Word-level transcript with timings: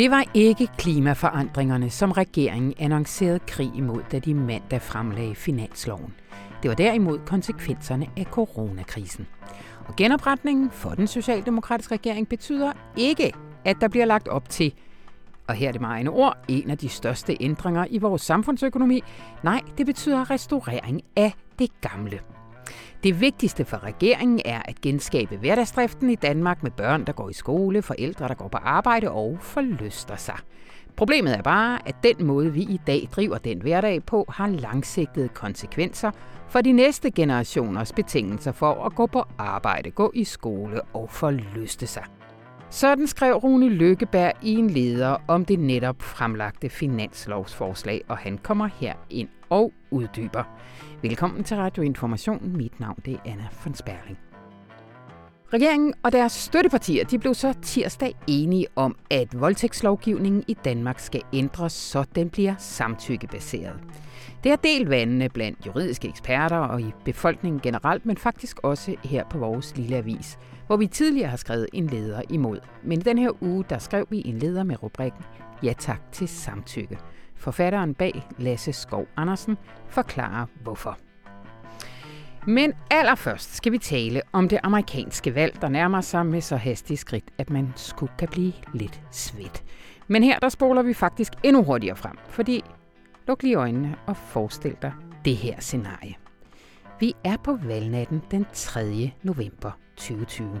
Det 0.00 0.10
var 0.10 0.24
ikke 0.34 0.68
klimaforandringerne, 0.78 1.90
som 1.90 2.12
regeringen 2.12 2.74
annoncerede 2.78 3.38
krig 3.38 3.70
imod, 3.76 4.02
da 4.12 4.18
de 4.18 4.34
mandag 4.34 4.82
fremlagde 4.82 5.34
finansloven. 5.34 6.14
Det 6.62 6.68
var 6.68 6.74
derimod 6.74 7.18
konsekvenserne 7.26 8.06
af 8.16 8.24
coronakrisen. 8.24 9.26
Og 9.86 9.96
genopretningen 9.96 10.70
for 10.70 10.90
den 10.90 11.06
socialdemokratiske 11.06 11.94
regering 11.94 12.28
betyder 12.28 12.72
ikke, 12.96 13.32
at 13.64 13.76
der 13.80 13.88
bliver 13.88 14.06
lagt 14.06 14.28
op 14.28 14.48
til, 14.48 14.74
og 15.46 15.54
her 15.54 15.68
er 15.68 15.72
det 15.72 15.80
meget 15.80 16.08
ord, 16.08 16.36
en 16.48 16.70
af 16.70 16.78
de 16.78 16.88
største 16.88 17.36
ændringer 17.40 17.86
i 17.90 17.98
vores 17.98 18.22
samfundsøkonomi. 18.22 19.02
Nej, 19.42 19.60
det 19.78 19.86
betyder 19.86 20.30
restaurering 20.30 21.02
af 21.16 21.34
det 21.58 21.70
gamle. 21.80 22.20
Det 23.02 23.20
vigtigste 23.20 23.64
for 23.64 23.84
regeringen 23.84 24.40
er 24.44 24.62
at 24.64 24.80
genskabe 24.80 25.36
hverdagsdriften 25.36 26.10
i 26.10 26.14
Danmark 26.14 26.62
med 26.62 26.70
børn, 26.70 27.04
der 27.04 27.12
går 27.12 27.28
i 27.28 27.32
skole, 27.32 27.82
forældre, 27.82 28.28
der 28.28 28.34
går 28.34 28.48
på 28.48 28.58
arbejde 28.58 29.10
og 29.10 29.38
forlyster 29.40 30.16
sig. 30.16 30.36
Problemet 30.96 31.36
er 31.38 31.42
bare, 31.42 31.88
at 31.88 31.94
den 32.02 32.26
måde, 32.26 32.52
vi 32.52 32.60
i 32.60 32.80
dag 32.86 33.08
driver 33.16 33.38
den 33.38 33.62
hverdag 33.62 34.04
på, 34.04 34.24
har 34.28 34.46
langsigtede 34.46 35.28
konsekvenser 35.28 36.10
for 36.48 36.60
de 36.60 36.72
næste 36.72 37.10
generationers 37.10 37.92
betingelser 37.92 38.52
for 38.52 38.84
at 38.84 38.94
gå 38.94 39.06
på 39.06 39.24
arbejde, 39.38 39.90
gå 39.90 40.12
i 40.14 40.24
skole 40.24 40.82
og 40.82 41.10
forlyste 41.10 41.86
sig. 41.86 42.04
Sådan 42.70 43.06
skrev 43.06 43.34
Rune 43.34 43.68
Lykkeberg 43.68 44.32
i 44.42 44.54
en 44.54 44.70
leder 44.70 45.16
om 45.28 45.44
det 45.44 45.58
netop 45.58 46.02
fremlagte 46.02 46.68
finanslovsforslag, 46.68 48.02
og 48.08 48.16
han 48.16 48.38
kommer 48.38 48.66
her 48.66 48.94
ind 49.10 49.28
og 49.50 49.72
uddyber. 49.90 50.44
Velkommen 51.02 51.44
til 51.44 51.56
Radio 51.56 51.82
Information. 51.82 52.56
Mit 52.56 52.80
navn 52.80 52.98
det 53.04 53.14
er 53.14 53.18
Anna 53.24 53.48
von 53.64 53.74
Sperling. 53.74 54.18
Regeringen 55.52 55.94
og 56.02 56.12
deres 56.12 56.32
støttepartier 56.32 57.04
de 57.04 57.18
blev 57.18 57.34
så 57.34 57.54
tirsdag 57.62 58.14
enige 58.26 58.66
om, 58.76 58.96
at 59.10 59.40
voldtægtslovgivningen 59.40 60.44
i 60.48 60.54
Danmark 60.64 60.98
skal 60.98 61.22
ændres, 61.32 61.72
så 61.72 62.04
den 62.14 62.30
bliver 62.30 62.54
samtykkebaseret. 62.58 63.76
Det 64.44 64.52
er 64.52 64.56
delt 64.56 64.90
vandene 64.90 65.28
blandt 65.28 65.66
juridiske 65.66 66.08
eksperter 66.08 66.56
og 66.56 66.80
i 66.80 66.92
befolkningen 67.04 67.60
generelt, 67.60 68.06
men 68.06 68.16
faktisk 68.16 68.58
også 68.62 68.94
her 69.04 69.24
på 69.30 69.38
vores 69.38 69.76
lille 69.76 69.96
avis, 69.96 70.38
hvor 70.66 70.76
vi 70.76 70.86
tidligere 70.86 71.28
har 71.28 71.36
skrevet 71.36 71.66
en 71.72 71.86
leder 71.86 72.22
imod. 72.30 72.58
Men 72.84 72.98
i 72.98 73.02
den 73.02 73.18
her 73.18 73.42
uge, 73.42 73.64
der 73.70 73.78
skrev 73.78 74.06
vi 74.10 74.22
en 74.24 74.38
leder 74.38 74.64
med 74.64 74.82
rubrikken 74.82 75.24
Ja 75.62 75.72
tak 75.78 76.12
til 76.12 76.28
samtykke. 76.28 76.98
Forfatteren 77.40 77.94
bag 77.94 78.22
Lasse 78.38 78.72
Skov 78.72 79.06
Andersen 79.16 79.58
forklarer 79.88 80.46
hvorfor. 80.62 80.98
Men 82.46 82.72
allerførst 82.90 83.54
skal 83.54 83.72
vi 83.72 83.78
tale 83.78 84.22
om 84.32 84.48
det 84.48 84.58
amerikanske 84.62 85.34
valg, 85.34 85.62
der 85.62 85.68
nærmer 85.68 86.00
sig 86.00 86.26
med 86.26 86.40
så 86.40 86.56
hastige 86.56 86.96
skridt, 86.96 87.24
at 87.38 87.50
man 87.50 87.72
skulle 87.76 88.12
kan 88.18 88.28
blive 88.28 88.52
lidt 88.74 89.00
svedt. 89.10 89.64
Men 90.08 90.22
her 90.22 90.38
der 90.38 90.48
spoler 90.48 90.82
vi 90.82 90.94
faktisk 90.94 91.32
endnu 91.42 91.62
hurtigere 91.62 91.96
frem, 91.96 92.16
fordi 92.28 92.64
luk 93.28 93.42
lige 93.42 93.54
øjnene 93.54 93.96
og 94.06 94.16
forestil 94.16 94.76
dig 94.82 94.92
det 95.24 95.36
her 95.36 95.60
scenarie. 95.60 96.14
Vi 97.00 97.14
er 97.24 97.36
på 97.44 97.58
valgnatten 97.62 98.22
den 98.30 98.46
3. 98.52 99.12
november 99.22 99.70
2020. 99.96 100.60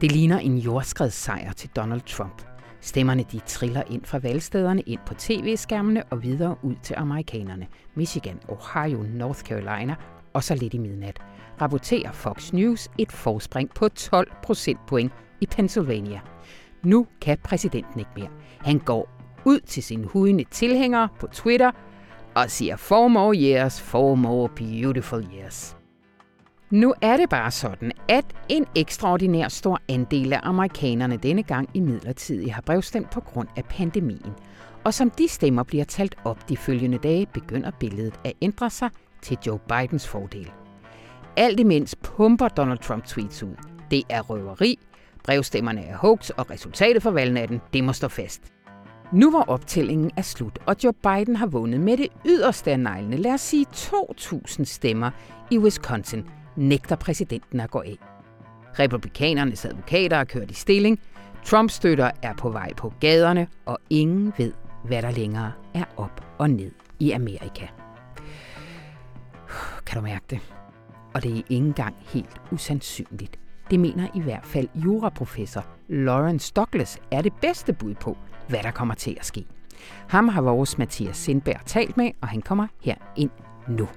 Det 0.00 0.12
ligner 0.12 0.38
en 0.38 0.58
jordskredssejr 0.58 1.52
til 1.52 1.70
Donald 1.76 2.00
Trump. 2.00 2.51
Stemmerne 2.82 3.24
de 3.32 3.40
triller 3.46 3.82
ind 3.90 4.04
fra 4.04 4.18
valgstederne 4.18 4.80
ind 4.80 5.00
på 5.06 5.14
tv-skærmene 5.14 6.04
og 6.10 6.22
videre 6.22 6.56
ud 6.62 6.74
til 6.82 6.94
amerikanerne. 6.98 7.66
Michigan, 7.94 8.40
Ohio, 8.48 9.02
North 9.02 9.40
Carolina 9.40 9.94
og 10.32 10.44
så 10.44 10.54
lidt 10.54 10.74
i 10.74 10.78
midnat. 10.78 11.18
Rapporterer 11.60 12.12
Fox 12.12 12.52
News 12.52 12.88
et 12.98 13.12
forspring 13.12 13.70
på 13.74 13.88
12 13.88 14.30
procentpoint 14.42 15.12
i 15.40 15.46
Pennsylvania. 15.46 16.20
Nu 16.82 17.06
kan 17.20 17.38
præsidenten 17.44 18.00
ikke 18.00 18.10
mere. 18.16 18.30
Han 18.58 18.78
går 18.78 19.08
ud 19.44 19.60
til 19.60 19.82
sine 19.82 20.06
hudende 20.06 20.44
tilhængere 20.50 21.08
på 21.20 21.26
Twitter 21.26 21.70
og 22.34 22.50
siger 22.50 22.76
four 22.76 23.08
more 23.08 23.36
years, 23.36 23.80
four 23.80 24.14
more 24.14 24.48
beautiful 24.48 25.26
years. 25.34 25.81
Nu 26.72 26.94
er 27.02 27.16
det 27.16 27.28
bare 27.28 27.50
sådan, 27.50 27.92
at 28.08 28.24
en 28.48 28.66
ekstraordinær 28.76 29.48
stor 29.48 29.80
andel 29.88 30.32
af 30.32 30.40
amerikanerne 30.42 31.16
denne 31.16 31.42
gang 31.42 31.68
i 31.74 31.80
midlertid 31.80 32.48
har 32.48 32.62
brevstemt 32.62 33.10
på 33.10 33.20
grund 33.20 33.48
af 33.56 33.64
pandemien. 33.64 34.32
Og 34.84 34.94
som 34.94 35.10
de 35.10 35.28
stemmer 35.28 35.62
bliver 35.62 35.84
talt 35.84 36.14
op 36.24 36.48
de 36.48 36.56
følgende 36.56 36.98
dage, 36.98 37.26
begynder 37.26 37.70
billedet 37.70 38.20
at 38.24 38.32
ændre 38.42 38.70
sig 38.70 38.90
til 39.22 39.38
Joe 39.46 39.58
Bidens 39.58 40.08
fordel. 40.08 40.50
Alt 41.36 41.60
imens 41.60 41.96
pumper 42.02 42.48
Donald 42.48 42.78
Trump 42.78 43.04
tweets 43.04 43.42
ud. 43.42 43.54
Det 43.90 44.02
er 44.08 44.20
røveri, 44.22 44.78
brevstemmerne 45.24 45.84
er 45.84 45.96
hoax, 45.96 46.30
og 46.30 46.50
resultatet 46.50 47.02
for 47.02 47.10
valgnatten, 47.10 47.60
det 47.72 47.84
må 47.84 47.92
stå 47.92 48.08
fast. 48.08 48.42
Nu 49.12 49.30
hvor 49.30 49.44
optællingen 49.48 50.10
er 50.16 50.22
slut, 50.22 50.58
og 50.66 50.76
Joe 50.84 50.92
Biden 50.92 51.36
har 51.36 51.46
vundet 51.46 51.80
med 51.80 51.96
det 51.96 52.08
yderste 52.26 52.70
af 52.70 52.80
neglene, 52.80 53.16
lad 53.16 53.32
os 53.32 53.40
sige 53.40 53.66
2.000 53.72 54.64
stemmer 54.64 55.10
i 55.50 55.58
Wisconsin, 55.58 56.24
nægter 56.56 56.96
præsidenten 56.96 57.60
at 57.60 57.70
gå 57.70 57.80
af. 57.80 57.96
Republikanernes 58.78 59.64
advokater 59.64 60.16
er 60.16 60.24
kørt 60.24 60.50
i 60.50 60.54
stilling, 60.54 61.00
Trumps 61.44 61.74
støtter 61.74 62.10
er 62.22 62.34
på 62.34 62.50
vej 62.50 62.74
på 62.74 62.92
gaderne, 63.00 63.46
og 63.66 63.78
ingen 63.90 64.32
ved, 64.38 64.52
hvad 64.84 65.02
der 65.02 65.10
længere 65.10 65.52
er 65.74 65.84
op 65.96 66.24
og 66.38 66.50
ned 66.50 66.70
i 67.00 67.10
Amerika. 67.10 67.66
Kan 69.86 69.96
du 69.96 70.00
mærke 70.00 70.24
det? 70.30 70.40
Og 71.14 71.22
det 71.22 71.30
er 71.30 71.36
ikke 71.36 71.54
engang 71.54 71.94
helt 72.00 72.40
usandsynligt. 72.52 73.38
Det 73.70 73.80
mener 73.80 74.08
i 74.14 74.20
hvert 74.20 74.46
fald 74.46 74.68
juraprofessor 74.74 75.64
Lawrence 75.88 76.52
Douglas 76.56 76.98
er 77.10 77.22
det 77.22 77.32
bedste 77.40 77.72
bud 77.72 77.94
på, 77.94 78.16
hvad 78.48 78.62
der 78.62 78.70
kommer 78.70 78.94
til 78.94 79.16
at 79.20 79.26
ske. 79.26 79.46
Ham 80.08 80.28
har 80.28 80.42
vores 80.42 80.78
Mathias 80.78 81.16
Sindberg 81.16 81.60
talt 81.66 81.96
med, 81.96 82.10
og 82.20 82.28
han 82.28 82.42
kommer 82.42 82.66
her 82.80 82.94
ind 83.16 83.30
nu. 83.68 83.88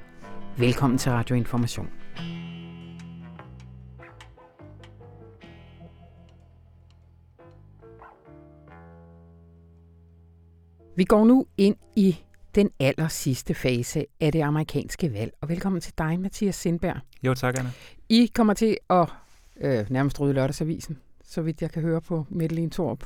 Velkommen 0.57 0.97
til 0.97 1.11
Radio 1.11 1.35
Information. 1.35 1.89
Vi 10.97 11.03
går 11.03 11.25
nu 11.25 11.45
ind 11.57 11.75
i 11.95 12.17
den 12.55 12.69
aller 12.79 13.07
sidste 13.07 13.53
fase 13.53 14.05
af 14.19 14.31
det 14.31 14.41
amerikanske 14.41 15.13
valg. 15.13 15.31
Og 15.41 15.49
velkommen 15.49 15.81
til 15.81 15.93
dig, 15.97 16.19
Mathias 16.19 16.55
Sindberg. 16.55 16.95
Jo, 17.23 17.33
tak, 17.33 17.59
Anna. 17.59 17.71
I 18.09 18.31
kommer 18.35 18.53
til 18.53 18.77
at 18.89 19.09
øh, 19.61 19.85
nærmest 19.89 20.19
rydde 20.19 20.33
lørdagsavisen, 20.33 20.97
så 21.23 21.41
vidt 21.41 21.61
jeg 21.61 21.71
kan 21.71 21.81
høre 21.81 22.01
på 22.01 22.25
Medellin 22.29 22.69
Torp. 22.69 23.05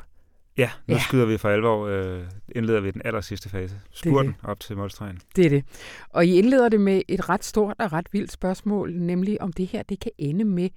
Ja, 0.57 0.69
nu 0.87 0.93
ja. 0.93 0.99
skyder 0.99 1.25
vi 1.25 1.37
for 1.37 1.49
alvor, 1.49 1.87
øh, 1.87 2.23
indleder 2.55 2.79
vi 2.79 2.91
den 2.91 3.01
aller 3.05 3.21
sidste 3.21 3.49
fase. 3.49 3.75
Spurten 3.91 4.31
det 4.31 4.49
op 4.49 4.59
til 4.59 4.77
målstregen. 4.77 5.19
Det 5.35 5.45
er 5.45 5.49
det. 5.49 5.63
Og 6.09 6.25
I 6.25 6.37
indleder 6.37 6.69
det 6.69 6.81
med 6.81 7.01
et 7.07 7.29
ret 7.29 7.43
stort 7.43 7.75
og 7.79 7.93
ret 7.93 8.07
vildt 8.11 8.31
spørgsmål, 8.31 8.93
nemlig 8.93 9.41
om 9.41 9.53
det 9.53 9.67
her 9.67 9.83
det 9.83 9.99
kan 9.99 10.11
ende 10.17 10.45
med 10.45 10.69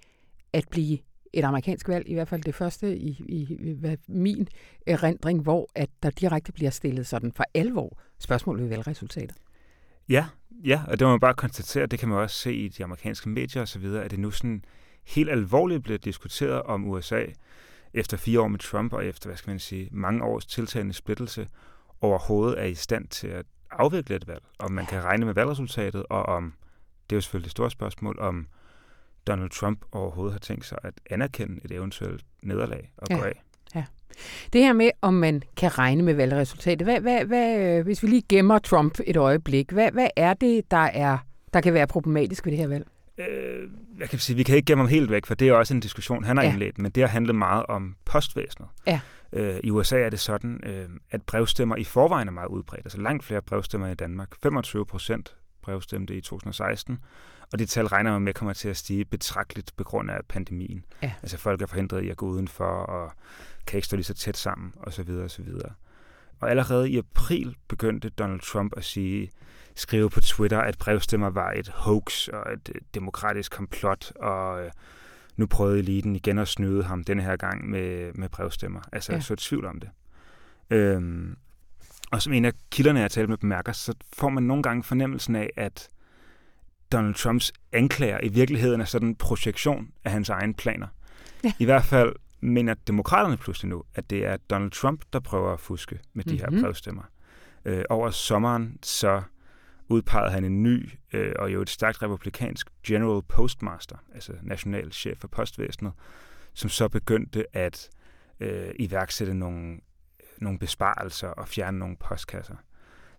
at 0.52 0.64
blive 0.70 0.98
et 1.32 1.44
amerikansk 1.44 1.88
valg, 1.88 2.08
i 2.08 2.14
hvert 2.14 2.28
fald 2.28 2.42
det 2.42 2.54
første 2.54 2.96
i, 2.96 3.24
i, 3.28 3.42
i 3.54 3.96
min 4.08 4.48
erindring, 4.86 5.42
hvor 5.42 5.68
at 5.74 5.90
der 6.02 6.10
direkte 6.10 6.52
bliver 6.52 6.70
stillet 6.70 7.06
sådan 7.06 7.32
for 7.32 7.44
alvor 7.54 7.98
spørgsmål 8.18 8.60
ved 8.60 8.68
valgresultatet. 8.68 9.36
Ja, 10.08 10.26
ja, 10.64 10.82
og 10.88 10.98
det 10.98 11.06
må 11.06 11.10
man 11.10 11.20
bare 11.20 11.34
konstatere, 11.34 11.86
det 11.86 11.98
kan 11.98 12.08
man 12.08 12.18
også 12.18 12.36
se 12.36 12.54
i 12.54 12.68
de 12.68 12.84
amerikanske 12.84 13.28
medier 13.28 13.62
osv., 13.62 13.84
at 13.84 14.10
det 14.10 14.18
nu 14.18 14.30
sådan 14.30 14.64
helt 15.06 15.30
alvorligt 15.30 15.82
bliver 15.82 15.98
diskuteret 15.98 16.62
om 16.62 16.88
USA 16.88 17.24
efter 17.94 18.16
fire 18.16 18.40
år 18.40 18.48
med 18.48 18.58
Trump 18.58 18.92
og 18.92 19.04
efter, 19.04 19.28
hvad 19.28 19.36
skal 19.36 19.50
man 19.50 19.58
sige, 19.58 19.88
mange 19.92 20.24
års 20.24 20.46
tiltagende 20.46 20.92
splittelse 20.92 21.48
overhovedet 22.00 22.60
er 22.60 22.64
i 22.64 22.74
stand 22.74 23.08
til 23.08 23.28
at 23.28 23.46
afvikle 23.70 24.16
et 24.16 24.28
valg. 24.28 24.42
Om 24.58 24.72
man 24.72 24.86
kan 24.86 25.04
regne 25.04 25.26
med 25.26 25.34
valgresultatet, 25.34 26.06
og 26.10 26.22
om, 26.22 26.54
det 27.10 27.14
er 27.14 27.16
jo 27.16 27.20
selvfølgelig 27.20 27.44
det 27.44 27.50
store 27.50 27.70
spørgsmål, 27.70 28.18
om 28.18 28.46
Donald 29.26 29.50
Trump 29.50 29.84
overhovedet 29.92 30.32
har 30.32 30.38
tænkt 30.38 30.66
sig 30.66 30.78
at 30.82 30.94
anerkende 31.10 31.60
et 31.64 31.72
eventuelt 31.72 32.24
nederlag 32.42 32.92
og 32.96 33.06
ja. 33.10 33.16
gå 33.16 33.22
af. 33.22 33.42
Ja. 33.74 33.84
Det 34.52 34.60
her 34.60 34.72
med, 34.72 34.90
om 35.02 35.14
man 35.14 35.42
kan 35.56 35.78
regne 35.78 36.02
med 36.02 36.14
valgresultatet. 36.14 36.86
Hvad, 36.86 37.00
hvad, 37.00 37.24
hvad, 37.24 37.82
hvis 37.82 38.02
vi 38.02 38.08
lige 38.08 38.22
gemmer 38.28 38.58
Trump 38.58 38.98
et 39.06 39.16
øjeblik, 39.16 39.70
hvad, 39.70 39.92
hvad 39.92 40.08
er 40.16 40.34
det, 40.34 40.70
der, 40.70 40.76
er, 40.76 41.18
der 41.52 41.60
kan 41.60 41.74
være 41.74 41.86
problematisk 41.86 42.44
ved 42.44 42.52
det 42.52 42.58
her 42.58 42.68
valg? 42.68 42.86
Øh, 43.18 43.68
jeg 43.98 44.08
kan 44.08 44.18
sige, 44.18 44.36
vi 44.36 44.42
kan 44.42 44.56
ikke 44.56 44.66
gemme 44.66 44.82
ham 44.82 44.88
helt 44.88 45.10
væk, 45.10 45.26
for 45.26 45.34
det 45.34 45.48
er 45.48 45.52
også 45.52 45.74
en 45.74 45.80
diskussion, 45.80 46.24
han 46.24 46.36
har 46.36 46.44
ja. 46.44 46.50
indledt, 46.50 46.78
men 46.78 46.92
det 46.92 47.02
har 47.02 47.08
handlet 47.08 47.34
meget 47.34 47.66
om 47.66 47.96
postvæsenet. 48.04 48.68
Ja. 48.86 49.00
Øh, 49.32 49.60
I 49.64 49.70
USA 49.70 49.98
er 49.98 50.10
det 50.10 50.20
sådan, 50.20 50.60
øh, 50.66 50.88
at 51.10 51.22
brevstemmer 51.22 51.76
i 51.76 51.84
forvejen 51.84 52.28
er 52.28 52.32
meget 52.32 52.48
udbredt. 52.48 52.86
Altså 52.86 53.00
langt 53.00 53.24
flere 53.24 53.42
brevstemmer 53.42 53.88
i 53.88 53.94
Danmark. 53.94 54.28
25 54.42 54.86
procent 54.86 55.36
brevstemte 55.62 56.16
i 56.16 56.20
2016, 56.20 56.98
og 57.52 57.58
det 57.58 57.68
tal 57.68 57.86
regner 57.86 58.12
man 58.12 58.22
med 58.22 58.34
kommer 58.34 58.52
til 58.52 58.68
at 58.68 58.76
stige 58.76 59.04
betragteligt 59.04 59.72
på 59.76 59.84
grund 59.84 60.10
af 60.10 60.20
pandemien. 60.28 60.84
Ja. 61.02 61.12
Altså 61.22 61.36
folk 61.38 61.62
er 61.62 61.66
forhindret 61.66 62.02
i 62.02 62.08
at 62.08 62.16
gå 62.16 62.26
udenfor, 62.26 62.64
og 62.64 63.12
kan 63.66 63.78
ikke 63.78 63.86
stå 63.86 63.96
lige 63.96 64.04
så 64.04 64.14
tæt 64.14 64.36
sammen, 64.36 64.72
osv. 64.82 65.10
osv. 65.10 65.48
Og 66.40 66.50
allerede 66.50 66.90
i 66.90 66.98
april 66.98 67.56
begyndte 67.68 68.08
Donald 68.08 68.40
Trump 68.40 68.72
at 68.76 68.84
sige, 68.84 69.30
skrive 69.74 70.10
på 70.10 70.20
Twitter, 70.20 70.60
at 70.60 70.78
brevstemmer 70.78 71.30
var 71.30 71.52
et 71.52 71.68
hoax 71.68 72.28
og 72.28 72.52
et 72.52 72.70
demokratisk 72.94 73.52
komplot, 73.52 74.12
og 74.16 74.64
øh, 74.64 74.70
nu 75.36 75.46
prøvede 75.46 75.78
eliten 75.78 76.16
igen 76.16 76.38
at 76.38 76.48
snyde 76.48 76.82
ham 76.82 77.04
denne 77.04 77.22
her 77.22 77.36
gang 77.36 77.70
med, 77.70 78.12
med 78.14 78.28
brevstemmer. 78.28 78.80
Altså, 78.92 79.12
ja. 79.12 79.16
jeg 79.16 79.22
så 79.22 79.36
tvivl 79.36 79.64
om 79.64 79.80
det. 79.80 79.90
Øhm, 80.70 81.36
og 82.10 82.22
som 82.22 82.32
en 82.32 82.44
af 82.44 82.52
kilderne, 82.70 83.00
jeg 83.00 83.10
talte 83.10 83.28
med, 83.28 83.38
bemærker, 83.38 83.72
så 83.72 83.94
får 84.12 84.28
man 84.28 84.42
nogle 84.42 84.62
gange 84.62 84.82
fornemmelsen 84.82 85.36
af, 85.36 85.50
at 85.56 85.88
Donald 86.92 87.14
Trumps 87.14 87.52
anklager 87.72 88.20
i 88.22 88.28
virkeligheden 88.28 88.80
er 88.80 88.84
sådan 88.84 89.08
en 89.08 89.14
projektion 89.14 89.88
af 90.04 90.10
hans 90.12 90.28
egne 90.28 90.54
planer. 90.54 90.86
Ja. 91.44 91.52
I 91.58 91.64
hvert 91.64 91.84
fald 91.84 92.12
mener 92.40 92.74
demokraterne 92.74 93.36
pludselig 93.36 93.68
nu, 93.68 93.82
at 93.94 94.10
det 94.10 94.26
er 94.26 94.36
Donald 94.36 94.70
Trump, 94.70 95.04
der 95.12 95.20
prøver 95.20 95.52
at 95.52 95.60
fuske 95.60 96.00
med 96.12 96.24
de 96.24 96.30
mm-hmm. 96.30 96.44
her 96.44 96.50
mhm. 96.50 96.62
brevstemmer. 96.62 97.02
Øh, 97.64 97.84
over 97.90 98.10
sommeren 98.10 98.78
så 98.82 99.22
udpegede 99.88 100.30
han 100.30 100.44
en 100.44 100.62
ny 100.62 100.90
øh, 101.12 101.32
og 101.38 101.52
jo 101.52 101.62
et 101.62 101.70
stærkt 101.70 102.02
republikansk 102.02 102.68
General 102.86 103.22
Postmaster, 103.22 103.96
altså 104.14 104.32
national 104.42 104.92
chef 104.92 105.18
for 105.18 105.28
postvæsenet, 105.28 105.92
som 106.54 106.70
så 106.70 106.88
begyndte 106.88 107.56
at 107.56 107.90
øh, 108.40 108.70
iværksætte 108.78 109.34
nogle, 109.34 109.78
nogle 110.38 110.58
besparelser 110.58 111.28
og 111.28 111.48
fjerne 111.48 111.78
nogle 111.78 111.96
postkasser. 111.96 112.54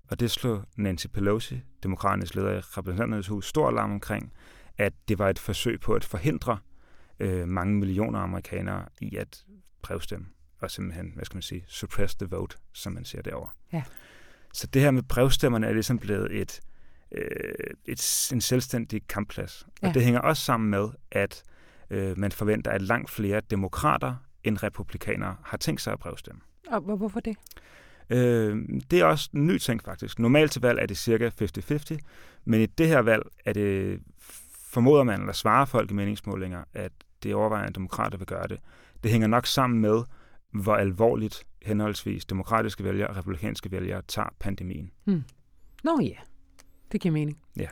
Og 0.09 0.19
det 0.19 0.31
slog 0.31 0.63
Nancy 0.77 1.07
Pelosi, 1.07 1.61
demokraternes 1.83 2.35
leder 2.35 2.51
i 2.51 2.59
repræsentanternes 2.59 3.27
hus, 3.27 3.47
stor 3.47 3.67
alarm 3.67 3.91
omkring, 3.91 4.33
at 4.77 4.93
det 5.07 5.19
var 5.19 5.29
et 5.29 5.39
forsøg 5.39 5.79
på 5.79 5.93
at 5.93 6.03
forhindre 6.03 6.57
øh, 7.19 7.47
mange 7.47 7.75
millioner 7.75 8.19
amerikanere 8.19 8.85
i 9.01 9.15
at 9.15 9.45
brevstemme 9.81 10.25
og 10.59 10.71
simpelthen, 10.71 11.11
hvad 11.15 11.25
skal 11.25 11.35
man 11.35 11.41
sige, 11.41 11.65
suppress 11.67 12.15
the 12.15 12.27
vote, 12.29 12.57
som 12.73 12.93
man 12.93 13.05
siger 13.05 13.21
derovre. 13.21 13.49
Ja. 13.73 13.83
Så 14.53 14.67
det 14.67 14.81
her 14.81 14.91
med 14.91 15.03
brevstemmerne 15.03 15.67
er 15.67 15.73
ligesom 15.73 15.99
blevet 15.99 16.41
et, 16.41 16.61
øh, 17.11 17.27
et, 17.85 18.29
en 18.33 18.41
selvstændig 18.41 19.07
kampplads. 19.07 19.67
Ja. 19.81 19.87
Og 19.87 19.93
det 19.93 20.03
hænger 20.03 20.19
også 20.19 20.43
sammen 20.43 20.69
med, 20.69 20.89
at 21.11 21.43
øh, 21.89 22.17
man 22.17 22.31
forventer, 22.31 22.71
at 22.71 22.81
langt 22.81 23.09
flere 23.09 23.41
demokrater 23.49 24.15
end 24.43 24.63
republikanere 24.63 25.35
har 25.43 25.57
tænkt 25.57 25.81
sig 25.81 25.93
at 25.93 25.99
brevstemme. 25.99 26.41
Og 26.67 26.81
hvorfor 26.81 27.19
det? 27.19 27.37
Øh, 28.09 28.57
det 28.91 28.99
er 28.99 29.05
også 29.05 29.29
en 29.33 29.47
ny 29.47 29.57
ting 29.57 29.83
faktisk. 29.83 30.19
Normalt 30.19 30.51
til 30.51 30.61
valg 30.61 30.79
er 30.79 30.85
det 30.85 30.97
cirka 30.97 31.29
50-50, 31.41 31.97
men 32.45 32.61
i 32.61 32.65
det 32.65 32.87
her 32.87 32.99
valg 32.99 33.23
er 33.45 33.53
det, 33.53 33.99
formoder 34.73 35.03
man, 35.03 35.19
eller 35.19 35.33
svarer 35.33 35.65
folk 35.65 35.91
i 35.91 35.93
meningsmålinger, 35.93 36.63
at 36.73 36.91
det 37.23 37.31
er 37.31 37.35
overvejende, 37.35 37.73
demokrater 37.73 38.17
vil 38.17 38.27
gøre 38.27 38.47
det. 38.47 38.59
Det 39.03 39.11
hænger 39.11 39.27
nok 39.27 39.45
sammen 39.45 39.81
med, 39.81 40.03
hvor 40.51 40.75
alvorligt 40.75 41.43
henholdsvis 41.61 42.25
demokratiske 42.25 42.83
vælgere 42.83 43.07
og 43.07 43.17
republikanske 43.17 43.71
vælgere 43.71 44.01
tager 44.07 44.29
pandemien. 44.39 44.91
Hmm. 45.03 45.23
Nå 45.83 45.99
ja, 46.01 46.15
det 46.93 47.01
giver 47.01 47.13
mening. 47.13 47.37
Ja. 47.57 47.65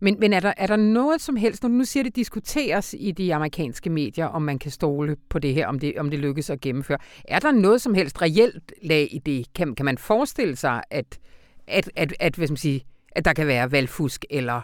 Men, 0.00 0.16
men 0.20 0.32
er, 0.32 0.40
der, 0.40 0.52
er 0.56 0.66
der 0.66 0.76
noget 0.76 1.20
som 1.20 1.36
helst, 1.36 1.62
når 1.62 1.68
du 1.68 1.74
nu 1.74 1.84
siger, 1.84 2.04
det 2.04 2.16
diskuteres 2.16 2.94
i 2.98 3.10
de 3.10 3.34
amerikanske 3.34 3.90
medier, 3.90 4.26
om 4.26 4.42
man 4.42 4.58
kan 4.58 4.70
stole 4.70 5.16
på 5.28 5.38
det 5.38 5.54
her, 5.54 5.66
om 5.66 5.78
det, 5.78 5.98
om 5.98 6.10
det 6.10 6.18
lykkes 6.18 6.50
at 6.50 6.60
gennemføre. 6.60 6.98
Er 7.28 7.38
der 7.38 7.52
noget 7.52 7.80
som 7.80 7.94
helst 7.94 8.22
reelt 8.22 8.72
lag 8.82 9.08
i 9.12 9.18
det? 9.18 9.46
Kan, 9.54 9.74
kan 9.74 9.84
man 9.84 9.98
forestille 9.98 10.56
sig, 10.56 10.82
at, 10.90 11.18
at, 11.66 11.90
at, 11.96 12.14
at, 12.20 12.34
hvad 12.36 12.46
skal 12.46 12.52
man 12.52 12.56
sige, 12.56 12.84
at 13.12 13.24
der 13.24 13.32
kan 13.32 13.46
være 13.46 13.72
valgfusk 13.72 14.24
eller 14.30 14.60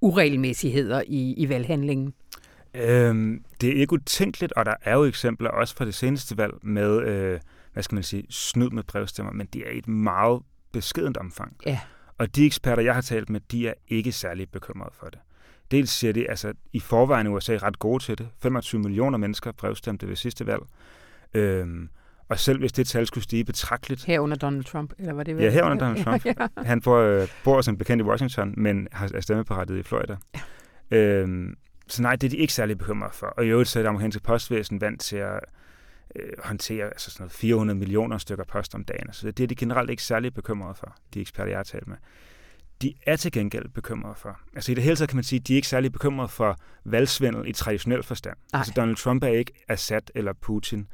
uregelmæssigheder 0.00 1.02
i, 1.06 1.34
i 1.36 1.48
valghandlingen? 1.48 2.14
Øhm, 2.74 3.44
det 3.60 3.68
er 3.68 3.80
ikke 3.80 3.92
utænkeligt, 3.92 4.52
og 4.52 4.66
der 4.66 4.74
er 4.82 4.94
jo 4.94 5.04
eksempler 5.04 5.50
også 5.50 5.76
fra 5.76 5.84
det 5.84 5.94
seneste 5.94 6.36
valg 6.36 6.52
med, 6.62 7.02
øh, 7.02 7.40
hvad 7.72 7.82
skal 7.82 7.94
man 7.94 8.02
sige, 8.02 8.24
snyd 8.30 8.70
med 8.70 8.82
brevstemmer, 8.82 9.32
men 9.32 9.46
det 9.52 9.62
er 9.66 9.70
i 9.70 9.78
et 9.78 9.88
meget 9.88 10.42
beskedent 10.72 11.16
omfang. 11.16 11.56
Ja. 11.66 11.78
Og 12.22 12.36
de 12.36 12.46
eksperter, 12.46 12.82
jeg 12.82 12.94
har 12.94 13.00
talt 13.00 13.30
med, 13.30 13.40
de 13.40 13.68
er 13.68 13.74
ikke 13.88 14.12
særlig 14.12 14.50
bekymrede 14.50 14.90
for 14.94 15.06
det. 15.06 15.18
Dels 15.70 15.90
siger 15.90 16.12
de, 16.12 16.30
altså 16.30 16.52
i 16.72 16.80
forvejen 16.80 17.26
er 17.26 17.30
USA 17.30 17.56
ret 17.62 17.78
gode 17.78 18.02
til 18.02 18.18
det. 18.18 18.28
25 18.42 18.80
millioner 18.80 19.18
mennesker 19.18 19.52
brevstemte 19.52 20.08
ved 20.08 20.16
sidste 20.16 20.46
valg. 20.46 20.62
Øhm, 21.34 21.88
og 22.28 22.38
selv 22.38 22.58
hvis 22.58 22.72
det 22.72 22.86
tal 22.86 23.06
skulle 23.06 23.24
stige 23.24 23.44
betragteligt... 23.44 24.04
Her 24.04 24.20
under 24.20 24.36
Donald 24.36 24.64
Trump, 24.64 24.92
eller 24.98 25.12
var 25.12 25.22
det 25.22 25.36
vel? 25.36 25.44
Ja, 25.44 25.50
her 25.50 25.64
under 25.64 25.78
Donald 25.78 26.02
Trump. 26.04 26.26
ja. 26.26 26.32
Han 26.56 26.80
bor, 26.80 26.98
øh, 26.98 27.28
bor 27.44 27.60
som 27.60 27.78
bekendt 27.78 28.00
i 28.00 28.04
Washington, 28.04 28.54
men 28.56 28.88
er 28.92 29.20
stemmeberettiget 29.20 29.78
i 29.78 29.82
Florida. 29.82 30.16
Ja. 30.90 30.96
Øhm, 30.98 31.56
så 31.88 32.02
nej, 32.02 32.16
det 32.16 32.26
er 32.26 32.30
de 32.30 32.36
ikke 32.36 32.52
særlig 32.52 32.78
bekymrede 32.78 33.12
for. 33.14 33.26
Og 33.26 33.44
i 33.44 33.48
øvrigt 33.48 33.68
så 33.68 33.78
er 33.78 33.82
det 33.82 33.88
amerikanske 33.88 34.22
postvæsen 34.22 34.80
vant 34.80 35.00
til 35.00 35.16
at 35.16 35.40
øh, 36.16 36.32
håndtere 36.44 36.84
altså 36.84 37.10
sådan 37.10 37.22
noget 37.22 37.32
400 37.32 37.78
millioner 37.78 38.18
stykker 38.18 38.44
post 38.44 38.74
om 38.74 38.84
dagen. 38.84 39.12
Så 39.12 39.30
det 39.30 39.42
er 39.42 39.46
de 39.46 39.54
generelt 39.54 39.90
ikke 39.90 40.02
særlig 40.02 40.34
bekymrede 40.34 40.74
for, 40.74 40.96
de 41.14 41.20
eksperter, 41.20 41.50
jeg 41.50 41.58
har 41.58 41.64
talt 41.64 41.88
med. 41.88 41.96
De 42.82 42.94
er 43.06 43.16
til 43.16 43.32
gengæld 43.32 43.68
bekymrede 43.68 44.14
for. 44.14 44.40
Altså 44.54 44.72
i 44.72 44.74
det 44.74 44.84
hele 44.84 44.96
taget 44.96 45.08
kan 45.08 45.16
man 45.16 45.24
sige, 45.24 45.40
at 45.40 45.48
de 45.48 45.52
er 45.52 45.56
ikke 45.56 45.68
særlig 45.68 45.92
bekymrede 45.92 46.28
for 46.28 46.56
valgsvindel 46.84 47.48
i 47.48 47.52
traditionel 47.52 48.02
forstand. 48.02 48.36
Ej. 48.52 48.58
Altså 48.58 48.72
Donald 48.76 48.96
Trump 48.96 49.24
er 49.24 49.28
ikke 49.28 49.52
Assad 49.68 50.02
eller 50.14 50.32
Putin. 50.32 50.86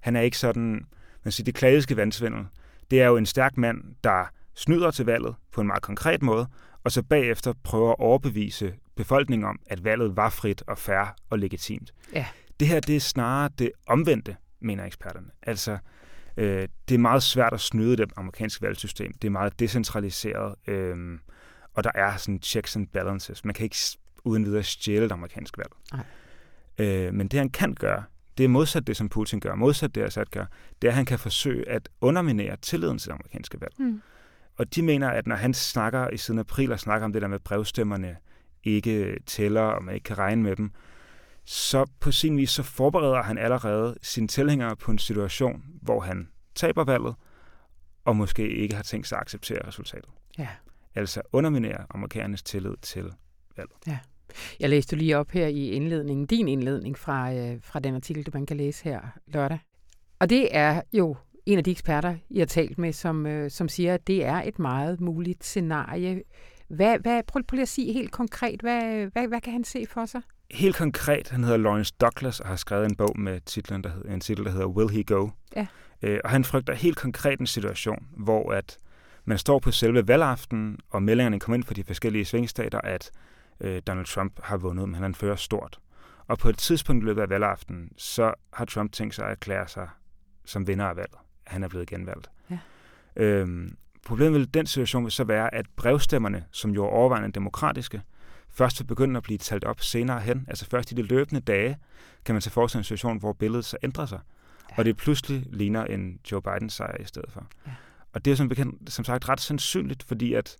Han 0.00 0.16
er 0.16 0.20
ikke 0.20 0.38
sådan, 0.38 0.86
man 1.24 1.32
siger, 1.32 1.44
det 1.44 1.54
klassiske 1.54 1.96
valgsvindel. 1.96 2.44
Det 2.90 3.02
er 3.02 3.06
jo 3.06 3.16
en 3.16 3.26
stærk 3.26 3.56
mand, 3.56 3.82
der 4.04 4.30
snyder 4.54 4.90
til 4.90 5.06
valget 5.06 5.34
på 5.52 5.60
en 5.60 5.66
meget 5.66 5.82
konkret 5.82 6.22
måde, 6.22 6.46
og 6.84 6.92
så 6.92 7.02
bagefter 7.02 7.52
prøver 7.64 7.90
at 7.90 7.98
overbevise 7.98 8.74
befolkningen 8.96 9.48
om, 9.48 9.58
at 9.66 9.84
valget 9.84 10.16
var 10.16 10.30
frit 10.30 10.62
og 10.66 10.78
fair 10.78 11.14
og 11.30 11.38
legitimt. 11.38 11.94
Ja. 12.12 12.26
Det 12.60 12.68
her 12.68 12.80
det 12.80 12.96
er 12.96 13.00
snarere 13.00 13.50
det 13.58 13.70
omvendte 13.86 14.36
mener 14.60 14.84
eksperterne. 14.84 15.28
Altså, 15.42 15.78
øh, 16.36 16.68
det 16.88 16.94
er 16.94 16.98
meget 16.98 17.22
svært 17.22 17.52
at 17.52 17.60
snyde 17.60 17.96
det 17.96 18.12
amerikanske 18.16 18.62
valgsystem. 18.62 19.12
Det 19.12 19.28
er 19.28 19.32
meget 19.32 19.60
decentraliseret, 19.60 20.54
øh, 20.66 21.18
og 21.74 21.84
der 21.84 21.90
er 21.94 22.16
sådan 22.16 22.42
checks 22.42 22.76
and 22.76 22.86
balances. 22.86 23.44
Man 23.44 23.54
kan 23.54 23.64
ikke 23.64 23.76
uden 24.24 24.44
videre 24.44 24.62
stjæle 24.62 25.04
det 25.04 25.12
amerikanske 25.12 25.58
valg. 25.58 25.72
Nej. 25.92 26.04
Øh, 26.78 27.14
men 27.14 27.28
det 27.28 27.38
han 27.38 27.50
kan 27.50 27.74
gøre, 27.74 28.04
det 28.38 28.44
er 28.44 28.48
modsat 28.48 28.86
det, 28.86 28.96
som 28.96 29.08
Putin 29.08 29.40
gør, 29.40 29.54
modsat 29.54 29.94
det, 29.94 30.02
Assad 30.02 30.24
gør, 30.30 30.44
det 30.82 30.88
er, 30.88 30.92
at 30.92 30.96
han 30.96 31.04
kan 31.04 31.18
forsøge 31.18 31.68
at 31.68 31.88
underminere 32.00 32.56
tilliden 32.56 32.98
til 32.98 33.08
det 33.08 33.12
amerikanske 33.14 33.60
valg. 33.60 33.72
Mm. 33.78 34.02
Og 34.56 34.74
de 34.74 34.82
mener, 34.82 35.08
at 35.08 35.26
når 35.26 35.36
han 35.36 35.54
snakker 35.54 36.10
i 36.10 36.16
siden 36.16 36.40
april 36.40 36.72
og 36.72 36.80
snakker 36.80 37.04
om 37.04 37.12
det 37.12 37.22
der 37.22 37.28
med 37.28 37.38
brevstemmerne 37.38 38.16
ikke 38.64 39.18
tæller, 39.26 39.60
og 39.60 39.84
man 39.84 39.94
ikke 39.94 40.04
kan 40.04 40.18
regne 40.18 40.42
med 40.42 40.56
dem, 40.56 40.70
så 41.46 41.86
på 42.00 42.12
sin 42.12 42.36
vis 42.36 42.50
så 42.50 42.62
forbereder 42.62 43.22
han 43.22 43.38
allerede 43.38 43.96
sine 44.02 44.28
tilhængere 44.28 44.76
på 44.76 44.90
en 44.90 44.98
situation, 44.98 45.64
hvor 45.82 46.00
han 46.00 46.28
taber 46.54 46.84
valget, 46.84 47.14
og 48.04 48.16
måske 48.16 48.48
ikke 48.48 48.74
har 48.74 48.82
tænkt 48.82 49.06
sig 49.06 49.16
at 49.16 49.22
acceptere 49.22 49.66
resultatet. 49.66 50.10
Ja. 50.38 50.48
Altså 50.94 51.22
underminere 51.32 51.86
amerikanernes 51.90 52.42
tillid 52.42 52.74
til 52.82 53.12
valget. 53.56 53.76
Ja. 53.86 53.98
Jeg 54.60 54.70
læste 54.70 54.96
lige 54.96 55.18
op 55.18 55.30
her 55.30 55.46
i 55.46 55.70
indledningen, 55.70 56.26
din 56.26 56.48
indledning 56.48 56.98
fra, 56.98 57.34
øh, 57.34 57.58
fra 57.62 57.80
den 57.80 57.94
artikel, 57.94 58.22
du 58.22 58.30
man 58.34 58.46
kan 58.46 58.56
læse 58.56 58.84
her 58.84 59.00
lørdag. 59.26 59.58
Og 60.18 60.30
det 60.30 60.56
er 60.56 60.82
jo 60.92 61.16
en 61.46 61.58
af 61.58 61.64
de 61.64 61.70
eksperter, 61.70 62.16
I 62.30 62.38
har 62.38 62.46
talt 62.46 62.78
med, 62.78 62.92
som, 62.92 63.26
øh, 63.26 63.50
som 63.50 63.68
siger, 63.68 63.94
at 63.94 64.06
det 64.06 64.24
er 64.24 64.42
et 64.42 64.58
meget 64.58 65.00
muligt 65.00 65.44
scenarie. 65.44 66.22
Hvad, 66.68 66.98
hvad, 66.98 67.22
prøv, 67.22 67.42
prøv 67.42 67.56
lige 67.56 67.62
at 67.62 67.68
sige 67.68 67.92
helt 67.92 68.12
konkret, 68.12 68.60
hvad, 68.60 69.06
hvad, 69.06 69.28
hvad 69.28 69.40
kan 69.40 69.52
han 69.52 69.64
se 69.64 69.86
for 69.86 70.06
sig? 70.06 70.22
Helt 70.50 70.76
konkret, 70.76 71.28
han 71.28 71.44
hedder 71.44 71.56
Lawrence 71.58 71.94
Douglas 72.00 72.40
og 72.40 72.48
har 72.48 72.56
skrevet 72.56 72.84
en 72.86 72.96
bog 72.96 73.20
med 73.20 73.40
titlen, 73.40 73.84
der 73.84 73.90
hedder, 73.90 74.14
en 74.14 74.20
titel, 74.20 74.44
der 74.44 74.50
hedder 74.50 74.66
Will 74.66 74.90
He 74.90 75.02
Go? 75.02 75.28
Ja. 75.56 75.66
Øh, 76.02 76.20
og 76.24 76.30
han 76.30 76.44
frygter 76.44 76.74
helt 76.74 76.96
konkret 76.96 77.40
en 77.40 77.46
situation, 77.46 78.06
hvor 78.16 78.52
at 78.52 78.78
man 79.24 79.38
står 79.38 79.58
på 79.58 79.70
selve 79.70 80.08
valgaften, 80.08 80.78
og 80.90 81.02
meldingerne 81.02 81.40
kommer 81.40 81.54
ind 81.54 81.64
fra 81.64 81.74
de 81.74 81.84
forskellige 81.84 82.24
svingstater, 82.24 82.80
at 82.80 83.10
øh, 83.60 83.82
Donald 83.86 84.06
Trump 84.06 84.40
har 84.42 84.56
vundet, 84.56 84.88
men 84.88 85.02
han 85.02 85.14
fører 85.14 85.36
stort. 85.36 85.78
Og 86.26 86.38
på 86.38 86.48
et 86.48 86.58
tidspunkt 86.58 87.02
i 87.02 87.06
løbet 87.06 87.22
af 87.22 87.30
valgaften, 87.30 87.90
så 87.96 88.34
har 88.52 88.64
Trump 88.64 88.92
tænkt 88.92 89.14
sig 89.14 89.24
at 89.24 89.30
erklære 89.30 89.68
sig 89.68 89.88
som 90.44 90.66
vinder 90.66 90.84
af 90.84 90.96
valget. 90.96 91.18
Han 91.46 91.62
er 91.62 91.68
blevet 91.68 91.88
genvalgt. 91.88 92.30
Ja. 92.50 92.58
Øhm, 93.16 93.76
problemet 94.06 94.40
ved 94.40 94.46
den 94.46 94.66
situation 94.66 95.04
vil 95.04 95.12
så 95.12 95.24
være, 95.24 95.54
at 95.54 95.66
brevstemmerne, 95.76 96.44
som 96.50 96.70
jo 96.70 96.84
er 96.84 96.88
overvejende 96.88 97.32
demokratiske, 97.32 98.02
først 98.56 98.80
vil 98.80 98.86
begynde 98.86 99.16
at 99.16 99.22
blive 99.22 99.38
talt 99.38 99.64
op 99.64 99.80
senere 99.80 100.20
hen. 100.20 100.44
Altså 100.48 100.66
først 100.70 100.92
i 100.92 100.94
de 100.94 101.02
løbende 101.02 101.40
dage 101.40 101.78
kan 102.24 102.34
man 102.34 102.42
se 102.42 102.50
forestille 102.50 102.80
en 102.80 102.84
situation, 102.84 103.18
hvor 103.18 103.32
billedet 103.32 103.64
så 103.64 103.76
ændrer 103.82 104.06
sig. 104.06 104.20
Ja. 104.70 104.74
Og 104.78 104.84
det 104.84 104.96
pludselig 104.96 105.44
ligner 105.50 105.84
en 105.84 106.18
Joe 106.32 106.42
Biden 106.42 106.70
sejr 106.70 107.00
i 107.00 107.04
stedet 107.04 107.32
for. 107.32 107.46
Ja. 107.66 107.72
Og 108.12 108.24
det 108.24 108.30
er 108.30 108.34
som, 108.34 108.48
bekendt, 108.48 108.92
som 108.92 109.04
sagt 109.04 109.28
ret 109.28 109.40
sandsynligt, 109.40 110.02
fordi 110.02 110.34
at 110.34 110.56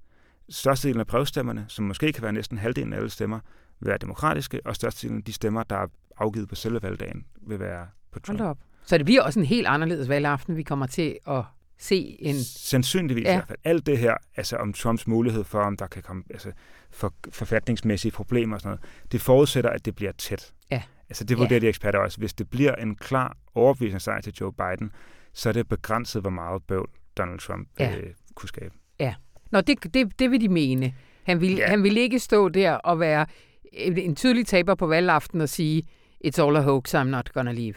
størstedelen 0.49 1.01
af 1.01 1.07
brevstemmerne, 1.07 1.65
som 1.69 1.85
måske 1.85 2.13
kan 2.13 2.23
være 2.23 2.33
næsten 2.33 2.59
halvdelen 2.59 2.93
af 2.93 2.97
alle 2.97 3.11
stemmer, 3.11 3.41
vil 3.81 3.89
være 3.89 3.99
demokratiske, 3.99 4.61
og 4.65 4.77
størstedelen 4.77 5.19
af 5.19 5.25
de 5.25 5.33
stemmer, 5.33 5.63
der 5.63 5.77
er 5.77 5.87
afgivet 6.17 6.49
på 6.49 6.55
selve 6.55 6.83
valgdagen, 6.83 7.25
vil 7.43 7.61
være 7.61 7.87
på 8.13 8.21
Trump. 8.21 8.41
Hold 8.41 8.51
op. 8.51 8.59
Så 8.85 8.99
det 8.99 9.05
bliver 9.05 9.23
også 9.23 9.41
en 9.41 9.47
helt 9.47 9.67
anderledes 9.67 10.09
valgaften, 10.09 10.57
vi 10.57 10.63
kommer 10.63 10.87
til 10.87 11.19
at 11.27 11.45
se 11.79 12.17
en... 12.19 12.35
Sandsynligvis 12.45 13.25
ja. 13.25 13.33
i 13.33 13.35
hvert 13.35 13.49
fald. 13.49 13.59
Alt 13.65 13.87
det 13.87 13.99
her, 13.99 14.15
altså 14.37 14.57
om 14.57 14.73
Trumps 14.73 15.07
mulighed 15.07 15.45
for, 15.45 15.61
om 15.61 15.77
der 15.77 15.87
kan 15.87 16.03
komme 16.03 16.23
altså, 16.31 16.53
for, 16.91 17.15
forfatningsmæssige 17.31 18.13
problemer 18.13 18.57
og 18.57 18.61
sådan 18.61 18.69
noget, 18.71 19.13
det 19.13 19.21
forudsætter, 19.21 19.71
at 19.71 19.85
det 19.85 19.97
bliver 19.97 20.13
tæt. 20.13 20.53
Ja. 20.71 20.83
Altså 21.09 21.25
det 21.25 21.39
vurderer 21.39 21.61
ja. 21.61 21.65
de 21.65 21.69
eksperter 21.69 21.99
også. 21.99 22.19
Hvis 22.19 22.35
det 22.35 22.51
bliver 22.51 22.75
en 22.75 22.95
klar 22.95 23.37
overbevisende 23.55 24.01
sejr 24.01 24.21
til 24.21 24.33
Joe 24.41 24.53
Biden, 24.53 24.91
så 25.33 25.49
er 25.49 25.53
det 25.53 25.69
begrænset, 25.69 26.23
hvor 26.23 26.31
meget 26.31 26.63
bøvl 26.63 26.89
Donald 27.19 27.39
Trump 27.39 27.69
ja. 27.79 27.97
øh, 27.97 28.13
kunne 28.35 28.49
skabe. 28.49 28.75
Ja. 29.01 29.15
Nå, 29.51 29.61
det, 29.61 29.95
det, 29.95 30.19
det 30.19 30.31
vil 30.31 30.41
de 30.41 30.49
mene. 30.49 30.95
Han 31.23 31.41
vil, 31.41 31.55
ja. 31.57 31.69
han 31.69 31.83
vil 31.83 31.97
ikke 31.97 32.19
stå 32.19 32.49
der 32.49 32.73
og 32.73 33.01
være 33.01 33.27
en 33.73 34.17
tydelig 34.17 34.47
taber 34.47 34.75
på 34.75 34.87
valgaften 34.87 35.41
og 35.41 35.49
sige, 35.49 35.83
it's 36.25 36.43
all 36.43 36.57
a 36.57 36.61
hoax, 36.61 36.95
I'm 36.95 37.03
not 37.03 37.33
gonna 37.33 37.53
leave. 37.53 37.75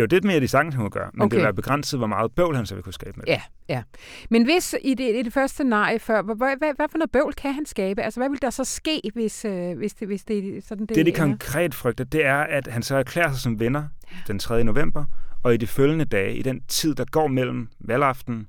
Jo, 0.00 0.06
det 0.06 0.24
er 0.24 0.26
mere 0.26 0.40
de 0.40 0.48
sagtens, 0.48 0.74
hun 0.74 0.90
gøre, 0.90 1.10
men 1.14 1.22
okay. 1.22 1.30
det 1.30 1.36
vil 1.36 1.44
være 1.44 1.54
begrænset, 1.54 2.00
hvor 2.00 2.06
meget 2.06 2.32
bøvl 2.32 2.56
han 2.56 2.66
så 2.66 2.74
vil 2.74 2.84
kunne 2.84 2.92
skabe 2.92 3.12
med 3.16 3.26
det. 3.26 3.32
Ja, 3.32 3.42
ja. 3.68 3.82
Men 4.30 4.44
hvis 4.44 4.74
i 4.82 4.94
det, 4.94 5.16
i 5.18 5.22
det 5.22 5.32
første 5.32 5.54
scenarie 5.54 5.98
før, 5.98 6.22
hvad, 6.22 6.36
hvad, 6.36 6.72
hvad 6.76 6.86
for 6.90 6.98
noget 6.98 7.10
bøvl 7.10 7.34
kan 7.34 7.54
han 7.54 7.66
skabe? 7.66 8.02
Altså, 8.02 8.20
hvad 8.20 8.28
vil 8.28 8.42
der 8.42 8.50
så 8.50 8.64
ske, 8.64 9.00
hvis, 9.14 9.44
øh, 9.44 9.78
hvis, 9.78 9.94
det, 9.94 10.08
hvis 10.08 10.24
det 10.24 10.56
er 10.56 10.62
sådan 10.62 10.86
det 10.86 10.96
Det, 10.96 11.06
de 11.06 11.12
konkret 11.12 11.74
frygter, 11.74 12.04
det 12.04 12.24
er, 12.24 12.38
at 12.38 12.66
han 12.66 12.82
så 12.82 12.96
erklærer 12.96 13.30
sig 13.32 13.40
som 13.40 13.60
vinder 13.60 13.84
den 14.26 14.38
3. 14.38 14.64
november, 14.64 15.04
og 15.42 15.54
i 15.54 15.56
de 15.56 15.66
følgende 15.66 16.04
dage, 16.04 16.36
i 16.36 16.42
den 16.42 16.62
tid, 16.68 16.94
der 16.94 17.04
går 17.04 17.26
mellem 17.26 17.68
valgaften 17.80 18.46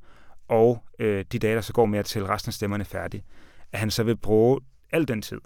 og 0.48 0.84
øh, 1.00 1.26
de 1.32 1.40
dage, 1.40 1.56
der 1.56 1.62
så 1.62 1.74
går 1.74 1.86
med 1.86 2.04
til 2.04 2.26
resten 2.26 2.50
af 2.50 2.54
stemmerne 2.54 2.86
færdige, 2.86 3.24
at 3.72 3.80
han 3.80 3.92
så 3.92 4.04
vil 4.04 4.18
bruge 4.18 4.60
al 4.92 5.08
den 5.08 5.22
tid 5.22 5.42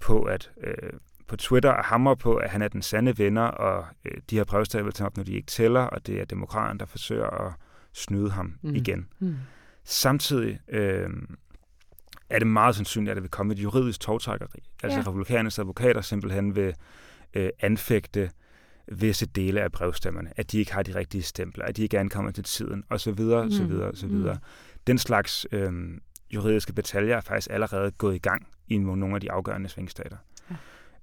på 0.00 0.22
at 0.22 0.50
øh, 0.64 0.92
på 1.32 1.36
Twitter 1.36 1.70
og 1.70 1.84
hammer 1.84 2.14
på, 2.14 2.36
at 2.36 2.50
han 2.50 2.62
er 2.62 2.68
den 2.68 2.82
sande 2.82 3.16
vinder, 3.16 3.42
og 3.42 3.86
øh, 4.04 4.12
de 4.30 4.36
her 4.36 4.44
brevstaver 4.44 4.84
vil 4.84 4.92
tage 4.92 5.06
op, 5.06 5.16
når 5.16 5.24
de 5.24 5.32
ikke 5.32 5.46
tæller, 5.46 5.80
og 5.80 6.06
det 6.06 6.20
er 6.20 6.24
demokraten, 6.24 6.80
der 6.80 6.86
forsøger 6.86 7.26
at 7.26 7.52
snyde 7.92 8.30
ham 8.30 8.54
mm. 8.62 8.74
igen. 8.74 9.08
Mm. 9.18 9.36
Samtidig 9.84 10.60
øh, 10.68 11.10
er 12.30 12.38
det 12.38 12.46
meget 12.46 12.76
sandsynligt, 12.76 13.10
at 13.10 13.16
der 13.16 13.20
vil 13.20 13.30
komme 13.30 13.52
et 13.52 13.58
juridisk 13.58 14.00
togtrækkeri. 14.00 14.62
Altså 14.82 14.98
ja. 14.98 15.04
republikanernes 15.06 15.58
advokater 15.58 16.00
simpelthen 16.00 16.56
vil 16.56 16.74
øh, 17.34 17.50
anfægte 17.60 18.30
visse 18.86 19.26
dele 19.26 19.60
af 19.60 19.72
brevstemmerne, 19.72 20.30
at 20.36 20.52
de 20.52 20.58
ikke 20.58 20.72
har 20.72 20.82
de 20.82 20.94
rigtige 20.94 21.22
stempler, 21.22 21.64
at 21.64 21.76
de 21.76 21.82
ikke 21.82 21.98
ankommer 21.98 22.30
til 22.30 22.44
tiden, 22.44 22.84
og 22.90 23.00
så 23.00 23.12
videre, 23.12 23.44
mm. 23.44 23.50
så 23.50 23.64
videre, 23.64 23.96
så 23.96 24.06
videre. 24.06 24.34
Mm. 24.34 24.40
Den 24.86 24.98
slags 24.98 25.46
øh, 25.52 25.72
juridiske 26.34 26.72
bataljer 26.72 27.16
er 27.16 27.20
faktisk 27.20 27.48
allerede 27.50 27.90
gået 27.90 28.14
i 28.14 28.18
gang 28.18 28.46
i 28.68 28.78
nogle 28.78 29.14
af 29.14 29.20
de 29.20 29.32
afgørende 29.32 29.68
svingstater. 29.68 30.16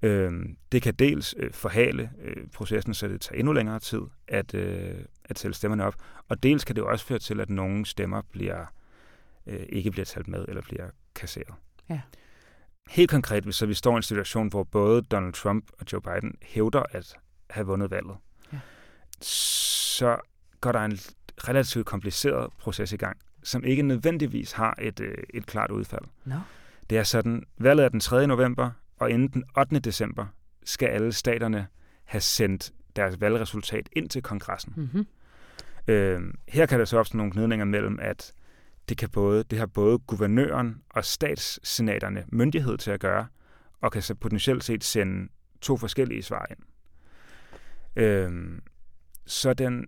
Øh, 0.01 0.45
det 0.71 0.81
kan 0.81 0.93
dels 0.93 1.35
øh, 1.37 1.53
forhale 1.53 2.11
øh, 2.21 2.47
processen, 2.53 2.93
så 2.93 3.07
det 3.07 3.21
tager 3.21 3.39
endnu 3.39 3.53
længere 3.53 3.79
tid 3.79 4.01
at, 4.27 4.53
øh, 4.53 4.95
at 5.25 5.35
tælle 5.35 5.55
stemmerne 5.55 5.85
op, 5.85 5.95
og 6.29 6.43
dels 6.43 6.63
kan 6.65 6.75
det 6.75 6.83
også 6.83 7.05
føre 7.05 7.19
til, 7.19 7.39
at 7.39 7.49
nogle 7.49 7.85
stemmer 7.85 8.21
bliver 8.31 8.65
øh, 9.47 9.65
ikke 9.69 9.91
bliver 9.91 10.05
talt 10.05 10.27
med 10.27 10.45
eller 10.47 10.61
bliver 10.61 10.89
kasseret. 11.15 11.53
Ja. 11.89 12.01
Helt 12.89 13.09
konkret, 13.09 13.43
hvis 13.43 13.55
så 13.55 13.65
vi 13.65 13.73
står 13.73 13.93
i 13.93 13.95
en 13.95 14.03
situation, 14.03 14.47
hvor 14.47 14.63
både 14.63 15.01
Donald 15.01 15.33
Trump 15.33 15.65
og 15.79 15.85
Joe 15.93 16.01
Biden 16.01 16.35
hævder 16.41 16.83
at 16.91 17.15
have 17.49 17.67
vundet 17.67 17.91
valget, 17.91 18.15
ja. 18.53 18.59
så 19.21 20.17
går 20.61 20.71
der 20.71 20.79
en 20.79 20.99
relativt 21.47 21.85
kompliceret 21.85 22.53
proces 22.59 22.91
i 22.91 22.97
gang, 22.97 23.17
som 23.43 23.63
ikke 23.63 23.83
nødvendigvis 23.83 24.51
har 24.51 24.75
et, 24.81 24.99
øh, 24.99 25.17
et 25.33 25.45
klart 25.45 25.71
udfald. 25.71 26.05
No. 26.25 26.35
Det 26.89 26.97
er 26.97 27.03
sådan, 27.03 27.43
valget 27.57 27.85
er 27.85 27.89
den 27.89 27.99
3. 27.99 28.27
november, 28.27 28.71
og 28.99 29.11
inden 29.11 29.27
den 29.27 29.43
8. 29.57 29.79
december 29.79 30.25
skal 30.63 30.87
alle 30.87 31.13
staterne 31.13 31.67
have 32.03 32.21
sendt 32.21 32.71
deres 32.95 33.21
valgresultat 33.21 33.89
ind 33.91 34.09
til 34.09 34.21
kongressen. 34.21 34.73
Mm-hmm. 34.77 35.07
Øh, 35.87 36.21
her 36.47 36.65
kan 36.65 36.79
der 36.79 36.85
så 36.85 36.99
opstå 36.99 37.17
nogle 37.17 37.31
gnidninger 37.31 37.65
mellem, 37.65 37.99
at 38.01 38.33
det, 38.89 38.97
kan 38.97 39.09
både, 39.09 39.43
det 39.43 39.59
har 39.59 39.65
både 39.65 39.97
guvernøren 39.99 40.81
og 40.89 41.05
statssenaterne 41.05 42.23
myndighed 42.27 42.77
til 42.77 42.91
at 42.91 42.99
gøre, 42.99 43.27
og 43.81 43.91
kan 43.91 44.01
så 44.01 44.15
potentielt 44.15 44.63
set 44.63 44.83
sende 44.83 45.29
to 45.61 45.77
forskellige 45.77 46.23
svar 46.23 46.47
ind. 46.49 46.59
Øh, 47.95 48.59
så 49.25 49.53
den 49.53 49.87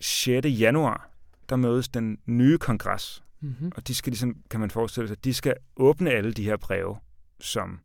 6. 0.00 0.46
januar, 0.46 1.10
der 1.48 1.56
mødes 1.56 1.88
den 1.88 2.18
nye 2.26 2.58
kongres, 2.58 3.24
mm-hmm. 3.40 3.72
og 3.76 3.88
de 3.88 3.94
skal 3.94 4.10
ligesom, 4.10 4.36
kan 4.50 4.60
man 4.60 4.70
forestille 4.70 5.08
sig, 5.08 5.24
de 5.24 5.34
skal 5.34 5.54
åbne 5.76 6.10
alle 6.10 6.32
de 6.32 6.44
her 6.44 6.56
breve, 6.56 6.96
som 7.40 7.80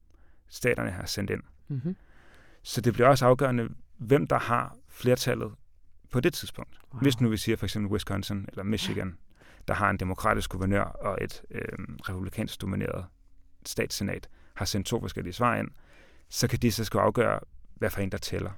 staterne 0.55 0.91
har 0.91 1.05
sendt 1.05 1.29
ind. 1.29 1.41
Mm-hmm. 1.67 1.95
Så 2.63 2.81
det 2.81 2.93
bliver 2.93 3.07
også 3.07 3.25
afgørende, 3.25 3.69
hvem 3.97 4.27
der 4.27 4.39
har 4.39 4.77
flertallet 4.87 5.51
på 6.11 6.19
det 6.19 6.33
tidspunkt. 6.33 6.79
Wow. 6.93 7.01
Hvis 7.01 7.21
nu 7.21 7.29
vi 7.29 7.37
siger 7.37 7.57
for 7.57 7.65
eksempel 7.65 7.91
Wisconsin 7.91 8.45
eller 8.47 8.63
Michigan, 8.63 9.17
der 9.67 9.73
har 9.73 9.89
en 9.89 9.97
demokratisk 9.97 10.49
guvernør 10.49 10.83
og 10.83 11.17
et 11.21 11.41
øh, 11.51 11.61
republikansk 12.09 12.61
domineret 12.61 13.05
statssenat, 13.65 14.29
har 14.53 14.65
sendt 14.65 14.87
to 14.87 14.99
forskellige 14.99 15.33
svar 15.33 15.55
ind, 15.55 15.67
så 16.29 16.47
kan 16.47 16.59
de 16.59 16.71
så 16.71 16.83
skulle 16.83 17.01
afgøre, 17.01 17.39
hvad 17.75 17.89
for 17.89 18.01
en 18.01 18.11
der 18.11 18.17
tæller. 18.17 18.51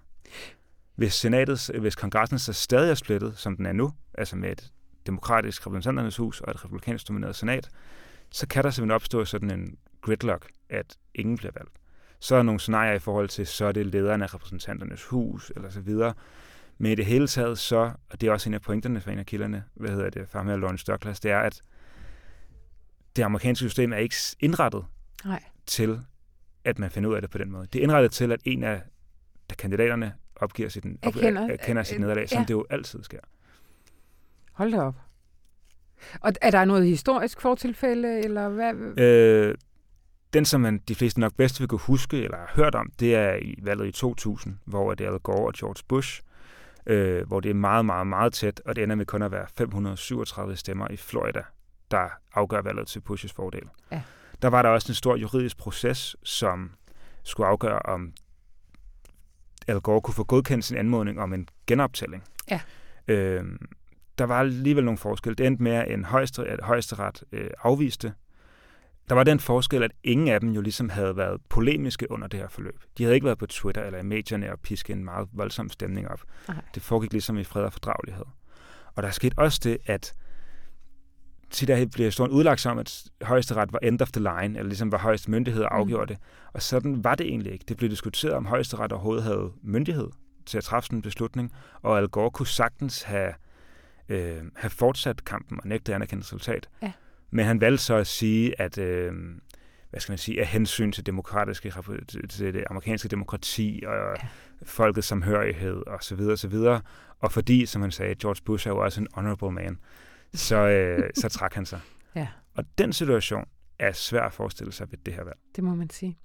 Hvis 0.96 1.14
senatet, 1.14 1.70
hvis 1.80 1.96
kongressen 1.96 2.40
så 2.40 2.54
stadig 2.54 2.92
er 2.92 2.96
splittet, 2.96 3.38
som 3.38 3.58
den 3.58 3.66
er 3.66 3.72
nu, 3.72 3.94
altså 4.14 4.36
med 4.36 4.52
et 4.52 4.72
demokratisk 5.06 5.68
repræsentanternes 5.68 6.18
hus 6.18 6.42
og 6.42 6.52
et 6.52 6.66
republikansk 6.66 7.08
domineret 7.08 7.36
senat, 7.36 7.70
så 8.32 8.48
kan 8.48 8.64
der 8.64 8.70
simpelthen 8.70 8.96
opstå 8.96 9.26
sådan 9.26 9.52
en 9.52 9.78
gridlock, 10.02 10.52
at 10.70 10.98
ingen 11.16 11.38
bliver 11.38 11.52
valgt. 11.56 11.72
Så 12.20 12.36
er 12.36 12.40
der 12.40 12.44
nogle 12.44 12.60
scenarier 12.60 12.94
i 12.94 13.00
forhold 13.00 13.30
til, 13.30 13.48
så 13.48 13.66
er 13.66 13.72
det 13.72 13.86
lederen 13.86 14.22
af 14.22 14.34
repræsentanternes 14.34 15.06
hus, 15.06 15.52
eller 15.56 15.70
så 15.70 15.82
videre. 15.82 16.14
Men 16.78 16.92
i 16.92 16.96
det 16.96 17.06
hele 17.06 17.28
taget 17.28 17.60
så, 17.60 17.92
og 18.10 18.22
det 18.22 18.28
er 18.28 18.32
også 18.32 18.50
en 18.50 18.54
af 18.54 18.62
pointerne 18.62 19.02
for 19.02 19.12
en 19.12 19.20
af 19.20 19.26
kilderne, 19.26 19.64
hvad 19.74 19.90
hedder 19.90 20.10
det, 20.10 20.30
fra 20.30 20.44
med 20.44 20.58
Lawrence 20.58 20.86
Douglas, 20.86 21.20
det 21.20 21.32
er, 21.32 21.40
at 21.40 21.62
det 23.16 23.24
amerikanske 23.24 23.70
system 23.70 23.94
er 23.94 23.98
ikke 23.98 24.16
indrettet 24.40 24.86
Nej. 25.26 25.44
til, 25.66 26.00
at 26.64 26.80
man 26.80 26.92
finder 26.92 27.10
ud 27.10 27.16
af 27.16 27.22
det 27.22 27.30
på 27.30 27.38
den 27.38 27.52
måde. 27.52 27.68
Det 27.74 27.80
er 27.80 27.84
indrettet 27.84 28.12
til, 28.12 28.32
at 28.32 28.42
en 28.46 28.64
af 28.64 28.82
kandidaterne 29.58 30.14
opgiver 30.36 30.70
sit, 30.70 30.86
op, 30.86 31.16
erkender, 31.16 31.48
erkender 31.48 31.84
sit 31.84 32.00
nederlag, 32.00 32.30
som 32.30 32.38
ja. 32.38 32.44
det 32.44 32.52
jo 32.54 32.66
altid 32.70 33.04
sker. 33.04 33.20
Hold 34.52 34.72
da 34.72 34.82
op. 34.82 34.96
Og 36.22 36.34
er 36.42 36.52
der 36.52 36.66
noget 36.66 36.88
historisk 36.88 37.42
fortilfælde, 37.42 38.20
eller 38.20 38.50
hvad? 38.50 39.00
Øh, 39.00 39.56
den, 40.34 40.46
som 40.46 40.62
man 40.62 40.78
de 40.88 40.96
fleste 40.96 41.20
nok 41.20 41.34
bedst 41.38 41.60
vil 41.60 41.68
kunne 41.68 41.80
huske, 41.80 42.24
eller 42.24 42.38
har 42.38 42.52
hørt 42.56 42.76
om, 42.76 42.92
det 43.00 43.16
er 43.16 43.36
i 43.36 43.56
valget 43.64 43.88
i 43.88 43.92
2000, 43.92 44.58
hvor 44.66 44.94
det 44.94 45.08
er 45.08 45.12
Al 45.12 45.20
Gore 45.20 45.48
og 45.48 45.54
George 45.54 45.84
Bush, 45.88 46.22
øh, 46.86 47.28
hvor 47.28 47.40
det 47.40 47.50
er 47.50 47.54
meget, 47.54 47.86
meget, 47.86 48.08
meget 48.08 48.34
tæt, 48.34 48.62
og 48.66 48.76
det 48.76 48.84
ender 48.84 48.96
med 48.96 49.06
kun 49.06 49.22
at 49.22 49.32
være 49.32 49.46
537 49.58 50.56
stemmer 50.56 50.88
i 50.92 50.98
Florida, 50.98 51.42
der 51.92 52.10
afgør 52.34 52.62
valget 52.62 52.88
til 52.88 53.00
Bushes 53.00 53.34
fordel. 53.34 53.64
Ja. 53.92 54.02
Der 54.42 54.48
var 54.48 54.62
der 54.62 54.70
også 54.70 54.92
en 54.92 54.96
stor 54.96 55.16
juridisk 55.16 55.58
proces, 55.58 56.16
som 56.24 56.72
skulle 57.24 57.48
afgøre, 57.48 57.80
om 57.80 58.14
Al 59.68 59.80
Gore 59.80 60.02
kunne 60.02 60.14
få 60.14 60.24
godkendt 60.24 60.66
sin 60.66 60.78
anmodning 60.78 61.20
om 61.20 61.34
en 61.34 61.50
genoptælling. 61.68 62.24
Ja. 62.52 62.62
Øh, 63.08 63.44
der 64.18 64.26
var 64.26 64.40
alligevel 64.40 64.86
nogle 64.86 64.98
forskelle. 64.98 65.36
Det 65.36 65.46
endte 65.46 65.64
med, 65.64 65.72
at 65.72 65.94
en 65.94 66.06
højesteret, 66.06 66.60
højesteret 66.64 67.24
øh, 67.32 67.50
afviste 67.64 68.14
der 69.10 69.16
var 69.16 69.24
den 69.24 69.40
forskel, 69.40 69.84
at 69.84 69.92
ingen 70.04 70.28
af 70.28 70.40
dem 70.40 70.50
jo 70.50 70.62
ligesom 70.62 70.90
havde 70.90 71.18
været 71.18 71.42
polemiske 71.50 72.12
under 72.12 72.28
det 72.28 72.40
her 72.40 72.48
forløb. 72.48 72.84
De 72.98 73.04
havde 73.04 73.16
ikke 73.16 73.26
været 73.26 73.38
på 73.38 73.46
Twitter 73.46 73.84
eller 73.84 74.00
i 74.00 74.04
medierne 74.04 74.52
og 74.52 74.60
piske 74.60 74.94
en 74.94 75.06
meget 75.06 75.28
voldsom 75.34 75.70
stemning 75.70 76.08
op. 76.08 76.22
Okay. 76.48 76.62
Det 76.76 76.84
foregik 76.84 77.12
ligesom 77.12 77.38
i 77.38 77.44
fred 77.44 77.64
og 77.64 77.74
fordragelighed. 77.74 78.26
Og 78.96 79.04
der 79.04 79.12
skete 79.12 79.40
også 79.40 79.60
det, 79.64 79.78
at 79.86 80.14
til 81.50 81.68
der 81.68 81.86
bliver 81.86 82.10
stået 82.10 82.30
udlagt 82.30 82.62
som, 82.62 82.80
at 82.80 83.04
højesteret 83.22 83.74
var 83.74 83.80
end 83.80 84.02
of 84.02 84.12
the 84.12 84.20
line, 84.22 84.58
eller 84.58 84.64
ligesom 84.64 84.92
var 84.92 84.98
højeste 84.98 85.32
myndighed 85.32 85.64
og 85.64 85.78
afgjorde 85.78 86.04
mm. 86.04 86.08
det. 86.08 86.18
Og 86.54 86.62
sådan 86.62 87.04
var 87.04 87.16
det 87.16 87.28
egentlig 87.28 87.54
ikke. 87.54 87.66
Det 87.68 87.78
blev 87.78 87.90
diskuteret, 87.90 88.34
om 88.34 88.46
højesteret 88.46 88.92
overhovedet 88.92 89.24
havde 89.24 89.52
myndighed 89.62 90.10
til 90.46 90.58
at 90.58 90.64
træffe 90.64 90.94
en 90.94 91.02
beslutning, 91.02 91.54
og 91.82 91.98
Al 91.98 92.08
Gore 92.08 92.32
kunne 92.32 92.48
sagtens 92.48 93.02
have, 93.02 93.34
øh, 94.10 94.42
have 94.56 94.70
fortsat 94.70 95.26
kampen 95.26 95.60
og 95.62 95.68
nægtet 95.68 95.94
anerkendt 95.94 96.24
resultat. 96.24 96.70
Ja. 96.82 96.92
Men 97.32 97.46
han 97.46 97.62
valgte 97.62 97.84
så 97.84 97.96
at 97.96 98.08
sige, 98.08 98.62
at 98.62 98.78
øh, 98.78 99.14
hvad 99.90 100.00
skal 100.00 100.12
man 100.12 100.18
sige, 100.18 100.42
af 100.42 100.48
hensyn 100.48 100.92
til, 100.92 101.06
demokratiske, 101.06 101.74
til 102.30 102.54
det 102.54 102.64
amerikanske 102.70 103.08
demokrati 103.10 103.84
og 103.88 103.94
ja. 103.94 104.28
folkets 104.64 105.08
samhørighed 105.08 105.88
og 105.88 106.04
så 106.04 106.16
videre, 106.16 106.32
og 106.32 106.40
så 106.40 106.48
videre. 106.48 106.82
Og 107.20 107.32
fordi, 107.32 107.66
som 107.66 107.82
han 107.82 107.92
sagde, 107.92 108.16
George 108.16 108.42
Bush 108.46 108.68
er 108.68 108.72
jo 108.72 108.78
også 108.78 109.02
en 109.02 109.08
honorable 109.14 109.52
man, 109.52 109.80
så, 110.34 110.56
øh, 110.56 111.10
så 111.22 111.30
trak 111.30 111.54
han 111.54 111.66
sig. 111.66 111.80
Ja. 112.16 112.28
Og 112.56 112.64
den 112.78 112.94
situation 112.94 113.46
er 113.80 113.92
svær 113.92 114.22
at 114.22 114.34
forestille 114.34 114.72
sig 114.72 114.92
ved 114.92 114.98
det 115.06 115.14
her 115.14 115.24
valg. 115.24 115.38
Det 115.56 115.64
må 115.64 115.76
man 115.76 115.90
sige. 115.90 116.18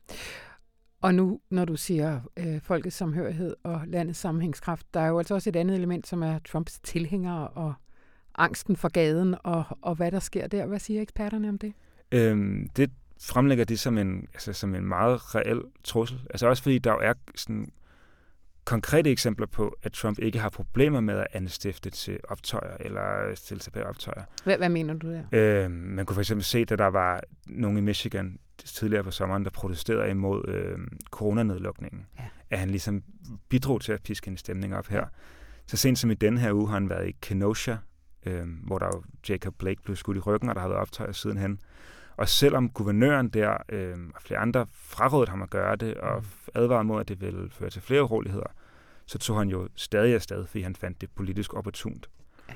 Og 1.00 1.14
nu, 1.14 1.40
når 1.50 1.64
du 1.64 1.76
siger 1.76 2.20
øh, 2.36 2.60
folkets 2.60 2.96
samhørighed 2.96 3.56
og 3.64 3.82
landets 3.86 4.18
sammenhængskraft, 4.18 4.86
der 4.94 5.00
er 5.00 5.06
jo 5.06 5.18
altså 5.18 5.34
også 5.34 5.50
et 5.50 5.56
andet 5.56 5.76
element, 5.76 6.06
som 6.06 6.22
er 6.22 6.38
Trumps 6.38 6.80
tilhængere 6.80 7.48
og 7.48 7.74
angsten 8.34 8.76
for 8.76 8.88
gaden 8.88 9.34
og, 9.42 9.64
og 9.82 9.94
hvad 9.94 10.10
der 10.10 10.20
sker 10.20 10.46
der. 10.46 10.66
Hvad 10.66 10.78
siger 10.78 11.02
eksperterne 11.02 11.48
om 11.48 11.58
det? 11.58 11.72
Øhm, 12.12 12.68
det 12.76 12.90
fremlægger 13.20 13.64
det 13.64 13.78
som 13.78 13.98
en, 13.98 14.28
altså, 14.32 14.52
som 14.52 14.74
en 14.74 14.84
meget 14.84 15.34
reel 15.34 15.62
trussel. 15.84 16.20
Altså 16.30 16.46
også 16.46 16.62
fordi 16.62 16.78
der 16.78 16.92
jo 16.92 16.98
er 16.98 17.12
sådan 17.34 17.72
konkrete 18.64 19.10
eksempler 19.10 19.46
på, 19.46 19.76
at 19.82 19.92
Trump 19.92 20.18
ikke 20.18 20.38
har 20.38 20.48
problemer 20.48 21.00
med 21.00 21.14
at 21.14 21.26
anstifte 21.32 21.90
til 21.90 22.18
optøjer 22.28 22.76
eller 22.80 23.34
stille 23.34 23.62
sig 23.62 23.72
bag 23.72 23.84
optøjer. 23.84 24.22
Hvad, 24.44 24.56
hvad 24.56 24.68
mener 24.68 24.94
du 24.94 25.12
der? 25.12 25.22
Øhm, 25.32 25.72
man 25.72 26.06
kunne 26.06 26.14
for 26.14 26.20
eksempel 26.20 26.44
se, 26.44 26.58
at 26.58 26.68
der 26.68 26.86
var 26.86 27.22
nogen 27.46 27.78
i 27.78 27.80
Michigan 27.80 28.38
tidligere 28.58 29.04
på 29.04 29.10
sommeren, 29.10 29.44
der 29.44 29.50
protesterede 29.50 30.10
imod 30.10 30.48
øh, 30.48 30.78
coronanedlukningen. 31.10 32.06
Ja. 32.18 32.24
At 32.50 32.58
han 32.58 32.70
ligesom 32.70 33.02
bidrog 33.48 33.80
til 33.80 33.92
at 33.92 34.02
piske 34.02 34.28
en 34.28 34.36
stemning 34.36 34.76
op 34.76 34.86
her. 34.86 35.04
Så 35.66 35.76
sent 35.76 35.98
som 35.98 36.10
i 36.10 36.14
denne 36.14 36.40
her 36.40 36.52
uge 36.52 36.68
har 36.68 36.74
han 36.74 36.88
været 36.88 37.08
i 37.08 37.16
Kenosha, 37.20 37.74
øh, 38.26 38.46
hvor 38.66 38.78
der 38.78 38.86
jo 38.86 39.02
Jacob 39.28 39.54
Blake 39.58 39.82
blev 39.82 39.96
skudt 39.96 40.16
i 40.16 40.20
ryggen, 40.20 40.48
og 40.48 40.54
der 40.54 40.60
har 40.60 40.68
været 40.68 40.80
optøjer 40.80 41.12
sidenhen. 41.12 41.60
Og 42.16 42.28
selvom 42.28 42.68
guvernøren 42.70 43.28
der 43.28 43.56
øh, 43.68 43.98
og 44.14 44.22
flere 44.22 44.40
andre 44.40 44.66
frarådede 44.72 45.30
ham 45.30 45.42
at 45.42 45.50
gøre 45.50 45.76
det, 45.76 45.94
og 45.94 46.20
mm. 46.20 46.26
advarede 46.54 46.84
mod, 46.84 47.00
at 47.00 47.08
det 47.08 47.20
ville 47.20 47.50
føre 47.50 47.70
til 47.70 47.82
flere 47.82 48.02
uroligheder, 48.02 48.46
så 49.06 49.18
tog 49.18 49.38
han 49.38 49.48
jo 49.48 49.68
stadig 49.76 50.14
afsted, 50.14 50.46
fordi 50.46 50.62
han 50.62 50.76
fandt 50.76 51.00
det 51.00 51.10
politisk 51.10 51.54
opportunt. 51.54 52.10
Ja. 52.48 52.54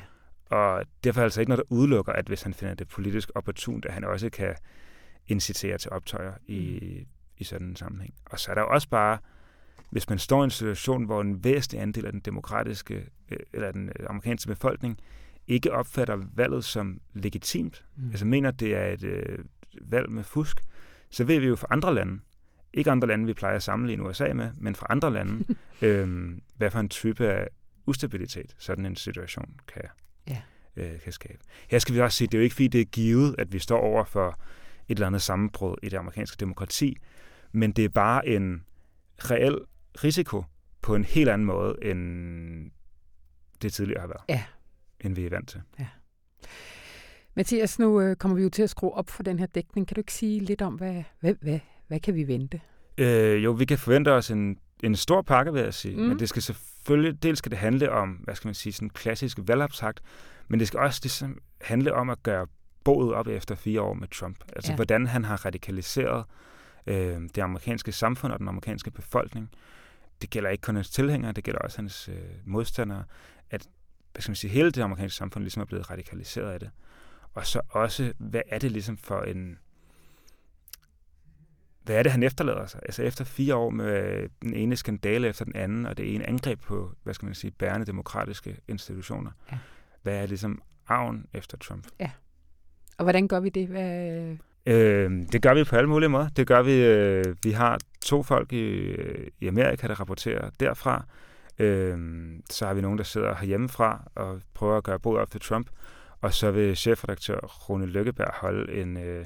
Og 0.56 0.84
derfor 1.04 1.20
er 1.20 1.24
altså 1.24 1.40
ikke 1.40 1.50
noget, 1.50 1.64
der 1.68 1.76
udelukker, 1.76 2.12
at 2.12 2.26
hvis 2.26 2.42
han 2.42 2.54
finder 2.54 2.74
det 2.74 2.88
politisk 2.88 3.30
opportunt, 3.34 3.86
at 3.86 3.92
han 3.92 4.04
også 4.04 4.30
kan 4.30 4.54
incitere 5.26 5.78
til 5.78 5.90
optøjer 5.90 6.32
i, 6.46 6.78
mm. 6.98 7.06
i 7.38 7.44
sådan 7.44 7.66
en 7.66 7.76
sammenhæng. 7.76 8.14
Og 8.24 8.38
så 8.38 8.50
er 8.50 8.54
der 8.54 8.62
jo 8.62 8.68
også 8.68 8.88
bare, 8.88 9.18
hvis 9.90 10.08
man 10.08 10.18
står 10.18 10.40
i 10.40 10.44
en 10.44 10.50
situation, 10.50 11.04
hvor 11.04 11.20
en 11.20 11.44
væsentlig 11.44 11.80
andel 11.80 12.06
af 12.06 12.12
den 12.12 12.20
demokratiske, 12.20 13.08
øh, 13.30 13.38
eller 13.52 13.72
den 13.72 13.88
øh, 13.88 14.06
amerikanske 14.08 14.48
befolkning, 14.48 14.98
ikke 15.48 15.72
opfatter 15.72 16.18
valget 16.34 16.64
som 16.64 17.00
legitimt, 17.14 17.84
mm. 17.96 18.10
altså 18.10 18.26
mener, 18.26 18.50
det 18.50 18.74
er 18.74 18.86
et 18.86 19.04
øh, 19.04 19.38
valg 19.80 20.10
med 20.10 20.24
fusk, 20.24 20.60
så 21.10 21.24
ved 21.24 21.40
vi 21.40 21.46
jo 21.46 21.56
fra 21.56 21.66
andre 21.70 21.94
lande, 21.94 22.20
ikke 22.72 22.90
andre 22.90 23.08
lande, 23.08 23.26
vi 23.26 23.32
plejer 23.32 23.56
at 23.56 23.62
sammenligne 23.62 24.02
USA 24.02 24.32
med, 24.32 24.50
men 24.56 24.74
fra 24.74 24.86
andre 24.90 25.12
lande, 25.12 25.44
øhm, 25.82 26.42
hvad 26.56 26.70
for 26.70 26.78
en 26.80 26.88
type 26.88 27.28
af 27.28 27.48
ustabilitet 27.86 28.54
sådan 28.58 28.86
en 28.86 28.96
situation 28.96 29.54
kan, 29.68 29.82
ja. 30.28 30.42
øh, 30.76 31.00
kan 31.00 31.12
skabe. 31.12 31.38
Her 31.70 31.78
skal 31.78 31.94
vi 31.94 32.00
også 32.00 32.16
sige, 32.16 32.28
det 32.28 32.34
er 32.34 32.38
jo 32.38 32.42
ikke 32.44 32.54
fordi, 32.54 32.68
det 32.68 32.80
er 32.80 32.84
givet, 32.84 33.34
at 33.38 33.52
vi 33.52 33.58
står 33.58 33.78
over 33.80 34.04
for 34.04 34.40
et 34.88 34.94
eller 34.94 35.06
andet 35.06 35.22
sammenbrud 35.22 35.76
i 35.82 35.88
det 35.88 35.96
amerikanske 35.96 36.36
demokrati, 36.40 36.96
men 37.52 37.72
det 37.72 37.84
er 37.84 37.88
bare 37.88 38.28
en 38.28 38.64
reel 39.18 39.58
risiko 40.04 40.44
på 40.82 40.94
en 40.94 41.04
helt 41.04 41.28
anden 41.28 41.46
måde, 41.46 41.76
end 41.82 42.70
det 43.62 43.72
tidligere 43.72 44.00
har 44.00 44.08
været. 44.08 44.22
Ja. 44.28 44.44
End 45.00 45.14
vi 45.14 45.26
er 45.26 45.30
vant 45.30 45.48
til. 45.48 45.62
Ja. 45.78 45.86
Mathias, 47.34 47.78
nu 47.78 48.00
øh, 48.00 48.16
kommer 48.16 48.36
vi 48.36 48.42
jo 48.42 48.48
til 48.48 48.62
at 48.62 48.70
skrue 48.70 48.92
op 48.92 49.10
for 49.10 49.22
den 49.22 49.38
her 49.38 49.46
dækning. 49.46 49.88
Kan 49.88 49.94
du 49.94 50.00
ikke 50.00 50.12
sige 50.12 50.40
lidt 50.40 50.62
om, 50.62 50.74
hvad, 50.74 51.02
hvad, 51.20 51.34
hvad, 51.40 51.60
hvad 51.86 52.00
kan 52.00 52.14
vi 52.14 52.26
vente? 52.26 52.60
Øh, 52.98 53.44
jo, 53.44 53.50
vi 53.50 53.64
kan 53.64 53.78
forvente 53.78 54.12
os 54.12 54.30
en, 54.30 54.58
en 54.82 54.96
stor 54.96 55.22
pakke, 55.22 55.52
vil 55.52 55.62
jeg 55.62 55.74
sige. 55.74 55.96
Mm. 55.96 56.02
Men 56.02 56.18
det 56.18 56.28
skal 56.28 56.42
selvfølgelig, 56.42 57.22
dels 57.22 57.38
skal 57.38 57.50
det 57.50 57.58
handle 57.58 57.92
om, 57.92 58.10
hvad 58.10 58.34
skal 58.34 58.48
man 58.48 58.54
sige, 58.54 58.72
sådan 58.72 58.90
klassisk 58.90 59.38
valgoptakt, 59.42 60.00
men 60.48 60.60
det 60.60 60.68
skal 60.68 60.80
også 60.80 61.00
ligesom 61.02 61.38
handle 61.60 61.94
om 61.94 62.10
at 62.10 62.22
gøre 62.22 62.46
boet 62.84 63.14
op 63.14 63.28
efter 63.28 63.54
fire 63.54 63.80
år 63.80 63.94
med 63.94 64.08
Trump. 64.08 64.44
Altså, 64.56 64.72
ja. 64.72 64.76
hvordan 64.76 65.06
han 65.06 65.24
har 65.24 65.44
radikaliseret 65.44 66.24
øh, 66.86 67.20
det 67.34 67.38
amerikanske 67.38 67.92
samfund 67.92 68.32
og 68.32 68.38
den 68.38 68.48
amerikanske 68.48 68.90
befolkning. 68.90 69.50
Det 70.22 70.30
gælder 70.30 70.50
ikke 70.50 70.62
kun 70.62 70.76
hans 70.76 70.90
tilhængere, 70.90 71.32
det 71.32 71.44
gælder 71.44 71.60
også 71.60 71.78
hans 71.78 72.08
øh, 72.08 72.14
modstandere. 72.44 73.04
At 73.50 73.68
hvad 74.16 74.22
skal 74.22 74.30
man 74.30 74.36
sige, 74.36 74.50
hele 74.50 74.70
det 74.70 74.82
amerikanske 74.82 75.16
samfund 75.16 75.44
ligesom 75.44 75.60
er 75.60 75.66
blevet 75.66 75.90
radikaliseret 75.90 76.52
af 76.52 76.60
det. 76.60 76.70
Og 77.34 77.46
så 77.46 77.60
også, 77.68 78.12
hvad 78.18 78.40
er 78.48 78.58
det 78.58 78.72
ligesom 78.72 78.96
for 78.96 79.20
en... 79.20 79.58
Hvad 81.82 81.96
er 81.96 82.02
det, 82.02 82.12
han 82.12 82.22
efterlader 82.22 82.66
sig? 82.66 82.80
Altså 82.82 83.02
efter 83.02 83.24
fire 83.24 83.54
år 83.54 83.70
med 83.70 84.28
den 84.42 84.54
ene 84.54 84.76
skandale 84.76 85.28
efter 85.28 85.44
den 85.44 85.56
anden, 85.56 85.86
og 85.86 85.96
det 85.96 86.14
ene 86.14 86.28
angreb 86.28 86.60
på, 86.60 86.92
hvad 87.02 87.14
skal 87.14 87.26
man 87.26 87.34
sige, 87.34 87.50
bærende 87.50 87.86
demokratiske 87.86 88.56
institutioner. 88.68 89.30
Ja. 89.52 89.58
Hvad 90.02 90.16
er 90.22 90.26
ligesom 90.26 90.62
arven 90.86 91.26
efter 91.32 91.56
Trump? 91.56 91.86
Ja. 92.00 92.10
Og 92.98 93.04
hvordan 93.04 93.28
gør 93.28 93.40
vi 93.40 93.48
det? 93.48 93.68
Hvad... 93.68 94.36
Øh, 94.66 95.10
det 95.32 95.42
gør 95.42 95.54
vi 95.54 95.64
på 95.64 95.76
alle 95.76 95.88
mulige 95.88 96.08
måder. 96.08 96.28
Det 96.28 96.46
gør 96.46 96.62
vi. 96.62 96.84
Øh, 96.84 97.24
vi 97.42 97.50
har 97.50 97.78
to 98.02 98.22
folk 98.22 98.52
i, 98.52 98.94
i 99.40 99.46
Amerika, 99.46 99.88
der 99.88 100.00
rapporterer 100.00 100.50
derfra. 100.60 101.04
Øh, 101.58 101.98
så 102.50 102.66
har 102.66 102.74
vi 102.74 102.80
nogen, 102.80 102.98
der 102.98 103.04
sidder 103.04 103.34
herhjemmefra 103.34 104.02
og 104.14 104.40
prøver 104.54 104.76
at 104.76 104.84
gøre 104.84 104.98
bod 104.98 105.18
op 105.18 105.30
til 105.30 105.40
Trump. 105.40 105.70
Og 106.20 106.34
så 106.34 106.50
vil 106.50 106.76
chefredaktør 106.76 107.38
Rune 107.40 107.86
Lykkeberg 107.86 108.30
holde 108.34 108.82
en 108.82 108.96
øh, 108.96 109.24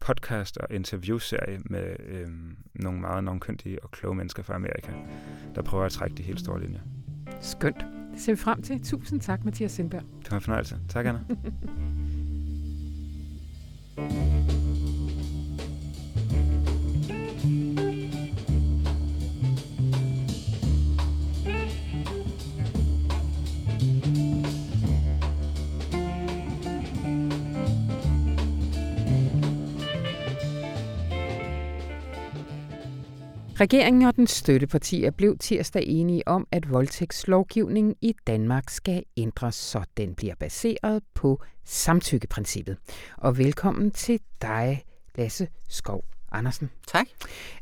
podcast 0.00 0.58
og 0.58 0.66
interviewserie 0.70 1.60
med 1.64 1.96
øh, 2.08 2.28
nogle 2.74 3.00
meget 3.00 3.24
navnkyndige 3.24 3.84
og 3.84 3.90
kloge 3.90 4.14
mennesker 4.14 4.42
fra 4.42 4.54
Amerika, 4.54 4.92
der 5.54 5.62
prøver 5.62 5.84
at 5.84 5.92
trække 5.92 6.16
de 6.16 6.22
helt 6.22 6.40
store 6.40 6.60
linjer. 6.60 6.80
Skønt. 7.40 7.84
Det 8.12 8.20
ser 8.20 8.32
vi 8.32 8.36
frem 8.36 8.62
til. 8.62 8.84
Tusind 8.84 9.20
tak, 9.20 9.44
Mathias 9.44 9.72
Sindberg. 9.72 10.02
Det 10.22 10.30
var 10.30 10.36
en 10.36 10.42
fornøjelse. 10.42 10.78
Tak, 10.88 11.06
Anna. 11.06 11.20
Regeringen 33.60 34.02
og 34.02 34.16
den 34.16 34.26
støttepartier 34.26 35.10
blev 35.10 35.38
tirsdag 35.38 35.84
enige 35.86 36.28
om, 36.28 36.46
at 36.52 36.70
voldtægtslovgivningen 36.70 37.94
i 38.00 38.14
Danmark 38.26 38.70
skal 38.70 39.04
ændres, 39.16 39.54
så 39.54 39.82
den 39.96 40.14
bliver 40.14 40.34
baseret 40.34 41.02
på 41.14 41.42
samtykkeprincippet. 41.64 42.76
Og 43.16 43.38
velkommen 43.38 43.90
til 43.90 44.20
dig, 44.42 44.82
Lasse 45.14 45.48
Skov 45.68 46.04
Andersen. 46.32 46.70
Tak. 46.86 47.06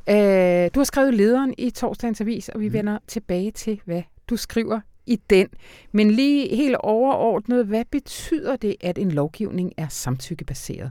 Øh, 0.08 0.70
du 0.74 0.80
har 0.80 0.84
skrevet 0.84 1.14
lederen 1.14 1.54
i 1.58 1.70
torsdagens 1.70 2.20
avis, 2.20 2.48
og 2.48 2.60
vi 2.60 2.68
mm. 2.68 2.72
vender 2.72 2.98
tilbage 3.06 3.50
til, 3.50 3.80
hvad 3.84 4.02
du 4.30 4.36
skriver 4.36 4.80
i 5.06 5.16
den. 5.30 5.48
Men 5.92 6.10
lige 6.10 6.56
helt 6.56 6.76
overordnet, 6.76 7.66
hvad 7.66 7.84
betyder 7.92 8.56
det, 8.56 8.76
at 8.80 8.98
en 8.98 9.10
lovgivning 9.10 9.72
er 9.76 9.88
samtykkebaseret? 9.88 10.90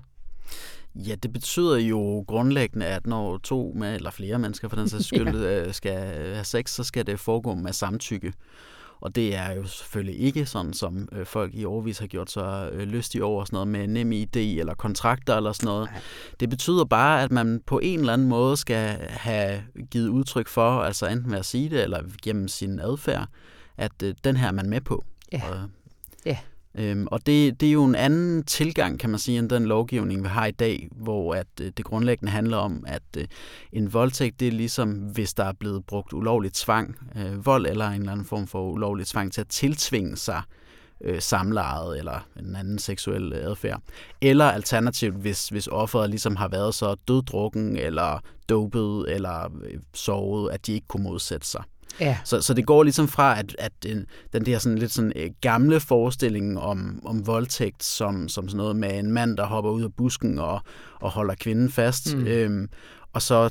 Ja, 0.96 1.16
det 1.16 1.34
betyder 1.34 1.78
jo 1.78 2.26
grundlæggende, 2.28 2.86
at 2.86 3.08
når 3.08 3.38
to 3.38 3.74
med, 3.76 3.96
eller 3.96 4.12
flere 4.12 4.40
mennesker 4.40 4.68
for 4.68 4.76
den 4.76 4.90
sags 4.90 5.06
skyld 5.06 5.38
ja. 5.44 5.66
Øh, 5.66 5.74
skal 5.74 5.98
have 5.98 6.44
sex, 6.44 6.70
så 6.70 6.84
skal 6.84 7.08
det 7.08 7.20
foregå 7.20 7.56
med 7.56 7.74
samtykke. 7.74 8.34
Og 9.02 9.16
det 9.16 9.36
er 9.36 9.52
jo 9.52 9.66
selvfølgelig 9.66 10.20
ikke 10.20 10.46
sådan, 10.46 10.74
som 10.74 11.10
øh, 11.12 11.26
folk 11.26 11.56
i 11.56 11.66
overvis 11.66 12.00
har 12.00 12.08
gjort 12.08 12.32
sig 12.32 12.70
øh, 12.74 12.88
lystige 12.88 13.24
over 13.24 13.46
sådan 13.46 13.56
noget 13.56 13.68
med 13.68 13.88
nem 13.88 14.12
ID 14.12 14.36
eller 14.36 14.74
kontrakter 14.74 15.38
eller 15.38 15.52
sådan 15.52 15.68
noget. 15.68 15.90
Det 16.40 16.50
betyder 16.50 16.86
bare, 16.86 17.24
at 17.24 17.32
man 17.32 17.62
på 17.66 17.80
en 17.80 18.00
eller 18.00 18.14
anden 18.14 18.28
måde 18.28 18.58
skal 18.58 18.98
have 19.10 19.64
givet 19.92 20.08
udtryk 20.08 20.48
for, 20.48 20.82
altså 20.82 21.08
enten 21.08 21.32
ved 21.32 21.40
at 21.40 21.46
sige 21.46 21.70
det 21.70 21.84
eller 21.84 22.04
gennem 22.22 22.48
sin 22.48 22.80
adfærd, 22.80 23.28
at 23.78 23.92
den 24.24 24.38
her 24.38 24.48
er 24.48 24.52
man 24.52 24.70
med 24.70 24.82
på. 24.82 25.04
Ja. 25.32 25.50
Og, 25.50 25.70
ja. 26.26 26.38
Øhm, 26.78 27.08
og 27.12 27.26
det, 27.26 27.62
det 27.62 27.68
er 27.68 27.74
jo 27.74 27.86
en 27.86 27.96
anden 27.96 28.44
tilgang, 28.44 29.00
kan 29.00 29.10
man 29.10 29.20
sige, 29.20 29.40
end 29.40 29.50
den 29.50 29.66
lovgivning, 29.66 30.24
vi 30.24 30.28
har 30.28 30.46
i 30.46 30.52
dag, 30.52 30.88
hvor 30.92 31.36
at 31.36 31.48
øh, 31.62 31.72
det 31.78 31.86
grundlæggende 31.86 32.32
handler 32.32 32.58
om, 32.58 32.84
at 32.88 33.04
øh, 33.18 33.26
en 33.72 33.94
voldtægt, 33.94 34.40
det 34.40 34.48
er 34.48 34.52
ligesom, 34.52 34.90
hvis 34.92 35.34
der 35.34 35.44
er 35.44 35.54
blevet 35.54 35.86
brugt 35.86 36.14
ulovligt 36.14 36.56
tvang, 36.56 36.96
øh, 37.16 37.46
vold 37.46 37.66
eller 37.66 37.88
en 37.88 38.00
eller 38.00 38.12
anden 38.12 38.26
form 38.26 38.48
for 38.48 38.72
ulovligt 38.72 39.10
tvang 39.10 39.34
til 39.34 39.42
at 39.42 39.48
tiltvinge 39.48 40.18
sig 40.18 40.42
øh, 41.04 41.22
samlejet 41.22 41.98
eller 42.00 42.28
en 42.40 42.56
anden 42.56 42.80
seksuel 42.80 43.34
adfærd. 43.34 43.82
Eller 44.22 44.46
alternativt, 44.46 45.16
hvis, 45.16 45.50
hvis 45.50 45.68
offeret 45.68 46.10
ligesom 46.10 46.36
har 46.36 46.48
været 46.48 46.76
så 46.76 46.96
døddrukken 47.08 47.78
eller 47.78 48.20
dopet 48.50 49.14
eller 49.14 49.46
øh, 49.64 49.80
sovet, 49.94 50.52
at 50.52 50.66
de 50.66 50.74
ikke 50.74 50.88
kunne 50.88 51.04
modsætte 51.04 51.48
sig. 51.48 51.64
Ja. 52.00 52.18
Så, 52.24 52.42
så 52.42 52.54
det 52.54 52.66
går 52.66 52.84
ligesom 52.84 53.08
fra, 53.08 53.40
at, 53.40 53.56
at 53.60 53.72
den, 53.84 54.06
den 54.34 54.46
der 54.46 54.60
sådan 54.60 54.78
lidt 54.78 54.92
sådan 54.92 55.14
øh, 55.16 55.30
gamle 55.42 55.80
forestilling 55.80 56.60
om, 56.60 57.02
om 57.06 57.28
voldtægt, 57.28 57.84
som, 57.84 58.30
som 58.30 58.50
sådan 58.50 58.58
noget 58.58 58.76
med 58.76 59.00
en 59.00 59.12
mand, 59.12 59.38
der 59.38 59.46
hopper 59.46 59.72
ud 59.72 59.84
af 59.84 59.94
busken 59.94 60.40
og, 60.40 60.62
og 61.02 61.12
holder 61.12 61.36
kvinden 61.36 61.72
fast, 61.72 62.16
mm. 62.16 62.28
øhm, 62.28 62.70
og 63.14 63.22
så 63.22 63.50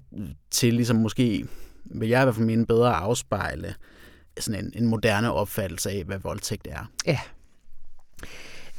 til 0.50 0.74
ligesom 0.74 0.96
måske, 0.96 1.46
vil 1.84 2.08
jeg 2.08 2.22
i 2.22 2.24
hvert 2.24 2.34
fald 2.34 2.46
mene, 2.46 2.66
bedre 2.66 2.94
afspejle 2.94 3.74
sådan 4.38 4.64
en, 4.64 4.72
en 4.76 4.86
moderne 4.86 5.32
opfattelse 5.32 5.90
af, 5.90 6.04
hvad 6.04 6.18
voldtægt 6.18 6.68
er. 6.70 6.90
Ja. 7.06 7.18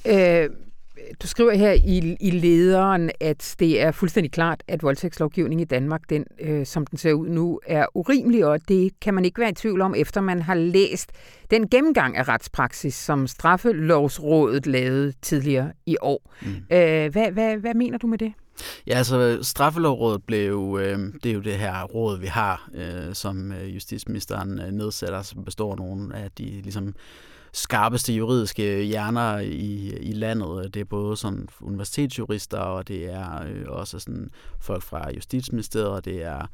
Øh, 0.05 0.49
du 1.23 1.27
skriver 1.27 1.53
her 1.53 1.71
i, 1.71 2.17
i 2.19 2.31
lederen, 2.31 3.11
at 3.19 3.55
det 3.59 3.81
er 3.81 3.91
fuldstændig 3.91 4.31
klart, 4.31 4.63
at 4.67 4.83
voldtægtslovgivningen 4.83 5.63
i 5.63 5.65
Danmark, 5.65 6.01
den, 6.09 6.25
øh, 6.39 6.65
som 6.65 6.85
den 6.85 6.97
ser 6.97 7.13
ud 7.13 7.29
nu, 7.29 7.59
er 7.65 7.85
urimelig, 7.93 8.45
og 8.45 8.67
det 8.67 8.99
kan 8.99 9.13
man 9.13 9.25
ikke 9.25 9.41
være 9.41 9.49
i 9.49 9.53
tvivl 9.53 9.81
om, 9.81 9.95
efter 9.97 10.21
man 10.21 10.41
har 10.41 10.55
læst 10.55 11.11
den 11.51 11.69
gennemgang 11.69 12.17
af 12.17 12.27
retspraksis, 12.27 12.95
som 12.95 13.27
Straffelovsrådet 13.27 14.67
lavede 14.67 15.13
tidligere 15.21 15.71
i 15.85 15.97
år. 16.01 16.33
Mm. 16.41 16.47
Øh, 16.47 17.11
hvad, 17.11 17.31
hvad, 17.31 17.57
hvad 17.57 17.73
mener 17.73 17.97
du 17.97 18.07
med 18.07 18.17
det? 18.17 18.33
Ja, 18.87 18.97
altså 18.97 19.39
straffelovrådet 19.41 20.23
blev 20.23 20.79
øh, 20.81 20.99
det 21.23 21.29
er 21.29 21.33
jo 21.33 21.41
det 21.41 21.53
her 21.53 21.83
råd, 21.83 22.19
vi 22.19 22.27
har, 22.27 22.69
øh, 22.73 23.13
som 23.13 23.51
øh, 23.51 23.75
justitsministeren 23.75 24.59
øh, 24.59 24.71
nedsætter, 24.71 25.21
som 25.21 25.45
består 25.45 25.71
af 25.71 25.77
nogle 25.77 26.15
af 26.15 26.31
de 26.31 26.43
ligesom 26.43 26.95
skarpeste 27.53 28.13
juridiske 28.13 28.83
hjerner 28.83 29.39
i, 29.39 29.97
i 30.01 30.11
landet. 30.11 30.73
Det 30.73 30.79
er 30.79 30.85
både 30.85 31.17
sådan 31.17 31.47
universitetsjurister, 31.61 32.57
og 32.57 32.87
det 32.87 33.13
er 33.13 33.43
øh, 33.43 33.65
også 33.67 33.99
sådan 33.99 34.29
folk 34.59 34.83
fra 34.83 35.11
Justitsministeriet, 35.15 35.89
og 35.89 36.05
det 36.05 36.23
er, 36.23 36.47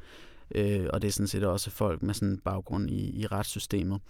øh, 0.54 0.86
og 0.92 1.02
det 1.02 1.08
er 1.08 1.12
sådan 1.12 1.26
set 1.26 1.44
også 1.44 1.70
folk 1.70 2.02
med 2.02 2.14
sådan 2.14 2.40
baggrund 2.44 2.90
i, 2.90 3.20
i 3.20 3.26
retssystemet. 3.26 4.00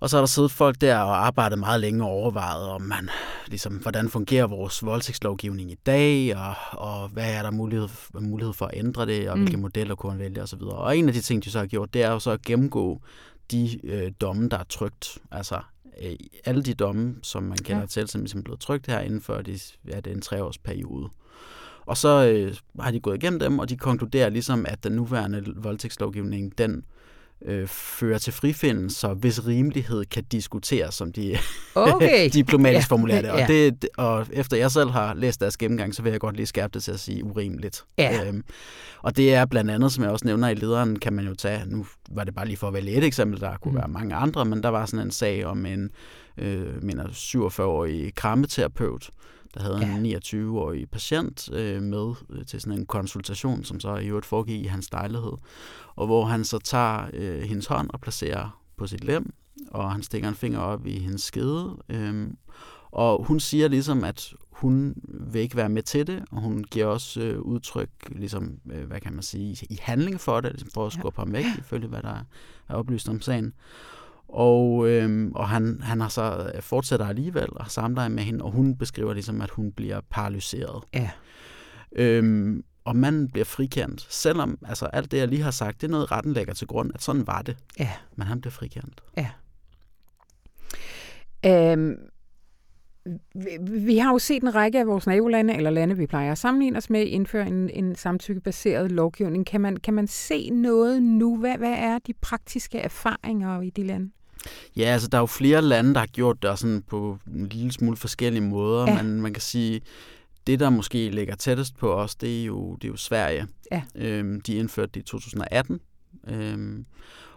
Og 0.00 0.10
så 0.10 0.16
er 0.16 0.20
der 0.20 0.26
siddet 0.26 0.50
folk 0.50 0.80
der 0.80 0.98
og 0.98 1.26
arbejdet 1.26 1.58
meget 1.58 1.80
længe 1.80 2.04
og 2.04 2.10
overvejet, 2.10 2.68
om 2.68 2.82
man, 2.82 3.10
ligesom, 3.46 3.72
hvordan 3.72 4.08
fungerer 4.08 4.46
vores 4.46 4.84
voldtægtslovgivning 4.84 5.70
i 5.70 5.78
dag, 5.86 6.36
og, 6.36 6.54
og 6.72 7.08
hvad 7.08 7.34
er 7.34 7.42
der 7.42 7.50
mulighed, 7.50 7.88
mulighed 8.20 8.52
for 8.52 8.66
at 8.66 8.76
ændre 8.76 9.06
det, 9.06 9.30
og 9.30 9.38
mm. 9.38 9.42
hvilke 9.42 9.60
modeller 9.60 9.94
kunne 9.94 10.12
man 10.12 10.18
vælge 10.18 10.42
osv. 10.42 10.62
Og 10.62 10.98
en 10.98 11.08
af 11.08 11.14
de 11.14 11.20
ting, 11.20 11.44
de 11.44 11.50
så 11.50 11.58
har 11.58 11.66
gjort, 11.66 11.94
det 11.94 12.02
er 12.02 12.10
jo 12.10 12.18
så 12.18 12.30
at 12.30 12.42
gennemgå 12.42 13.00
de 13.50 13.86
øh, 13.86 14.12
domme, 14.20 14.48
der 14.48 14.58
er 14.58 14.64
trygt. 14.68 15.18
Altså 15.30 15.60
øh, 16.02 16.16
alle 16.44 16.62
de 16.62 16.74
domme, 16.74 17.16
som 17.22 17.42
man 17.42 17.58
kender 17.58 17.80
ja. 17.80 17.86
til, 17.86 18.08
som 18.08 18.20
ligesom 18.20 18.38
er 18.38 18.44
blevet 18.44 18.60
trygt 18.60 18.86
her 18.86 19.00
inden 19.00 19.20
for 19.20 19.42
de, 19.42 19.58
ja, 19.88 19.96
det 19.96 20.06
er 20.06 20.14
en 20.14 20.20
treårsperiode. 20.20 21.08
Og 21.86 21.96
så 21.96 22.26
øh, 22.26 22.56
har 22.80 22.90
de 22.90 23.00
gået 23.00 23.16
igennem 23.16 23.40
dem, 23.40 23.58
og 23.58 23.68
de 23.68 23.76
konkluderer 23.76 24.28
ligesom, 24.28 24.66
at 24.68 24.84
den 24.84 24.92
nuværende 24.92 25.54
voldtægtslovgivning, 25.56 26.58
den 26.58 26.84
øh, 27.44 27.66
fører 27.66 28.18
til 28.18 28.32
frifindelse, 28.32 29.08
hvis 29.08 29.46
rimelighed 29.46 30.04
kan 30.04 30.24
diskuteres, 30.24 30.94
som 30.94 31.12
de 31.12 31.38
okay. 31.74 32.30
diplomatisk 32.32 32.90
ja. 32.90 32.94
formulerer 32.94 33.22
det. 33.22 33.30
Og, 33.30 33.38
ja. 33.38 33.46
det. 33.46 33.88
og 33.96 34.26
efter 34.32 34.56
jeg 34.56 34.70
selv 34.70 34.90
har 34.90 35.14
læst 35.14 35.40
deres 35.40 35.56
gennemgang, 35.56 35.94
så 35.94 36.02
vil 36.02 36.10
jeg 36.10 36.20
godt 36.20 36.36
lige 36.36 36.46
skærpe 36.46 36.70
det 36.74 36.82
til 36.82 36.92
at 36.92 37.00
sige 37.00 37.24
urimeligt. 37.24 37.84
Ja. 37.98 38.26
Øhm, 38.26 38.44
og 39.02 39.16
det 39.16 39.34
er 39.34 39.46
blandt 39.46 39.70
andet, 39.70 39.92
som 39.92 40.04
jeg 40.04 40.12
også 40.12 40.26
nævner 40.26 40.48
i 40.48 40.54
lederen, 40.54 40.98
kan 40.98 41.12
man 41.12 41.26
jo 41.26 41.34
tage, 41.34 41.62
nu 41.66 41.86
var 42.10 42.24
det 42.24 42.34
bare 42.34 42.46
lige 42.46 42.56
for 42.56 42.68
at 42.68 42.74
vælge 42.74 42.92
et 42.92 43.04
eksempel, 43.04 43.40
der 43.40 43.56
kunne 43.56 43.72
mm. 43.72 43.78
være 43.78 43.88
mange 43.88 44.14
andre, 44.14 44.44
men 44.44 44.62
der 44.62 44.68
var 44.68 44.86
sådan 44.86 45.06
en 45.06 45.10
sag 45.10 45.46
om 45.46 45.66
en 45.66 45.90
øh, 46.38 46.82
mener 46.82 47.04
47-årig 47.06 48.14
krammeterapeut, 48.14 49.10
der 49.54 49.62
havde 49.62 49.78
ja. 49.78 49.96
en 49.96 50.16
29-årig 50.16 50.90
patient 50.90 51.52
øh, 51.52 51.82
med 51.82 52.14
øh, 52.30 52.46
til 52.46 52.60
sådan 52.60 52.78
en 52.78 52.86
konsultation, 52.86 53.64
som 53.64 53.80
så 53.80 53.96
i 53.96 54.06
øvrigt 54.06 54.26
foregik 54.26 54.64
i 54.64 54.66
hans 54.66 54.92
lejlighed, 54.92 55.32
og 55.94 56.06
hvor 56.06 56.24
han 56.24 56.44
så 56.44 56.58
tager 56.58 57.10
øh, 57.12 57.42
hendes 57.42 57.66
hånd 57.66 57.90
og 57.90 58.00
placerer 58.00 58.60
på 58.76 58.86
sit 58.86 59.04
lem, 59.04 59.32
og 59.70 59.92
han 59.92 60.02
stikker 60.02 60.28
en 60.28 60.34
finger 60.34 60.58
op 60.58 60.86
i 60.86 60.98
hendes 60.98 61.22
skede, 61.22 61.76
øh, 61.88 62.28
og 62.90 63.24
hun 63.24 63.40
siger 63.40 63.68
ligesom, 63.68 64.04
at 64.04 64.34
hun 64.50 64.94
vil 65.04 65.42
ikke 65.42 65.56
være 65.56 65.68
med 65.68 65.82
til 65.82 66.06
det, 66.06 66.24
og 66.30 66.40
hun 66.40 66.64
giver 66.64 66.86
også 66.86 67.20
øh, 67.20 67.40
udtryk, 67.40 67.90
ligesom, 68.08 68.58
øh, 68.72 68.84
hvad 68.84 69.00
kan 69.00 69.12
man 69.12 69.22
sige, 69.22 69.66
i 69.70 69.78
handling 69.82 70.20
for 70.20 70.40
det, 70.40 70.52
ligesom 70.52 70.70
for 70.74 70.86
at 70.86 70.92
skubbe 70.92 71.20
ja. 71.20 71.24
ham 71.24 71.32
væk, 71.32 71.44
ifølge 71.58 71.88
hvad 71.88 72.02
der 72.02 72.24
er 72.68 72.74
oplyst 72.74 73.08
om 73.08 73.20
sagen. 73.20 73.52
Og, 74.32 74.88
øhm, 74.88 75.32
og 75.32 75.48
han, 75.48 75.80
han 75.82 76.00
har 76.00 76.08
så 76.08 76.50
øh, 76.54 76.62
fortsætter 76.62 77.06
alligevel 77.06 77.48
og 77.50 77.70
samler 77.70 78.08
med 78.08 78.22
hende, 78.22 78.44
og 78.44 78.50
hun 78.50 78.76
beskriver 78.76 79.12
ligesom, 79.12 79.40
at 79.40 79.50
hun 79.50 79.72
bliver 79.72 80.00
paralyseret. 80.10 80.84
Ja. 80.94 81.10
Øhm, 81.92 82.64
og 82.84 82.96
manden 82.96 83.28
bliver 83.28 83.44
frikendt, 83.44 84.06
selvom 84.10 84.58
altså, 84.66 84.86
alt 84.86 85.10
det, 85.10 85.18
jeg 85.18 85.28
lige 85.28 85.42
har 85.42 85.50
sagt, 85.50 85.80
det 85.80 85.86
er 85.86 85.90
noget, 85.90 86.12
retten 86.12 86.32
lægger 86.32 86.54
til 86.54 86.66
grund, 86.66 86.90
at 86.94 87.02
sådan 87.02 87.26
var 87.26 87.42
det. 87.42 87.56
Ja. 87.78 87.90
Men 88.16 88.26
han 88.26 88.40
bliver 88.40 88.52
frikendt. 88.52 89.02
Ja. 89.16 89.30
Øhm, 91.46 91.96
vi, 93.34 93.80
vi 93.84 93.98
har 93.98 94.12
jo 94.12 94.18
set 94.18 94.42
en 94.42 94.54
række 94.54 94.78
af 94.78 94.86
vores 94.86 95.06
nabolande, 95.06 95.54
eller 95.54 95.70
lande, 95.70 95.96
vi 95.96 96.06
plejer 96.06 96.32
at 96.32 96.38
sammenligne 96.38 96.76
os 96.76 96.90
med, 96.90 97.06
indføre 97.06 97.46
en, 97.46 97.70
en 97.70 97.94
samtykkebaseret 97.94 98.92
lovgivning. 98.92 99.46
Kan 99.46 99.60
man, 99.60 99.76
kan 99.76 99.94
man 99.94 100.06
se 100.06 100.50
noget 100.50 101.02
nu? 101.02 101.36
Hvad, 101.36 101.58
hvad 101.58 101.74
er 101.78 101.98
de 101.98 102.12
praktiske 102.12 102.78
erfaringer 102.78 103.60
i 103.60 103.70
de 103.70 103.82
lande? 103.82 104.10
Ja, 104.76 104.82
altså 104.82 105.08
der 105.08 105.18
er 105.18 105.22
jo 105.22 105.26
flere 105.26 105.62
lande, 105.62 105.94
der 105.94 106.00
har 106.00 106.06
gjort 106.06 106.42
det 106.42 106.58
sådan 106.58 106.82
på 106.82 107.18
en 107.26 107.46
lille 107.46 107.72
smule 107.72 107.96
forskellige 107.96 108.42
måder, 108.42 108.90
ja. 108.90 109.02
men 109.02 109.22
man 109.22 109.32
kan 109.32 109.42
sige, 109.42 109.80
det 110.46 110.60
der 110.60 110.70
måske 110.70 111.10
ligger 111.10 111.34
tættest 111.34 111.76
på 111.76 111.94
os, 111.94 112.14
det 112.14 112.40
er 112.40 112.44
jo, 112.44 112.74
det 112.74 112.84
er 112.84 112.88
jo 112.88 112.96
Sverige. 112.96 113.46
Ja. 113.72 113.82
Øhm, 113.94 114.40
de 114.40 114.54
indførte 114.54 114.90
det 114.94 115.00
i 115.00 115.04
2018. 115.04 115.80
Øhm, 116.28 116.86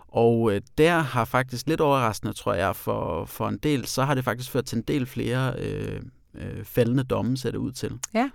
og 0.08 0.54
øh, 0.54 0.62
der 0.78 1.00
har 1.00 1.26
faktisk 1.26 1.68
lidt 1.68 1.82
overraskende, 1.82 2.34
tror 2.34 2.54
jeg, 2.54 2.76
for, 2.76 3.26
for 3.26 3.48
en 3.48 3.58
del, 3.58 3.86
så 3.86 4.04
har 4.04 4.14
det 4.14 4.24
faktisk 4.24 4.52
ført 4.52 4.66
til 4.66 4.76
en 4.76 4.82
del 4.82 5.06
flere 5.06 5.54
øh, 5.60 6.02
øh, 6.36 6.64
fældende 6.64 7.04
domme, 7.04 7.38
ser 7.38 7.52
det 7.52 7.58
ud 7.58 7.72
til. 7.72 7.92
Ja. 8.14 8.30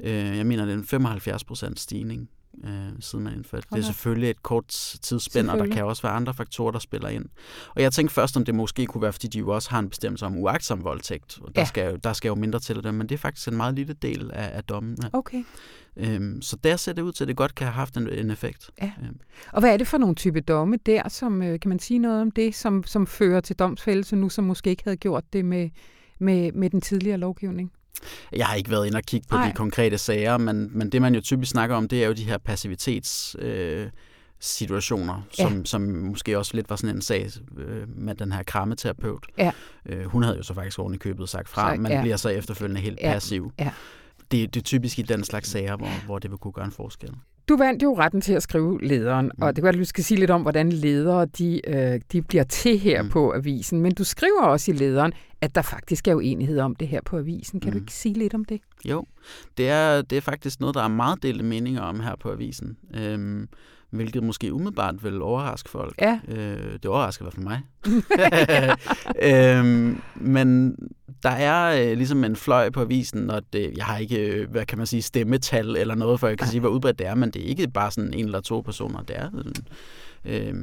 Øh, 0.00 0.36
jeg 0.36 0.46
mener, 0.46 0.64
det 0.64 0.72
er 0.72 0.78
en 0.78 0.86
75 0.86 1.44
procent 1.44 1.80
stigning 1.80 2.30
øh, 2.64 2.92
siden 3.00 3.24
man 3.24 3.34
indførte 3.34 3.66
okay. 3.70 3.76
det. 3.76 3.82
er 3.82 3.86
selvfølgelig 3.86 4.30
et 4.30 4.42
kort 4.42 4.68
tidsspænd, 5.02 5.50
og 5.50 5.58
der 5.58 5.66
kan 5.66 5.84
også 5.84 6.02
være 6.02 6.12
andre 6.12 6.34
faktorer, 6.34 6.70
der 6.72 6.78
spiller 6.78 7.08
ind. 7.08 7.24
Og 7.74 7.82
jeg 7.82 7.92
tænkte 7.92 8.14
først, 8.14 8.36
om 8.36 8.44
det 8.44 8.54
måske 8.54 8.86
kunne 8.86 9.02
være, 9.02 9.12
fordi 9.12 9.26
de 9.26 9.38
jo 9.38 9.48
også 9.48 9.70
har 9.70 9.78
en 9.78 9.88
bestemmelse 9.88 10.26
om 10.26 10.36
uagtsom 10.36 10.84
voldtægt, 10.84 11.38
og 11.42 11.54
der, 11.54 11.60
ja. 11.60 11.66
skal, 11.66 11.90
jo, 11.90 11.96
der 11.96 12.12
skal 12.12 12.28
jo 12.28 12.34
mindre 12.34 12.58
til 12.60 12.76
det, 12.76 12.94
men 12.94 13.08
det 13.08 13.14
er 13.14 13.18
faktisk 13.18 13.48
en 13.48 13.56
meget 13.56 13.74
lille 13.74 13.92
del 13.92 14.30
af, 14.34 14.56
af 14.56 14.64
dommen. 14.64 14.98
Okay. 15.12 15.44
Øhm, 15.96 16.42
så 16.42 16.56
der 16.64 16.76
ser 16.76 16.92
det 16.92 17.02
ud 17.02 17.12
til, 17.12 17.24
at 17.24 17.28
det 17.28 17.36
godt 17.36 17.54
kan 17.54 17.66
have 17.66 17.74
haft 17.74 17.96
en, 17.96 18.08
en 18.08 18.30
effekt. 18.30 18.70
Ja. 18.82 18.92
Øhm. 19.02 19.20
Og 19.52 19.60
hvad 19.60 19.72
er 19.72 19.76
det 19.76 19.86
for 19.86 19.98
nogle 19.98 20.14
type 20.14 20.40
domme 20.40 20.76
der, 20.86 21.08
som 21.08 21.42
øh, 21.42 21.60
kan 21.60 21.68
man 21.68 21.78
sige 21.78 21.98
noget 21.98 22.22
om 22.22 22.30
det, 22.30 22.54
som, 22.54 22.84
som 22.84 23.06
fører 23.06 23.40
til 23.40 23.56
domsfældelse 23.56 24.16
nu, 24.16 24.28
som 24.28 24.44
måske 24.44 24.70
ikke 24.70 24.84
havde 24.84 24.96
gjort 24.96 25.32
det 25.32 25.44
med, 25.44 25.70
med, 26.18 26.52
med 26.52 26.70
den 26.70 26.80
tidligere 26.80 27.18
lovgivning? 27.18 27.72
Jeg 28.32 28.46
har 28.46 28.54
ikke 28.54 28.70
været 28.70 28.86
inde 28.86 28.96
og 28.96 29.02
kigge 29.02 29.26
på 29.30 29.36
Ej. 29.36 29.48
de 29.48 29.52
konkrete 29.52 29.98
sager, 29.98 30.38
men, 30.38 30.78
men 30.78 30.92
det 30.92 31.02
man 31.02 31.14
jo 31.14 31.20
typisk 31.20 31.50
snakker 31.50 31.76
om, 31.76 31.88
det 31.88 32.02
er 32.02 32.06
jo 32.06 32.12
de 32.12 32.24
her 32.24 32.38
passivitets... 32.38 33.36
Øh, 33.38 33.88
situationer, 34.40 35.22
som, 35.32 35.56
ja. 35.56 35.64
som 35.64 35.82
måske 35.82 36.38
også 36.38 36.54
lidt 36.54 36.70
var 36.70 36.76
sådan 36.76 36.96
en 36.96 37.02
sag 37.02 37.30
øh, 37.56 37.88
med 37.96 38.14
den 38.14 38.32
her 38.32 38.42
krammeterapeut. 38.42 39.26
Ja. 39.38 39.50
Øh, 39.86 40.04
hun 40.04 40.22
havde 40.22 40.36
jo 40.36 40.42
så 40.42 40.54
faktisk 40.54 40.78
ordentligt 40.78 41.02
købet 41.02 41.28
sagt 41.28 41.48
fra, 41.48 41.74
men 41.74 41.92
ja. 41.92 42.00
bliver 42.00 42.16
så 42.16 42.28
efterfølgende 42.28 42.80
helt 42.80 42.98
ja. 43.02 43.12
passiv. 43.12 43.52
Ja. 43.58 43.70
Det, 44.30 44.54
det 44.54 44.60
er 44.60 44.64
typisk 44.64 44.98
i 44.98 45.02
den 45.02 45.24
slags 45.24 45.48
sager, 45.48 45.76
hvor, 45.76 46.06
hvor 46.06 46.18
det 46.18 46.30
vil 46.30 46.38
kunne 46.38 46.52
gøre 46.52 46.64
en 46.64 46.72
forskel. 46.72 47.10
Du 47.48 47.56
vandt 47.56 47.82
jo 47.82 47.98
retten 47.98 48.20
til 48.20 48.32
at 48.32 48.42
skrive 48.42 48.80
lederen, 48.82 49.26
mm. 49.26 49.42
og 49.42 49.48
det 49.48 49.54
kan 49.54 49.64
være, 49.64 49.72
at 49.72 49.78
du 49.78 49.84
skal 49.84 50.04
sige 50.04 50.18
lidt 50.18 50.30
om, 50.30 50.42
hvordan 50.42 50.72
ledere 50.72 51.26
de, 51.26 51.60
øh, 51.68 52.00
de 52.12 52.22
bliver 52.22 52.44
til 52.44 52.78
her 52.78 53.02
mm. 53.02 53.08
på 53.08 53.34
avisen. 53.34 53.80
Men 53.80 53.94
du 53.94 54.04
skriver 54.04 54.42
også 54.42 54.70
i 54.70 54.74
lederen, 54.74 55.12
at 55.40 55.54
der 55.54 55.62
faktisk 55.62 56.08
er 56.08 56.14
uenighed 56.14 56.58
om 56.58 56.76
det 56.76 56.88
her 56.88 57.00
på 57.04 57.18
avisen. 57.18 57.60
Kan 57.60 57.68
mm. 57.68 57.72
du 57.72 57.78
ikke 57.78 57.92
sige 57.92 58.14
lidt 58.14 58.34
om 58.34 58.44
det? 58.44 58.60
Jo, 58.84 59.04
det 59.56 59.68
er, 59.68 60.02
det 60.02 60.18
er 60.18 60.22
faktisk 60.22 60.60
noget, 60.60 60.74
der 60.74 60.82
er 60.82 60.88
meget 60.88 61.22
delte 61.22 61.44
meninger 61.44 61.82
om 61.82 62.00
her 62.00 62.16
på 62.20 62.30
avisen. 62.32 62.76
Øhm, 62.94 63.48
hvilket 63.90 64.22
måske 64.22 64.52
umiddelbart 64.52 65.04
vil 65.04 65.22
overraske 65.22 65.70
folk. 65.70 65.94
Ja. 66.00 66.20
Øh, 66.28 66.72
det 66.72 66.86
overrasker 66.86 67.24
i 67.24 67.26
hvert 67.26 67.34
fald 67.34 67.44
mig. 67.44 67.60
øhm, 69.58 70.00
men 70.14 70.76
der 71.22 71.30
er 71.30 71.90
øh, 71.90 71.96
ligesom 71.96 72.24
en 72.24 72.36
fløj 72.36 72.70
på 72.70 72.80
avisen, 72.80 73.30
og 73.30 73.42
det, 73.52 73.72
jeg 73.76 73.84
har 73.84 73.98
ikke, 73.98 74.26
øh, 74.26 74.50
hvad 74.50 74.66
kan 74.66 74.78
man 74.78 74.86
sige, 74.86 75.02
stemmetal 75.02 75.76
eller 75.76 75.94
noget, 75.94 76.20
for 76.20 76.28
jeg 76.28 76.38
kan 76.38 76.46
ja. 76.46 76.50
sige, 76.50 76.60
hvor 76.60 76.68
udbredt 76.68 76.98
det 76.98 77.06
er, 77.06 77.14
men 77.14 77.30
det 77.30 77.42
er 77.42 77.46
ikke 77.46 77.68
bare 77.68 77.90
sådan 77.90 78.14
en 78.14 78.24
eller 78.24 78.40
to 78.40 78.60
personer. 78.60 79.02
Det 79.02 79.16
er, 79.16 79.30
øh, 80.24 80.54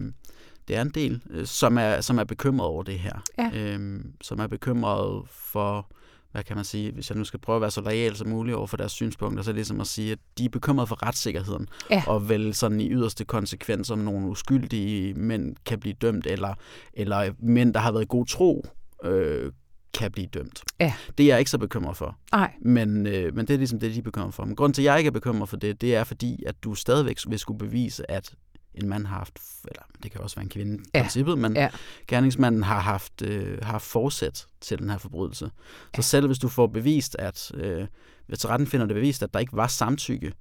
det 0.68 0.76
er 0.76 0.82
en 0.82 0.90
del, 0.90 1.22
øh, 1.30 1.46
som 1.46 1.78
er, 1.78 2.02
som 2.02 2.18
er 2.18 2.24
bekymret 2.24 2.68
over 2.68 2.84
det 2.84 3.00
her. 3.00 3.24
Ja. 3.38 3.52
Øh, 3.54 4.00
som 4.22 4.40
er 4.40 4.48
bekymret 4.48 5.24
for 5.30 5.88
hvad 6.36 6.43
kan 6.43 6.56
man 6.56 6.65
sige, 6.65 6.91
hvis 6.91 7.10
jeg 7.10 7.17
nu 7.17 7.24
skal 7.24 7.39
prøve 7.39 7.56
at 7.56 7.62
være 7.62 7.71
så 7.71 7.82
lojal 7.82 8.15
som 8.15 8.28
muligt 8.28 8.58
over 8.58 8.67
for 8.67 8.78
deres 8.78 8.91
synspunkter, 8.91 9.43
så 9.43 9.50
er 9.50 9.54
det 9.54 9.58
ligesom 9.58 9.82
at 9.82 9.88
sige, 9.88 10.12
at 10.12 10.19
de 10.38 10.45
er 10.45 10.50
bekymrede 10.50 10.88
for 10.88 11.08
retssikkerheden, 11.08 11.67
ja. 11.89 12.04
og 12.08 12.30
vel 12.30 12.54
sådan 12.54 12.82
i 12.82 12.91
yderste 12.91 13.26
konsekvens, 13.26 13.91
om 13.91 14.00
nogle 14.00 14.28
uskyldige 14.28 15.13
mænd 15.13 15.56
kan 15.65 15.80
blive 15.80 15.95
dømt, 16.02 16.28
eller, 16.28 16.54
eller 16.93 17.32
mænd, 17.39 17.74
der 17.74 17.80
har 17.80 17.91
været 17.91 18.04
i 18.04 18.08
god 18.10 18.26
tro, 18.26 18.65
øh, 19.04 19.52
kan 19.93 20.12
blive 20.12 20.28
dømt. 20.28 20.63
Ja. 20.80 20.93
Det 21.17 21.24
er 21.24 21.28
jeg 21.28 21.39
ikke 21.39 21.52
så 21.52 21.58
bekymret 21.58 21.98
for. 21.98 22.17
Nej. 22.32 22.52
Men, 22.62 23.08
øh, 23.08 23.36
men 23.36 23.48
det 23.48 23.54
er 23.54 23.58
ligesom 23.58 23.80
det, 23.80 23.93
de 23.93 24.00
er 24.00 24.04
bekymret 24.04 24.34
for. 24.34 24.45
Men 24.45 24.56
grunden 24.56 24.74
til, 24.74 24.82
at 24.82 24.86
jeg 24.86 24.98
ikke 24.98 25.08
er 25.08 25.12
bekymret 25.12 25.50
for 25.50 25.58
det, 25.58 25.82
det 25.82 25.95
er 25.95 26.04
fordi, 26.04 26.43
at 26.48 26.56
du 26.63 26.76
stadigvæk 26.76 27.17
vil 27.28 27.39
skulle 27.39 27.60
bevise, 27.60 28.12
at 28.12 28.34
en 28.76 28.90
mand 28.90 29.08
har 29.08 29.18
haft, 29.18 29.40
eller 29.68 29.82
det 30.04 30.12
kan 30.12 30.22
også 30.22 30.36
være 30.36 30.44
en 30.44 30.50
kvinde 30.50 30.76
i 30.76 30.88
ja. 30.96 31.02
princippet, 31.02 31.38
men 31.38 31.56
ja. 31.56 31.70
gerningsmanden 32.08 32.64
har 32.64 32.80
haft, 32.80 33.22
øh, 33.22 33.58
har 33.62 33.80
forsæt 33.80 34.46
til 34.62 34.80
den 34.80 34.90
her 34.90 34.98
forbrydelse. 34.98 35.52
Ja. 35.98 36.02
Så 36.02 36.10
selv 36.10 36.28
hvis 36.28 36.40
du 36.40 36.48
får 36.48 36.68
bevist, 36.68 37.16
at 37.20 37.52
øh, 37.54 37.88
hvis 38.28 38.50
retten 38.50 38.68
finder 38.68 38.86
det 38.86 38.96
bevist, 38.96 39.24
at 39.24 39.34
der 39.34 39.40
ikke 39.40 39.56
var 39.56 39.68
samtykke, 39.68 40.34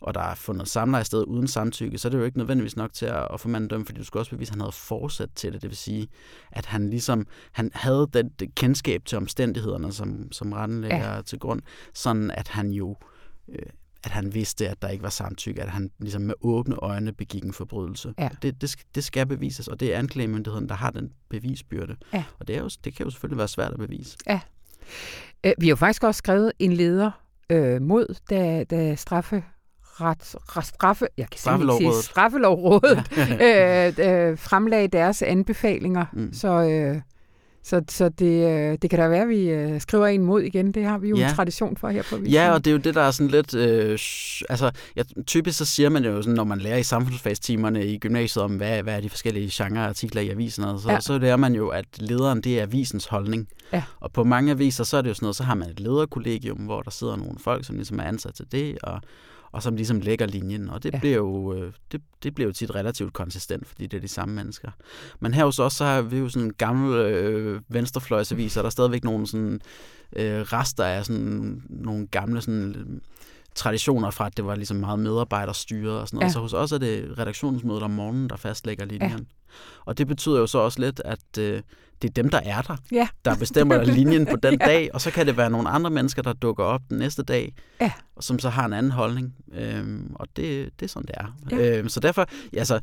og 0.00 0.14
der 0.14 0.20
er 0.20 0.34
fundet 0.34 0.68
samleje 0.68 1.04
sted 1.04 1.24
uden 1.26 1.48
samtykke, 1.48 1.98
så 1.98 2.08
er 2.08 2.10
det 2.10 2.18
jo 2.18 2.24
ikke 2.24 2.38
nødvendigvis 2.38 2.76
nok 2.76 2.92
til 2.92 3.06
at, 3.06 3.28
at 3.32 3.40
få 3.40 3.48
manden 3.48 3.68
dømt, 3.68 3.86
fordi 3.86 3.98
du 3.98 4.04
skal 4.04 4.18
også 4.18 4.30
bevise, 4.30 4.50
at 4.50 4.52
han 4.52 4.60
havde 4.60 4.72
forsat 4.72 5.28
til 5.34 5.52
det. 5.52 5.62
Det 5.62 5.70
vil 5.70 5.76
sige, 5.76 6.08
at 6.52 6.66
han 6.66 6.90
ligesom 6.90 7.26
han 7.52 7.70
havde 7.74 8.08
det, 8.12 8.40
det 8.40 8.54
kendskab 8.54 9.04
til 9.04 9.18
omstændighederne, 9.18 9.92
som, 9.92 10.32
som 10.32 10.52
retten 10.52 10.80
lægger 10.80 11.14
ja. 11.14 11.22
til 11.22 11.38
grund, 11.38 11.62
sådan 11.94 12.30
at 12.30 12.48
han 12.48 12.70
jo 12.70 12.96
øh, 13.48 13.66
at 14.04 14.10
han 14.10 14.34
vidste, 14.34 14.68
at 14.68 14.82
der 14.82 14.88
ikke 14.88 15.02
var 15.02 15.10
samtykke, 15.10 15.62
at 15.62 15.68
han 15.68 15.90
ligesom 15.98 16.22
med 16.22 16.34
åbne 16.40 16.76
øjne 16.76 17.12
begik 17.12 17.44
en 17.44 17.52
forbrydelse. 17.52 18.14
Ja. 18.18 18.28
Det, 18.42 18.60
det, 18.60 18.76
det 18.94 19.04
skal 19.04 19.26
bevises, 19.26 19.68
og 19.68 19.80
det 19.80 19.94
er 19.94 19.98
anklagemyndigheden, 19.98 20.68
der 20.68 20.74
har 20.74 20.90
den 20.90 21.10
bevisbyrde. 21.28 21.96
Ja. 22.12 22.24
Og 22.38 22.48
det, 22.48 22.56
er 22.56 22.60
jo, 22.60 22.70
det 22.84 22.96
kan 22.96 23.06
jo 23.06 23.10
selvfølgelig 23.10 23.38
være 23.38 23.48
svært 23.48 23.72
at 23.72 23.78
bevise. 23.78 24.16
Ja. 24.26 24.40
Øh, 25.44 25.52
vi 25.58 25.66
har 25.66 25.70
jo 25.70 25.76
faktisk 25.76 26.04
også 26.04 26.18
skrevet 26.18 26.52
en 26.58 26.72
leder 26.72 27.10
øh, 27.50 27.82
mod, 27.82 28.14
da, 28.30 28.64
da 28.64 28.94
straffe 28.94 29.44
ret, 30.00 30.64
straffe, 30.64 31.06
jeg 31.16 31.30
kan 31.30 31.38
Straffelovrådet, 31.38 31.94
sige, 31.94 32.02
straffelovrådet 32.02 33.12
ja. 33.16 33.88
øh, 33.98 34.30
øh, 34.30 34.38
fremlagde 34.38 34.88
deres 34.88 35.22
anbefalinger. 35.22 36.06
Mm. 36.12 36.32
Så 36.32 36.48
øh, 36.48 37.00
så, 37.66 37.82
så 37.88 38.08
det, 38.08 38.46
øh, 38.46 38.78
det 38.82 38.90
kan 38.90 38.98
da 38.98 39.08
være, 39.08 39.22
at 39.22 39.28
vi 39.28 39.50
øh, 39.50 39.80
skriver 39.80 40.06
en 40.06 40.22
mod 40.22 40.42
igen. 40.42 40.72
Det 40.72 40.84
har 40.84 40.98
vi 40.98 41.08
jo 41.08 41.16
ja. 41.16 41.28
en 41.28 41.34
tradition 41.34 41.76
for 41.76 41.88
her 41.88 42.02
på 42.10 42.16
Visen. 42.16 42.32
Ja, 42.32 42.52
og 42.52 42.64
det 42.64 42.70
er 42.70 42.72
jo 42.72 42.78
det, 42.78 42.94
der 42.94 43.00
er 43.02 43.10
sådan 43.10 43.30
lidt... 43.30 43.54
Øh, 43.54 43.90
altså, 44.48 44.70
ja, 44.96 45.02
typisk 45.26 45.58
så 45.58 45.64
siger 45.64 45.88
man 45.88 46.04
jo, 46.04 46.22
sådan, 46.22 46.34
når 46.34 46.44
man 46.44 46.58
lærer 46.58 46.76
i 46.76 46.82
samfundsfagstimerne 46.82 47.86
i 47.86 47.98
gymnasiet 47.98 48.44
om, 48.44 48.56
hvad, 48.56 48.82
hvad 48.82 48.96
er 48.96 49.00
de 49.00 49.10
forskellige 49.10 49.50
genreartikler 49.52 50.22
i 50.22 50.28
avisen, 50.28 50.64
og 50.64 50.80
så, 50.80 50.90
ja. 50.90 51.00
så 51.00 51.18
lærer 51.18 51.36
man 51.36 51.54
jo, 51.54 51.68
at 51.68 51.86
lederen, 51.98 52.40
det 52.40 52.58
er 52.58 52.62
avisens 52.62 53.06
holdning. 53.06 53.48
Ja. 53.72 53.82
Og 54.00 54.12
på 54.12 54.24
mange 54.24 54.52
aviser, 54.52 54.84
så 54.84 54.96
er 54.96 55.02
det 55.02 55.08
jo 55.08 55.14
sådan 55.14 55.24
noget, 55.24 55.36
så 55.36 55.44
har 55.44 55.54
man 55.54 55.70
et 55.70 55.80
lederkollegium, 55.80 56.58
hvor 56.58 56.82
der 56.82 56.90
sidder 56.90 57.16
nogle 57.16 57.38
folk, 57.38 57.64
som 57.64 57.76
ligesom 57.76 57.98
er 57.98 58.04
ansat 58.04 58.34
til 58.34 58.46
det, 58.52 58.78
og 58.82 59.00
og 59.56 59.62
som 59.62 59.76
ligesom 59.76 60.00
lægger 60.00 60.26
linjen. 60.26 60.70
Og 60.70 60.82
det, 60.82 60.92
ja. 60.92 60.98
bliver 60.98 61.16
jo, 61.16 61.54
øh, 61.54 61.72
det, 61.92 62.00
det 62.22 62.34
bliver 62.34 62.48
jo 62.48 62.52
tit 62.52 62.74
relativt 62.74 63.12
konsistent, 63.12 63.66
fordi 63.66 63.86
det 63.86 63.96
er 63.96 64.00
de 64.00 64.08
samme 64.08 64.34
mennesker. 64.34 64.70
Men 65.20 65.34
her 65.34 65.44
hos 65.44 65.58
os, 65.58 65.72
så 65.72 65.84
har 65.84 66.02
vi 66.02 66.18
jo 66.18 66.28
sådan 66.28 66.46
en 66.46 66.54
gammel 66.54 66.94
øh, 66.94 67.60
venstrefløjsavis, 67.68 68.56
og 68.56 68.62
der 68.62 68.66
er 68.66 68.70
stadigvæk 68.70 69.04
nogle 69.04 69.26
sådan, 69.26 69.60
øh, 70.16 70.40
rester 70.40 70.84
af 70.84 71.04
sådan 71.04 71.62
nogle 71.68 72.06
gamle 72.06 72.40
sådan, 72.40 73.00
traditioner 73.54 74.10
fra, 74.10 74.26
at 74.26 74.36
det 74.36 74.46
var 74.46 74.54
ligesom 74.54 74.76
meget 74.76 74.98
medarbejderstyret 74.98 76.00
og 76.00 76.08
sådan 76.08 76.16
noget. 76.16 76.28
Ja. 76.28 76.32
Så 76.32 76.40
hos 76.40 76.52
os 76.52 76.72
er 76.72 76.78
det 76.78 77.18
redaktionsmødet 77.18 77.82
om 77.82 77.90
morgenen, 77.90 78.28
der 78.28 78.36
fastlægger 78.36 78.84
linjen. 78.84 79.10
Ja. 79.10 79.16
Og 79.84 79.98
det 79.98 80.06
betyder 80.06 80.38
jo 80.38 80.46
så 80.46 80.58
også 80.58 80.80
lidt, 80.80 81.02
at 81.04 81.38
øh, 81.38 81.62
det 82.02 82.08
er 82.08 82.12
dem, 82.12 82.28
der 82.28 82.40
er 82.44 82.62
der, 82.62 82.76
ja. 82.92 83.08
der 83.24 83.36
bestemmer 83.36 83.84
linjen 83.96 84.26
på 84.26 84.36
den 84.36 84.58
ja. 84.60 84.66
dag, 84.66 84.90
og 84.94 85.00
så 85.00 85.10
kan 85.10 85.26
det 85.26 85.36
være 85.36 85.50
nogle 85.50 85.68
andre 85.68 85.90
mennesker, 85.90 86.22
der 86.22 86.32
dukker 86.32 86.64
op 86.64 86.80
den 86.90 86.98
næste 86.98 87.22
dag, 87.22 87.54
ja. 87.80 87.92
og 88.16 88.24
som 88.24 88.38
så 88.38 88.48
har 88.48 88.66
en 88.66 88.72
anden 88.72 88.92
holdning. 88.92 89.34
Øhm, 89.54 90.12
og 90.14 90.26
det, 90.36 90.70
det 90.80 90.86
er 90.86 90.88
sådan, 90.88 91.06
det 91.06 91.14
er. 91.16 91.56
Ja. 91.56 91.78
Øhm, 91.78 91.88
så 91.88 92.00
derfor, 92.00 92.26
altså, 92.56 92.80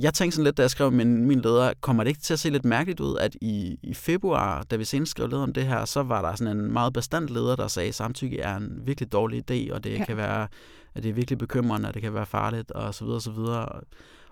jeg 0.00 0.14
tænkte 0.14 0.36
sådan 0.36 0.44
lidt, 0.44 0.56
da 0.56 0.62
jeg 0.62 0.70
skrev 0.70 0.92
min, 0.92 1.26
min 1.26 1.40
leder, 1.40 1.72
kommer 1.80 2.04
det 2.04 2.08
ikke 2.08 2.20
til 2.20 2.32
at 2.32 2.40
se 2.40 2.50
lidt 2.50 2.64
mærkeligt 2.64 3.00
ud, 3.00 3.16
at 3.16 3.36
i, 3.40 3.78
i 3.82 3.94
februar, 3.94 4.62
da 4.62 4.76
vi 4.76 4.84
senest 4.84 5.10
skrev 5.10 5.28
leder 5.28 5.42
om 5.42 5.52
det 5.52 5.66
her, 5.66 5.84
så 5.84 6.02
var 6.02 6.22
der 6.22 6.36
sådan 6.36 6.56
en 6.56 6.72
meget 6.72 6.92
bestandt 6.92 7.30
leder, 7.30 7.56
der 7.56 7.68
sagde, 7.68 7.88
at 7.88 7.94
samtykke 7.94 8.40
er 8.40 8.56
en 8.56 8.80
virkelig 8.84 9.12
dårlig 9.12 9.50
idé, 9.50 9.74
og 9.74 9.84
det 9.84 9.98
ja. 9.98 10.04
kan 10.04 10.16
være, 10.16 10.48
at 10.94 11.02
det 11.02 11.08
er 11.08 11.14
virkelig 11.14 11.38
bekymrende, 11.38 11.88
og 11.88 11.94
det 11.94 12.02
kan 12.02 12.14
være 12.14 12.26
farligt, 12.26 12.70
og 12.70 12.94
så 12.94 13.04
videre, 13.04 13.16
og 13.16 13.22
så 13.22 13.30
videre. 13.30 13.80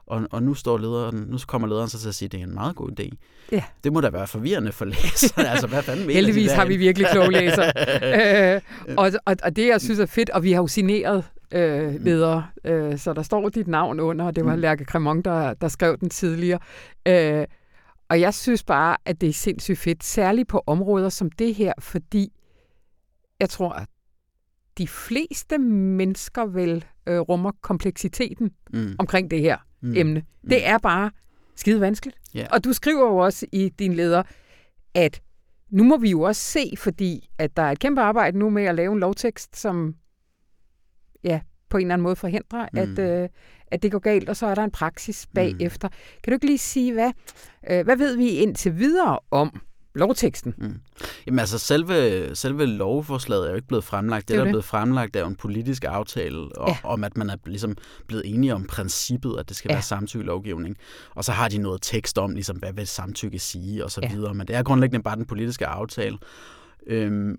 Og, 0.06 0.22
og 0.30 0.42
nu 0.42 0.54
står 0.54 0.78
lederen, 0.78 1.16
nu 1.16 1.38
kommer 1.46 1.68
lederen 1.68 1.88
så 1.88 1.98
til 1.98 2.08
at 2.08 2.14
sige, 2.14 2.26
at 2.26 2.32
det 2.32 2.40
er 2.40 2.44
en 2.44 2.54
meget 2.54 2.76
god 2.76 3.00
idé. 3.00 3.08
Ja. 3.52 3.64
Det 3.84 3.92
må 3.92 4.00
da 4.00 4.10
være 4.10 4.26
forvirrende 4.26 4.72
for 4.72 4.84
læserne. 4.84 5.48
altså, 5.48 5.66
hvad 5.66 5.82
fanden 5.82 6.06
mener 6.06 6.14
Heldigvis 6.14 6.52
har 6.52 6.66
vi 6.66 6.76
virkelig 6.76 7.08
kloge 7.12 7.32
læser. 7.32 7.64
øh, 8.54 8.60
og, 8.96 9.12
og, 9.26 9.36
og 9.42 9.56
det, 9.56 9.66
jeg 9.66 9.80
synes 9.80 9.98
er 9.98 10.06
fedt, 10.06 10.30
og 10.30 10.42
vi 10.42 10.52
har 10.52 10.62
jo 10.62 10.66
signeret 10.66 11.24
øh, 11.52 12.04
ledere, 12.04 12.46
øh, 12.64 12.98
så 12.98 13.12
der 13.12 13.22
står 13.22 13.48
dit 13.48 13.68
navn 13.68 14.00
under, 14.00 14.24
og 14.24 14.36
det 14.36 14.44
var 14.44 14.54
mm. 14.54 14.60
Lærke 14.60 14.84
Cremont, 14.84 15.24
der, 15.24 15.54
der 15.54 15.68
skrev 15.68 15.98
den 15.98 16.10
tidligere. 16.10 16.58
Øh, 17.08 17.46
og 18.08 18.20
jeg 18.20 18.34
synes 18.34 18.64
bare, 18.64 18.96
at 19.04 19.20
det 19.20 19.28
er 19.28 19.32
sindssygt 19.32 19.78
fedt, 19.78 20.04
særligt 20.04 20.48
på 20.48 20.62
områder 20.66 21.08
som 21.08 21.30
det 21.30 21.54
her, 21.54 21.72
fordi 21.78 22.32
jeg 23.40 23.50
tror, 23.50 23.72
at 23.72 23.88
de 24.78 24.88
fleste 24.88 25.58
mennesker 25.58 26.46
vel 26.46 26.84
øh, 27.06 27.18
rummer 27.18 27.52
kompleksiteten 27.60 28.50
mm. 28.72 28.96
omkring 28.98 29.30
det 29.30 29.40
her 29.40 29.56
mm. 29.82 29.96
emne. 29.96 30.20
Mm. 30.20 30.48
Det 30.48 30.66
er 30.66 30.78
bare 30.78 31.10
skide 31.56 31.80
vanskeligt. 31.80 32.18
Yeah. 32.36 32.48
Og 32.52 32.64
du 32.64 32.72
skriver 32.72 33.06
jo 33.06 33.16
også 33.16 33.46
i 33.52 33.68
din 33.68 33.94
leder, 33.94 34.22
at 34.94 35.22
nu 35.70 35.84
må 35.84 35.96
vi 35.96 36.10
jo 36.10 36.20
også 36.20 36.42
se, 36.42 36.74
fordi 36.76 37.28
at 37.38 37.56
der 37.56 37.62
er 37.62 37.70
et 37.70 37.78
kæmpe 37.78 38.00
arbejde 38.00 38.38
nu 38.38 38.50
med 38.50 38.64
at 38.64 38.74
lave 38.74 38.92
en 38.92 39.00
lovtekst, 39.00 39.56
som 39.56 39.94
ja, 41.24 41.40
på 41.68 41.76
en 41.76 41.80
eller 41.80 41.94
anden 41.94 42.02
måde 42.02 42.16
forhindrer, 42.16 42.68
mm. 42.72 42.78
at, 42.78 42.98
øh, 42.98 43.28
at 43.66 43.82
det 43.82 43.92
går 43.92 43.98
galt, 43.98 44.28
og 44.28 44.36
så 44.36 44.46
er 44.46 44.54
der 44.54 44.64
en 44.64 44.70
praksis 44.70 45.26
bagefter. 45.34 45.88
Mm. 45.88 45.94
Kan 46.22 46.30
du 46.30 46.34
ikke 46.34 46.46
lige 46.46 46.58
sige, 46.58 46.92
hvad, 46.92 47.12
øh, 47.70 47.84
hvad 47.84 47.96
ved 47.96 48.16
vi 48.16 48.28
indtil 48.28 48.78
videre 48.78 49.18
om 49.30 49.60
lovteksten. 49.94 50.54
Mm. 50.58 50.80
Jamen 51.26 51.38
altså, 51.38 51.58
selve, 51.58 52.30
selve 52.36 52.66
lovforslaget 52.66 53.44
er 53.44 53.50
jo 53.50 53.56
ikke 53.56 53.68
blevet 53.68 53.84
fremlagt. 53.84 54.28
Det, 54.28 54.28
det 54.28 54.38
der 54.38 54.44
er 54.44 54.50
blevet 54.50 54.64
fremlagt, 54.64 55.16
er 55.16 55.20
jo 55.20 55.26
en 55.26 55.36
politisk 55.36 55.84
aftale 55.84 56.38
og, 56.38 56.68
ja. 56.68 56.76
om, 56.84 57.04
at 57.04 57.16
man 57.16 57.30
er 57.30 57.36
ligesom 57.46 57.76
blevet 58.06 58.22
enige 58.26 58.54
om 58.54 58.66
princippet, 58.66 59.36
at 59.38 59.48
det 59.48 59.56
skal 59.56 59.68
ja. 59.68 59.74
være 59.74 59.82
samtykkelovgivning. 59.82 60.76
Og 61.14 61.24
så 61.24 61.32
har 61.32 61.48
de 61.48 61.58
noget 61.58 61.82
tekst 61.82 62.18
om, 62.18 62.34
ligesom, 62.34 62.56
hvad 62.56 62.72
vil 62.72 62.86
samtykke 62.86 63.38
sige, 63.38 63.84
og 63.84 63.90
så 63.90 64.00
ja. 64.02 64.12
videre. 64.12 64.34
Men 64.34 64.46
det 64.46 64.56
er 64.56 64.62
grundlæggende 64.62 65.02
bare 65.02 65.16
den 65.16 65.26
politiske 65.26 65.66
aftale. 65.66 66.18
Øhm, 66.86 67.38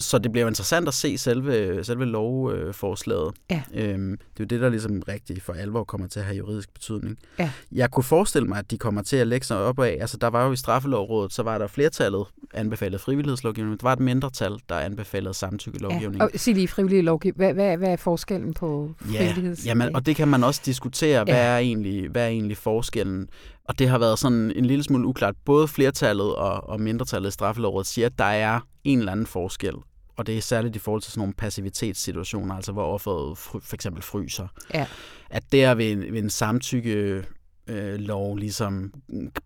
så 0.00 0.18
det 0.18 0.32
bliver 0.32 0.42
jo 0.42 0.48
interessant 0.48 0.88
at 0.88 0.94
se 0.94 1.18
selve, 1.18 1.84
selve 1.84 2.04
lovforslaget. 2.04 3.34
Ja. 3.50 3.62
Øhm, 3.74 4.10
det 4.10 4.40
er 4.40 4.40
jo 4.40 4.44
det, 4.44 4.60
der 4.60 4.68
ligesom 4.68 5.02
rigtig 5.08 5.42
for 5.42 5.52
alvor 5.52 5.84
kommer 5.84 6.06
til 6.08 6.20
at 6.20 6.26
have 6.26 6.36
juridisk 6.36 6.74
betydning. 6.74 7.18
Ja. 7.38 7.50
Jeg 7.72 7.90
kunne 7.90 8.04
forestille 8.04 8.48
mig, 8.48 8.58
at 8.58 8.70
de 8.70 8.78
kommer 8.78 9.02
til 9.02 9.16
at 9.16 9.26
lægge 9.26 9.46
sig 9.46 9.56
op 9.56 9.78
af, 9.78 9.98
altså 10.00 10.16
der 10.16 10.26
var 10.26 10.46
jo 10.46 10.52
i 10.52 10.56
straffelovrådet, 10.56 11.32
så 11.32 11.42
var 11.42 11.58
der 11.58 11.66
flertallet 11.66 12.26
anbefalet 12.54 13.00
frivillighedslovgivning, 13.00 13.70
men 13.70 13.78
der 13.78 13.86
var 13.86 13.92
et 13.92 14.00
mindretal, 14.00 14.58
der 14.68 14.74
anbefalede 14.74 15.34
samtykkelovgivning. 15.34 16.16
Ja. 16.16 16.24
Og 16.24 16.30
sig 16.34 16.54
lige 16.54 16.68
frivillig 16.68 17.04
lovgivning. 17.04 17.36
Hvad, 17.36 17.54
hvad, 17.54 17.76
hvad 17.76 17.88
er 17.88 17.96
forskellen 17.96 18.54
på 18.54 18.90
frivilligheds? 18.98 19.64
Ja, 19.64 19.68
jamen, 19.68 19.96
og 19.96 20.06
det 20.06 20.16
kan 20.16 20.28
man 20.28 20.44
også 20.44 20.60
diskutere, 20.64 21.24
hvad, 21.24 21.34
ja. 21.34 21.40
er 21.40 21.58
egentlig, 21.58 22.08
hvad 22.08 22.24
er 22.24 22.28
egentlig 22.28 22.56
forskellen? 22.56 23.28
Og 23.64 23.78
det 23.78 23.88
har 23.88 23.98
været 23.98 24.18
sådan 24.18 24.52
en 24.56 24.64
lille 24.64 24.84
smule 24.84 25.06
uklart. 25.06 25.34
Både 25.44 25.68
flertallet 25.68 26.34
og, 26.34 26.68
og 26.68 26.80
mindretallet 26.80 27.28
i 27.28 27.32
straffelovrådet 27.32 27.86
siger, 27.86 28.06
at 28.06 28.18
der 28.18 28.24
er 28.24 28.60
en 28.84 28.98
eller 28.98 29.12
anden 29.12 29.26
forskel. 29.26 29.74
Og 30.16 30.26
det 30.26 30.36
er 30.36 30.40
særligt 30.40 30.76
i 30.76 30.78
forhold 30.78 31.02
til 31.02 31.12
sådan 31.12 31.20
nogle 31.20 31.34
passivitetssituationer, 31.34 32.54
altså 32.54 32.72
hvor 32.72 32.84
offeret 32.84 33.38
for 33.38 33.74
eksempel 33.74 34.02
fryser. 34.02 34.48
Ja. 34.74 34.86
At 35.30 35.52
der 35.52 35.74
ved 35.74 35.92
en, 35.92 36.12
ved 36.12 36.22
en 36.22 36.30
samtykke 36.30 37.24
øh, 37.66 37.94
lov 37.94 38.36
ligesom 38.36 38.92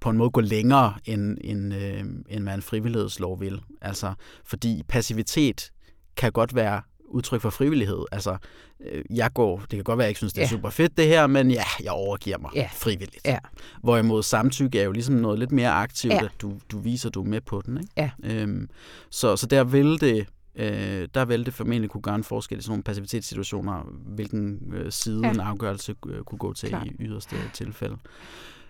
på 0.00 0.10
en 0.10 0.16
måde 0.16 0.30
gå 0.30 0.40
længere, 0.40 0.94
end, 1.04 1.38
end, 1.40 1.74
øh, 1.74 2.04
end 2.28 2.42
hvad 2.42 2.54
en 2.54 2.62
frivillighedslov 2.62 3.40
vil. 3.40 3.60
Altså, 3.80 4.14
fordi 4.44 4.82
passivitet 4.88 5.70
kan 6.16 6.32
godt 6.32 6.54
være 6.54 6.82
udtryk 7.14 7.40
for 7.40 7.50
frivillighed. 7.50 8.04
Altså, 8.12 8.36
øh, 8.80 9.04
jeg 9.10 9.30
går, 9.34 9.58
det 9.58 9.68
kan 9.68 9.84
godt 9.84 9.98
være, 9.98 10.04
at 10.04 10.06
jeg 10.06 10.10
ikke 10.10 10.18
synes, 10.18 10.32
det 10.32 10.40
er 10.40 10.46
ja. 10.46 10.50
super 10.50 10.70
fedt 10.70 10.96
det 10.96 11.06
her, 11.06 11.26
men 11.26 11.50
ja, 11.50 11.64
jeg 11.82 11.92
overgiver 11.92 12.38
mig 12.38 12.50
ja. 12.54 12.68
frivilligt. 12.72 13.24
Ja. 13.24 13.38
Hvorimod 13.82 14.22
samtykke 14.22 14.80
er 14.80 14.84
jo 14.84 14.92
ligesom 14.92 15.14
noget 15.14 15.38
lidt 15.38 15.52
mere 15.52 15.70
aktivt, 15.70 16.14
ja. 16.14 16.24
at 16.24 16.30
du, 16.40 16.58
du 16.70 16.78
viser, 16.78 17.10
du 17.10 17.22
er 17.22 17.26
med 17.28 17.40
på 17.40 17.62
den. 17.66 17.76
Ikke? 17.76 17.92
Ja. 17.96 18.10
Øhm, 18.24 18.68
så, 19.10 19.36
så 19.36 19.46
der 19.46 19.64
vil 19.64 20.00
det 20.00 20.26
øh, 20.56 21.08
der 21.14 21.24
vil 21.24 21.46
det 21.46 21.54
formentlig 21.54 21.90
kunne 21.90 22.02
gøre 22.02 22.14
en 22.14 22.24
forskel 22.24 22.58
i 22.58 22.62
sådan 22.62 22.70
nogle 22.70 22.82
passivitetssituationer, 22.82 23.82
hvilken 24.06 24.72
øh, 24.74 24.92
side 24.92 25.20
ja. 25.26 25.32
en 25.32 25.40
afgørelse 25.40 25.94
øh, 26.08 26.22
kunne 26.24 26.38
gå 26.38 26.52
til 26.52 26.68
Klar. 26.68 26.84
i 26.84 26.90
yderste 27.00 27.36
tilfælde. 27.52 27.96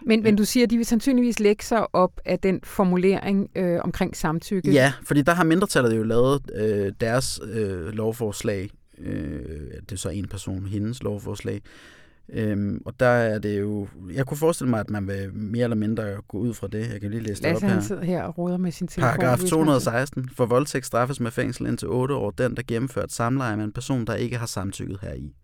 Men, 0.06 0.22
men 0.22 0.36
du 0.36 0.44
siger, 0.44 0.64
at 0.66 0.70
de 0.70 0.76
vil 0.76 0.86
sandsynligvis 0.86 1.40
lægge 1.40 1.64
sig 1.64 1.94
op 1.94 2.20
af 2.24 2.38
den 2.38 2.60
formulering 2.64 3.50
øh, 3.56 3.80
omkring 3.84 4.16
samtykke. 4.16 4.72
Ja, 4.72 4.92
fordi 5.02 5.22
der 5.22 5.34
har 5.34 5.44
mindretallet 5.44 5.96
jo 5.96 6.02
lavet 6.02 6.42
øh, 6.54 6.92
deres 7.00 7.40
øh, 7.52 7.86
lovforslag. 7.86 8.70
Øh, 8.98 9.42
det 9.80 9.92
er 9.92 9.96
så 9.96 10.08
en 10.08 10.28
person, 10.28 10.66
hendes 10.66 11.02
lovforslag. 11.02 11.60
Øhm, 12.28 12.82
og 12.84 13.00
der 13.00 13.06
er 13.06 13.38
det 13.38 13.60
jo... 13.60 13.88
Jeg 14.12 14.26
kunne 14.26 14.38
forestille 14.38 14.70
mig, 14.70 14.80
at 14.80 14.90
man 14.90 15.06
vil 15.08 15.34
mere 15.34 15.64
eller 15.64 15.76
mindre 15.76 16.04
gå 16.28 16.38
ud 16.38 16.54
fra 16.54 16.68
det. 16.68 16.92
Jeg 16.92 17.00
kan 17.00 17.10
lige 17.10 17.22
læse 17.22 17.42
det 17.42 17.54
op 17.54 17.62
her. 17.62 17.68
han 17.68 17.82
sidder 17.82 18.04
her 18.04 18.22
og 18.22 18.38
råder 18.38 18.56
med 18.56 18.72
sin 18.72 18.88
telefon. 18.88 19.10
Paragraf 19.10 19.38
216. 19.38 20.28
For 20.36 20.46
voldtægt 20.46 20.86
straffes 20.86 21.20
med 21.20 21.30
fængsel 21.30 21.66
indtil 21.66 21.88
8 21.88 22.14
år 22.14 22.30
den, 22.30 22.56
der 22.56 22.62
gennemført 22.68 23.12
samleje 23.12 23.56
med 23.56 23.64
en 23.64 23.72
person, 23.72 24.04
der 24.04 24.14
ikke 24.14 24.36
har 24.36 24.46
samtykket 24.46 24.98
heri. 25.02 25.34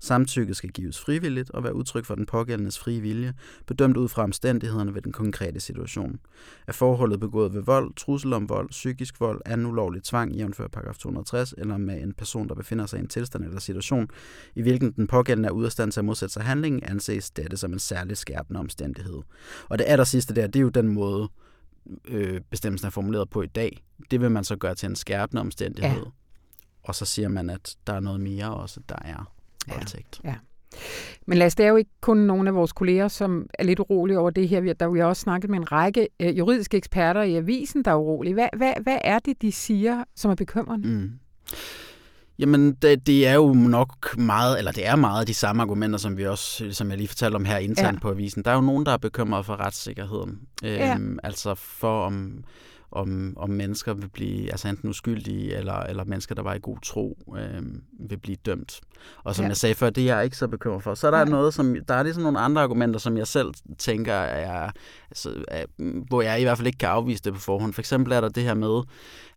Samtykke 0.00 0.54
skal 0.54 0.70
gives 0.70 1.00
frivilligt 1.00 1.50
og 1.50 1.64
være 1.64 1.74
udtryk 1.74 2.04
for 2.04 2.14
den 2.14 2.26
pågældendes 2.26 2.78
frie 2.78 3.00
vilje, 3.00 3.34
bedømt 3.66 3.96
ud 3.96 4.08
fra 4.08 4.22
omstændighederne 4.22 4.94
ved 4.94 5.02
den 5.02 5.12
konkrete 5.12 5.60
situation. 5.60 6.18
Er 6.66 6.72
forholdet 6.72 7.20
begået 7.20 7.54
ved 7.54 7.62
vold, 7.62 7.94
trussel 7.94 8.32
om 8.32 8.48
vold, 8.48 8.68
psykisk 8.68 9.20
vold, 9.20 9.40
anden 9.46 9.66
ulovlig 9.66 10.02
tvang, 10.02 10.32
jævnfør 10.32 10.68
paragraf 10.68 10.96
260, 10.96 11.54
eller 11.58 11.76
med 11.76 12.02
en 12.02 12.12
person, 12.12 12.48
der 12.48 12.54
befinder 12.54 12.86
sig 12.86 12.98
i 12.98 13.02
en 13.02 13.08
tilstand 13.08 13.44
eller 13.44 13.60
situation, 13.60 14.08
i 14.54 14.62
hvilken 14.62 14.92
den 14.92 15.06
pågældende 15.06 15.46
er 15.46 15.52
ude 15.52 15.66
af 15.66 15.72
stand 15.72 15.92
til 15.92 16.00
at 16.00 16.04
modsætte 16.04 16.32
sig 16.32 16.42
handlingen, 16.42 16.84
anses 16.84 17.30
dette 17.30 17.56
som 17.56 17.72
en 17.72 17.78
særlig 17.78 18.16
skærpende 18.16 18.60
omstændighed. 18.60 19.18
Og 19.68 19.78
det 19.78 19.84
aller 19.88 20.04
sidste 20.04 20.34
der, 20.34 20.46
det 20.46 20.56
er 20.56 20.62
jo 20.62 20.68
den 20.68 20.88
måde, 20.88 21.28
øh, 22.08 22.40
bestemmelsen 22.50 22.86
er 22.86 22.90
formuleret 22.90 23.30
på 23.30 23.42
i 23.42 23.46
dag. 23.46 23.84
Det 24.10 24.20
vil 24.20 24.30
man 24.30 24.44
så 24.44 24.56
gøre 24.56 24.74
til 24.74 24.88
en 24.88 24.96
skærpende 24.96 25.40
omstændighed. 25.40 26.02
Ja. 26.04 26.10
Og 26.82 26.94
så 26.94 27.04
siger 27.04 27.28
man, 27.28 27.50
at 27.50 27.76
der 27.86 27.92
er 27.92 28.00
noget 28.00 28.20
mere 28.20 28.54
også, 28.54 28.80
der 28.88 28.98
er 29.04 29.32
voldtægt. 29.74 30.20
Ja. 30.24 30.28
ja. 30.28 30.34
Men 31.26 31.38
lad 31.38 31.46
os, 31.46 31.54
det 31.54 31.64
er 31.66 31.70
jo 31.70 31.76
ikke 31.76 31.90
kun 32.00 32.16
nogle 32.16 32.48
af 32.48 32.54
vores 32.54 32.72
kolleger, 32.72 33.08
som 33.08 33.46
er 33.58 33.64
lidt 33.64 33.80
urolige 33.80 34.18
over 34.18 34.30
det 34.30 34.48
her. 34.48 34.72
Der 34.72 34.88
vi 34.88 34.98
har 34.98 35.06
også 35.06 35.20
snakket 35.20 35.50
med 35.50 35.58
en 35.58 35.72
række 35.72 36.08
øh, 36.20 36.38
juridiske 36.38 36.76
eksperter 36.76 37.22
i 37.22 37.36
avisen, 37.36 37.84
der 37.84 37.90
er 37.90 37.96
urolige. 37.96 38.34
Hvad, 38.34 38.48
hvad, 38.56 38.72
hvad 38.82 38.98
er 39.04 39.18
det, 39.18 39.42
de 39.42 39.52
siger, 39.52 40.04
som 40.16 40.30
er 40.30 40.34
bekymrende? 40.34 40.88
Mm. 40.88 41.10
Jamen, 42.38 42.72
det, 42.72 43.06
det 43.06 43.26
er 43.26 43.34
jo 43.34 43.52
nok 43.52 44.18
meget, 44.18 44.58
eller 44.58 44.72
det 44.72 44.86
er 44.86 44.96
meget 44.96 45.28
de 45.28 45.34
samme 45.34 45.62
argumenter, 45.62 45.98
som 45.98 46.16
vi 46.16 46.26
også, 46.26 46.68
som 46.70 46.90
jeg 46.90 46.98
lige 46.98 47.08
fortalte 47.08 47.36
om 47.36 47.44
her 47.44 47.56
internt 47.56 47.96
ja. 47.96 48.00
på 48.00 48.10
avisen. 48.10 48.44
Der 48.44 48.50
er 48.50 48.54
jo 48.54 48.60
nogen, 48.60 48.86
der 48.86 48.92
er 48.92 48.96
bekymret 48.96 49.46
for 49.46 49.60
retssikkerheden. 49.60 50.40
Ja. 50.62 50.94
Øhm, 50.94 51.18
altså 51.22 51.54
for 51.54 52.02
om 52.02 52.44
om, 52.90 53.34
om 53.36 53.50
mennesker 53.50 53.94
vil 53.94 54.08
blive 54.08 54.50
altså 54.50 54.68
enten 54.68 54.88
uskyldige, 54.88 55.56
eller, 55.56 55.74
eller 55.74 56.04
mennesker, 56.04 56.34
der 56.34 56.42
var 56.42 56.54
i 56.54 56.58
god 56.62 56.78
tro, 56.82 57.18
øh, 57.38 57.62
vil 58.08 58.18
blive 58.18 58.36
dømt. 58.46 58.80
Og 59.24 59.34
som 59.34 59.42
ja. 59.42 59.48
jeg 59.48 59.56
sagde 59.56 59.74
før, 59.74 59.90
det 59.90 60.10
er 60.10 60.16
jeg 60.16 60.24
ikke 60.24 60.36
så 60.36 60.48
bekymret 60.48 60.82
for. 60.82 60.94
Så 60.94 61.06
er 61.06 61.10
der 61.10 61.18
ja. 61.18 61.24
noget, 61.24 61.54
som, 61.54 61.76
der 61.88 61.94
er 61.94 62.02
ligesom 62.02 62.22
nogle 62.22 62.38
andre 62.38 62.62
argumenter, 62.62 63.00
som 63.00 63.18
jeg 63.18 63.26
selv 63.26 63.54
tænker, 63.78 64.14
er, 64.14 64.70
altså, 65.10 65.44
er, 65.48 65.64
hvor 66.08 66.22
jeg 66.22 66.40
i 66.40 66.42
hvert 66.42 66.58
fald 66.58 66.66
ikke 66.66 66.78
kan 66.78 66.88
afvise 66.88 67.22
det 67.22 67.32
på 67.32 67.40
forhånd. 67.40 67.72
For 67.72 67.82
eksempel 67.82 68.12
er 68.12 68.20
der 68.20 68.28
det 68.28 68.42
her 68.42 68.54
med, 68.54 68.82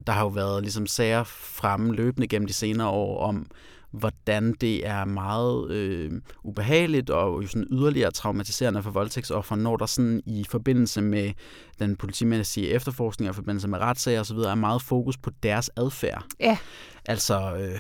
der 0.08 0.14
har 0.14 0.22
jo 0.22 0.28
været 0.28 0.62
ligesom 0.62 0.88
sager 0.88 1.24
fremme 1.24 1.94
løbende 1.94 2.28
gennem 2.28 2.48
de 2.48 2.54
senere 2.54 2.88
år 2.88 3.24
om, 3.24 3.48
hvordan 3.92 4.54
det 4.62 4.88
er 4.88 5.06
meget 5.06 5.72
øh, 5.72 6.12
ubehageligt 6.44 7.10
og 7.10 7.44
jo 7.44 7.48
sådan 7.48 7.68
yderligere 7.72 8.12
traumatiserende 8.12 8.84
for 8.84 8.92
voldtægtsoffer, 8.92 9.56
når 9.56 9.78
der 9.78 9.86
sådan 9.86 10.22
i 10.26 10.46
forbindelse 10.50 11.02
med 11.02 11.32
den 11.80 11.96
politimæssige 11.96 12.70
efterforskning 12.70 13.30
og 13.30 13.34
i 13.34 13.36
forbindelse 13.36 13.68
med 13.68 13.80
retssager 13.80 14.20
osv. 14.20 14.38
er 14.38 14.56
meget 14.56 14.82
fokus 14.82 15.18
på 15.18 15.32
deres 15.44 15.70
adfærd. 15.76 16.26
Ja. 16.40 16.58
Altså... 17.06 17.56
Øh, 17.56 17.80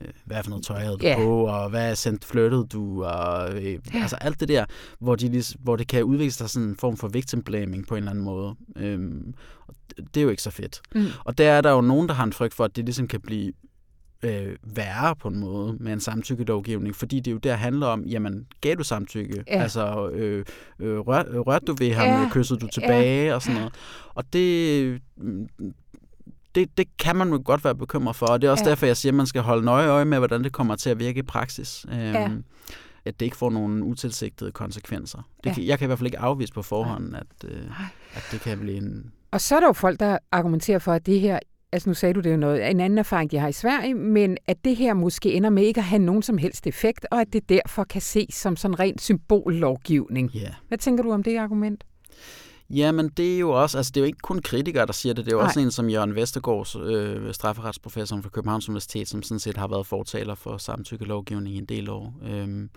øh, 0.00 0.08
hvad 0.24 0.42
for 0.42 0.50
noget 0.50 0.64
tøj 0.64 0.78
havde 0.78 0.96
du 0.96 1.04
yeah. 1.04 1.16
på, 1.16 1.46
og 1.46 1.70
hvad 1.70 1.96
sendt 1.96 2.24
flyttede 2.24 2.66
du, 2.72 3.04
og 3.04 3.56
øh, 3.56 3.64
yeah. 3.64 3.78
altså 3.94 4.16
alt 4.16 4.40
det 4.40 4.48
der, 4.48 4.64
hvor, 4.98 5.16
de, 5.16 5.42
hvor 5.58 5.76
det 5.76 5.88
kan 5.88 6.04
udvikle 6.04 6.32
sig 6.32 6.50
sådan 6.50 6.68
en 6.68 6.76
form 6.76 6.96
for 6.96 7.08
victim 7.08 7.42
blaming 7.42 7.86
på 7.86 7.94
en 7.94 7.98
eller 7.98 8.10
anden 8.10 8.24
måde. 8.24 8.54
Øhm, 8.76 9.34
det 10.14 10.20
er 10.20 10.22
jo 10.24 10.28
ikke 10.28 10.42
så 10.42 10.50
fedt. 10.50 10.80
Mm. 10.94 11.06
Og 11.24 11.38
der 11.38 11.50
er 11.50 11.60
der 11.60 11.70
jo 11.70 11.80
nogen, 11.80 12.08
der 12.08 12.14
har 12.14 12.24
en 12.24 12.32
frygt 12.32 12.54
for, 12.54 12.64
at 12.64 12.76
det 12.76 12.84
ligesom 12.84 13.08
kan 13.08 13.20
blive 13.20 13.52
øh, 14.22 14.56
værre 14.62 15.16
på 15.16 15.28
en 15.28 15.38
måde 15.38 15.76
med 15.80 15.92
en 15.92 16.00
samtykkelovgivning, 16.00 16.96
fordi 16.96 17.20
det 17.20 17.32
jo 17.32 17.36
der 17.36 17.54
handler 17.54 17.86
om, 17.86 18.04
jamen, 18.04 18.46
gav 18.60 18.74
du 18.74 18.84
samtykke? 18.84 19.44
Ja. 19.46 19.62
Altså, 19.62 20.08
øh, 20.08 20.44
øh, 20.78 20.98
rør, 20.98 21.22
rørte 21.22 21.66
du 21.66 21.74
ved 21.78 21.92
ham, 21.92 22.06
ja. 22.06 22.28
kyssede 22.32 22.60
du 22.60 22.66
tilbage 22.66 23.26
ja. 23.26 23.34
og 23.34 23.42
sådan 23.42 23.56
noget. 23.56 23.74
Og 24.14 24.32
det, 24.32 25.02
det, 26.54 26.78
det 26.78 26.96
kan 26.98 27.16
man 27.16 27.30
jo 27.30 27.42
godt 27.44 27.64
være 27.64 27.74
bekymret 27.74 28.16
for, 28.16 28.26
og 28.26 28.42
det 28.42 28.46
er 28.46 28.50
også 28.50 28.64
ja. 28.64 28.70
derfor, 28.70 28.86
jeg 28.86 28.96
siger, 28.96 29.12
at 29.12 29.16
man 29.16 29.26
skal 29.26 29.42
holde 29.42 29.64
nøje 29.64 29.88
øje 29.88 30.04
med, 30.04 30.18
hvordan 30.18 30.44
det 30.44 30.52
kommer 30.52 30.76
til 30.76 30.90
at 30.90 30.98
virke 30.98 31.18
i 31.18 31.22
praksis. 31.22 31.86
Øhm, 31.92 31.98
ja. 31.98 32.30
At 33.04 33.20
det 33.20 33.26
ikke 33.26 33.36
får 33.36 33.50
nogle 33.50 33.84
utilsigtede 33.84 34.52
konsekvenser. 34.52 35.18
Det 35.44 35.50
ja. 35.50 35.54
kan, 35.54 35.66
jeg 35.66 35.78
kan 35.78 35.86
i 35.86 35.88
hvert 35.88 35.98
fald 35.98 36.06
ikke 36.06 36.18
afvise 36.18 36.52
på 36.52 36.62
forhånd, 36.62 37.16
at, 37.16 37.26
øh, 37.44 37.62
at 38.14 38.28
det 38.32 38.40
kan 38.40 38.58
blive 38.58 38.76
en... 38.76 39.12
Og 39.30 39.40
så 39.40 39.56
er 39.56 39.60
der 39.60 39.66
jo 39.66 39.72
folk, 39.72 40.00
der 40.00 40.18
argumenterer 40.32 40.78
for, 40.78 40.92
at 40.92 41.06
det 41.06 41.20
her 41.20 41.38
altså 41.72 41.90
nu 41.90 41.94
sagde 41.94 42.14
du 42.14 42.20
det 42.20 42.32
jo 42.32 42.36
noget, 42.36 42.70
en 42.70 42.80
anden 42.80 42.98
erfaring, 42.98 43.30
de 43.30 43.38
har 43.38 43.48
i 43.48 43.52
Sverige, 43.52 43.94
men 43.94 44.36
at 44.46 44.64
det 44.64 44.76
her 44.76 44.94
måske 44.94 45.32
ender 45.32 45.50
med 45.50 45.62
ikke 45.62 45.80
at 45.80 45.84
have 45.84 46.02
nogen 46.02 46.22
som 46.22 46.38
helst 46.38 46.66
effekt, 46.66 47.06
og 47.10 47.20
at 47.20 47.32
det 47.32 47.48
derfor 47.48 47.84
kan 47.84 48.00
ses 48.00 48.34
som 48.34 48.56
sådan 48.56 48.80
rent 48.80 49.00
symbollovgivning. 49.00 50.30
Yeah. 50.36 50.52
Hvad 50.68 50.78
tænker 50.78 51.02
du 51.02 51.12
om 51.12 51.22
det 51.22 51.36
argument? 51.36 51.84
Jamen, 52.70 53.08
det 53.08 53.34
er 53.34 53.38
jo 53.38 53.50
også, 53.50 53.78
altså 53.78 53.92
det 53.94 53.96
er 53.96 54.00
jo 54.00 54.06
ikke 54.06 54.18
kun 54.18 54.38
kritikere, 54.42 54.86
der 54.86 54.92
siger 54.92 55.12
det, 55.14 55.24
det 55.24 55.32
er 55.32 55.36
jo 55.36 55.40
Nej. 55.40 55.46
også 55.46 55.60
en 55.60 55.70
som 55.70 55.88
Jørgen 55.88 56.14
Vestergaards, 56.14 56.76
øh, 56.76 57.34
strafferetsprofessor 57.34 58.20
fra 58.22 58.28
Københavns 58.28 58.68
Universitet, 58.68 59.08
som 59.08 59.22
sådan 59.22 59.38
set 59.38 59.56
har 59.56 59.68
været 59.68 59.86
fortaler 59.86 60.34
for 60.34 60.56
samtykkelovgivning 60.56 61.54
i 61.54 61.58
en 61.58 61.64
del 61.64 61.90
år. 61.90 62.14
Øhm, 62.22 62.70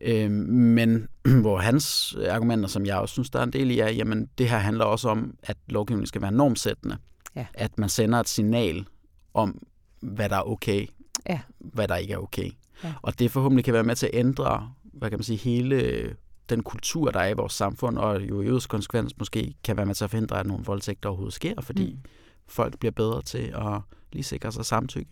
øhm, 0.00 0.32
men 0.50 1.08
hvor 1.42 1.58
hans 1.58 2.16
argumenter, 2.28 2.68
som 2.68 2.86
jeg 2.86 2.96
også 2.96 3.12
synes, 3.12 3.30
der 3.30 3.38
er 3.38 3.42
en 3.42 3.52
del 3.52 3.70
i, 3.70 3.78
er, 3.78 3.88
jamen 3.88 4.28
det 4.38 4.48
her 4.48 4.58
handler 4.58 4.84
også 4.84 5.08
om, 5.08 5.34
at 5.42 5.56
lovgivningen 5.68 6.06
skal 6.06 6.22
være 6.22 6.32
normsættende. 6.32 6.96
Ja. 7.36 7.46
At 7.54 7.78
man 7.78 7.88
sender 7.88 8.20
et 8.20 8.28
signal 8.28 8.86
om, 9.34 9.62
hvad 10.00 10.28
der 10.28 10.36
er 10.36 10.42
okay, 10.42 10.86
ja. 11.28 11.40
hvad 11.58 11.88
der 11.88 11.96
ikke 11.96 12.12
er 12.14 12.18
okay. 12.18 12.50
Ja. 12.84 12.94
Og 13.02 13.18
det 13.18 13.30
forhåbentlig 13.30 13.64
kan 13.64 13.74
være 13.74 13.84
med 13.84 13.96
til 13.96 14.06
at 14.06 14.14
ændre, 14.14 14.72
hvad 14.82 15.10
kan 15.10 15.18
man 15.18 15.24
sige, 15.24 15.36
hele 15.36 16.16
den 16.48 16.62
kultur, 16.62 17.10
der 17.10 17.20
er 17.20 17.28
i 17.28 17.32
vores 17.32 17.52
samfund, 17.52 17.98
og 17.98 18.22
jo 18.28 18.40
i 18.40 18.46
yderst 18.46 18.68
konsekvens 18.68 19.18
måske 19.18 19.54
kan 19.64 19.76
være 19.76 19.86
med 19.86 19.94
til 19.94 20.04
at 20.04 20.10
forhindre, 20.10 20.40
at 20.40 20.46
nogle 20.46 20.64
voldtægter 20.64 21.08
overhovedet 21.08 21.34
sker, 21.34 21.60
fordi 21.60 21.92
mm. 21.92 22.10
folk 22.46 22.78
bliver 22.78 22.92
bedre 22.92 23.22
til 23.22 23.54
at 23.54 23.80
lige 24.12 24.22
sikre 24.22 24.52
sig 24.52 24.66
samtykke. 24.66 25.10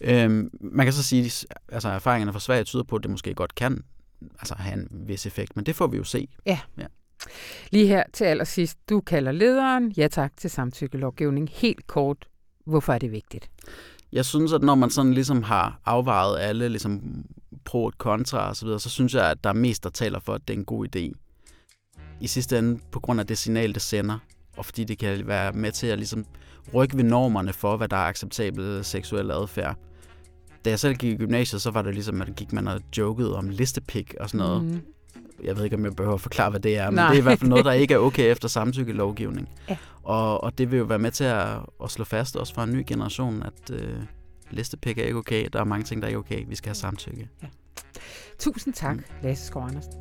Øhm, 0.00 0.50
man 0.60 0.86
kan 0.86 0.92
så 0.92 1.02
sige, 1.02 1.24
at 1.24 1.44
altså, 1.68 1.88
erfaringerne 1.88 2.32
fra 2.32 2.40
Sverige 2.40 2.64
tyder 2.64 2.82
på, 2.82 2.96
at 2.96 3.02
det 3.02 3.10
måske 3.10 3.34
godt 3.34 3.54
kan 3.54 3.84
altså, 4.38 4.54
have 4.54 4.74
en 4.74 4.88
vis 4.90 5.26
effekt, 5.26 5.56
men 5.56 5.66
det 5.66 5.76
får 5.76 5.86
vi 5.86 5.96
jo 5.96 6.04
se. 6.04 6.28
Ja. 6.46 6.60
ja. 6.78 6.86
Lige 7.70 7.86
her 7.86 8.02
til 8.12 8.24
allersidst, 8.24 8.78
du 8.88 9.00
kalder 9.00 9.32
lederen 9.32 9.92
ja 9.96 10.08
tak 10.08 10.32
til 10.36 10.50
samtykkelovgivning. 10.50 11.50
Helt 11.52 11.86
kort, 11.86 12.28
hvorfor 12.66 12.92
er 12.92 12.98
det 12.98 13.12
vigtigt? 13.12 13.50
Jeg 14.12 14.24
synes, 14.24 14.52
at 14.52 14.62
når 14.62 14.74
man 14.74 14.90
sådan 14.90 15.14
ligesom 15.14 15.42
har 15.42 15.80
afvejet 15.84 16.40
alle 16.40 16.68
ligesom 16.68 17.24
pro 17.64 17.84
og 17.84 17.92
kontra 17.98 18.48
og 18.48 18.56
så 18.56 18.64
videre, 18.64 18.80
så 18.80 18.90
synes 18.90 19.14
jeg, 19.14 19.30
at 19.30 19.44
der 19.44 19.50
er 19.50 19.54
mest, 19.54 19.84
der 19.84 19.90
taler 19.90 20.20
for, 20.20 20.34
at 20.34 20.48
det 20.48 20.54
er 20.54 20.58
en 20.58 20.64
god 20.64 20.96
idé. 20.96 21.12
I 22.20 22.26
sidste 22.26 22.58
ende 22.58 22.80
på 22.92 23.00
grund 23.00 23.20
af 23.20 23.26
det 23.26 23.38
signal, 23.38 23.74
det 23.74 23.82
sender, 23.82 24.18
og 24.56 24.64
fordi 24.64 24.84
det 24.84 24.98
kan 24.98 25.26
være 25.26 25.52
med 25.52 25.72
til 25.72 25.86
at 25.86 25.98
ligesom 25.98 26.26
rykke 26.74 26.96
ved 26.96 27.04
normerne 27.04 27.52
for, 27.52 27.76
hvad 27.76 27.88
der 27.88 27.96
er 27.96 28.06
acceptabel 28.06 28.84
seksuel 28.84 29.30
adfærd. 29.30 29.76
Da 30.64 30.70
jeg 30.70 30.78
selv 30.78 30.94
gik 30.94 31.12
i 31.12 31.16
gymnasiet, 31.16 31.62
så 31.62 31.70
var 31.70 31.82
det 31.82 31.94
ligesom, 31.94 32.22
at 32.22 32.36
gik 32.36 32.52
man 32.52 32.68
og 32.68 32.80
jokede 32.98 33.36
om 33.36 33.48
listepik 33.48 34.14
og 34.20 34.30
sådan 34.30 34.46
noget. 34.46 34.64
Mm 34.64 34.80
jeg 35.44 35.56
ved 35.56 35.64
ikke, 35.64 35.76
om 35.76 35.84
jeg 35.84 35.96
behøver 35.96 36.14
at 36.14 36.20
forklare, 36.20 36.50
hvad 36.50 36.60
det 36.60 36.76
er, 36.78 36.90
men 36.90 36.94
Nej. 36.94 37.08
det 37.08 37.14
er 37.14 37.18
i 37.18 37.22
hvert 37.22 37.38
fald 37.38 37.50
noget, 37.50 37.64
der 37.64 37.72
ikke 37.72 37.94
er 37.94 37.98
okay 37.98 38.30
efter 38.30 38.48
samtykkelovgivning. 38.48 39.48
Ja. 39.68 39.76
Og, 40.02 40.44
og 40.44 40.58
det 40.58 40.70
vil 40.70 40.78
jo 40.78 40.84
være 40.84 40.98
med 40.98 41.10
til 41.10 41.24
at, 41.24 41.46
at 41.84 41.90
slå 41.90 42.04
fast 42.04 42.36
også 42.36 42.54
fra 42.54 42.64
en 42.64 42.72
ny 42.72 42.84
generation, 42.86 43.42
at 43.42 43.70
øh, 43.70 43.96
listepik 44.50 44.98
er 44.98 45.04
ikke 45.04 45.18
okay. 45.18 45.48
Der 45.52 45.60
er 45.60 45.64
mange 45.64 45.84
ting, 45.84 46.02
der 46.02 46.06
er 46.06 46.08
ikke 46.08 46.18
okay. 46.18 46.44
Vi 46.48 46.56
skal 46.56 46.68
have 46.68 46.74
samtykke. 46.74 47.28
Ja. 47.42 47.46
Tusind 48.38 48.74
tak, 48.74 48.96
mm. 48.96 49.02
Lasse 49.22 49.46
Skov 49.46 49.62
Andersen. 49.62 49.92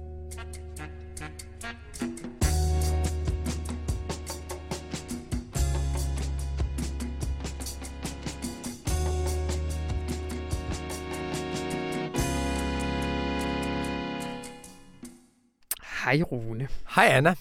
Hej 16.03 16.21
Rune. 16.21 16.67
Hej 16.95 17.05
Anna. 17.05 17.35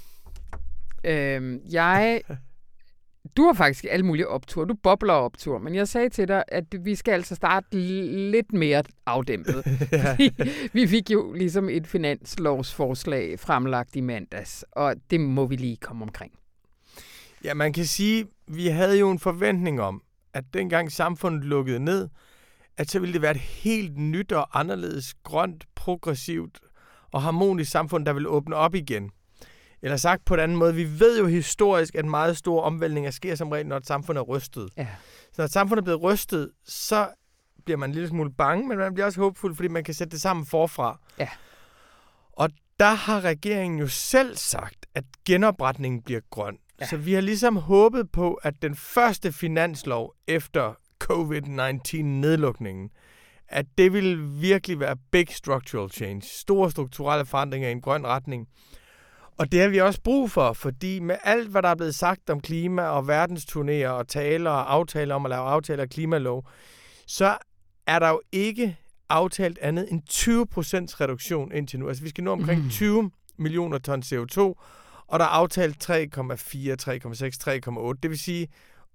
Øhm, 1.04 1.60
jeg... 1.72 2.22
Du 3.36 3.46
har 3.46 3.52
faktisk 3.52 3.84
alle 3.90 4.06
mulige 4.06 4.28
optur. 4.28 4.64
Du 4.64 4.74
bobler 4.74 5.12
optur, 5.12 5.58
men 5.58 5.74
jeg 5.74 5.88
sagde 5.88 6.08
til 6.08 6.28
dig, 6.28 6.44
at 6.48 6.64
vi 6.80 6.94
skal 6.94 7.12
altså 7.12 7.34
starte 7.34 7.66
lidt 8.30 8.52
mere 8.52 8.82
afdæmpet. 9.06 9.64
ja. 9.92 10.16
vi 10.72 10.86
fik 10.86 11.10
jo 11.10 11.32
ligesom 11.32 11.68
et 11.68 11.86
finanslovsforslag 11.86 13.40
fremlagt 13.40 13.96
i 13.96 14.00
mandags, 14.00 14.64
og 14.72 14.94
det 15.10 15.20
må 15.20 15.46
vi 15.46 15.56
lige 15.56 15.76
komme 15.76 16.04
omkring. 16.04 16.32
Ja, 17.44 17.54
man 17.54 17.72
kan 17.72 17.84
sige, 17.84 18.26
vi 18.46 18.66
havde 18.66 18.98
jo 18.98 19.10
en 19.10 19.18
forventning 19.18 19.80
om, 19.80 20.02
at 20.34 20.44
dengang 20.54 20.92
samfundet 20.92 21.44
lukkede 21.44 21.80
ned, 21.80 22.08
at 22.76 22.90
så 22.90 22.98
ville 22.98 23.12
det 23.12 23.22
være 23.22 23.30
et 23.30 23.40
helt 23.40 23.98
nyt 23.98 24.32
og 24.32 24.60
anderledes 24.60 25.14
grønt, 25.14 25.64
progressivt 25.74 26.60
og 27.12 27.22
harmonisk 27.22 27.70
samfund, 27.70 28.06
der 28.06 28.12
vil 28.12 28.28
åbne 28.28 28.56
op 28.56 28.74
igen. 28.74 29.10
Eller 29.82 29.96
sagt 29.96 30.24
på 30.24 30.34
en 30.34 30.40
anden 30.40 30.58
måde, 30.58 30.74
vi 30.74 31.00
ved 31.00 31.18
jo 31.18 31.26
historisk, 31.26 31.94
at 31.94 32.04
meget 32.04 32.36
store 32.36 32.62
omvæltninger 32.62 33.10
sker 33.10 33.34
som 33.34 33.48
regel, 33.48 33.66
når 33.66 33.76
et 33.76 33.86
samfund 33.86 34.18
er 34.18 34.22
rystet. 34.22 34.68
Ja. 34.76 34.86
Så 35.32 35.34
når 35.38 35.44
et 35.44 35.52
samfund 35.52 35.78
er 35.78 35.84
blevet 35.84 36.02
rystet, 36.02 36.50
så 36.64 37.08
bliver 37.64 37.78
man 37.78 37.90
en 37.90 37.94
lille 37.94 38.08
smule 38.08 38.32
bange, 38.32 38.68
men 38.68 38.78
man 38.78 38.94
bliver 38.94 39.06
også 39.06 39.20
håbefuld, 39.20 39.56
fordi 39.56 39.68
man 39.68 39.84
kan 39.84 39.94
sætte 39.94 40.10
det 40.10 40.20
sammen 40.20 40.46
forfra. 40.46 41.00
Ja. 41.18 41.28
Og 42.32 42.50
der 42.80 42.94
har 42.94 43.20
regeringen 43.20 43.78
jo 43.78 43.88
selv 43.88 44.36
sagt, 44.36 44.86
at 44.94 45.04
genopretningen 45.26 46.02
bliver 46.02 46.20
grøn. 46.30 46.58
Ja. 46.80 46.86
Så 46.86 46.96
vi 46.96 47.12
har 47.12 47.20
ligesom 47.20 47.56
håbet 47.56 48.10
på, 48.10 48.34
at 48.34 48.54
den 48.62 48.76
første 48.76 49.32
finanslov 49.32 50.14
efter 50.26 50.74
COVID-19-nedlukningen, 50.98 52.90
at 53.52 53.66
det 53.78 53.92
vil 53.92 54.42
virkelig 54.42 54.80
være 54.80 54.96
big 55.10 55.26
structural 55.30 55.90
change. 55.90 56.22
Store 56.22 56.70
strukturelle 56.70 57.26
forandringer 57.26 57.68
i 57.68 57.72
en 57.72 57.80
grøn 57.80 58.06
retning. 58.06 58.48
Og 59.38 59.52
det 59.52 59.60
har 59.60 59.68
vi 59.68 59.80
også 59.80 60.00
brug 60.00 60.30
for, 60.30 60.52
fordi 60.52 60.98
med 60.98 61.16
alt, 61.24 61.48
hvad 61.48 61.62
der 61.62 61.68
er 61.68 61.74
blevet 61.74 61.94
sagt 61.94 62.30
om 62.30 62.40
klima 62.40 62.82
og 62.82 63.24
verdensturnéer 63.24 63.88
og 63.88 64.08
taler 64.08 64.50
og 64.50 64.72
aftaler 64.72 65.14
om 65.14 65.26
at 65.26 65.30
lave 65.30 65.42
aftaler 65.42 65.82
og 65.82 65.88
klimalov, 65.88 66.48
så 67.06 67.38
er 67.86 67.98
der 67.98 68.08
jo 68.08 68.20
ikke 68.32 68.76
aftalt 69.08 69.58
andet 69.58 69.92
end 69.92 70.02
20% 70.10 71.00
reduktion 71.00 71.52
indtil 71.52 71.78
nu. 71.80 71.88
Altså 71.88 72.02
vi 72.02 72.08
skal 72.08 72.24
nå 72.24 72.32
omkring 72.32 72.62
mm. 72.62 72.70
20 72.70 73.10
millioner 73.36 73.78
ton 73.78 74.02
CO2, 74.02 74.40
og 75.06 75.18
der 75.18 75.24
er 75.24 75.28
aftalt 75.28 75.90
3,4, 75.90 75.96
3,6, 75.96 76.00
3,8. 77.80 77.92
Det 78.02 78.10
vil 78.10 78.18
sige 78.18 78.48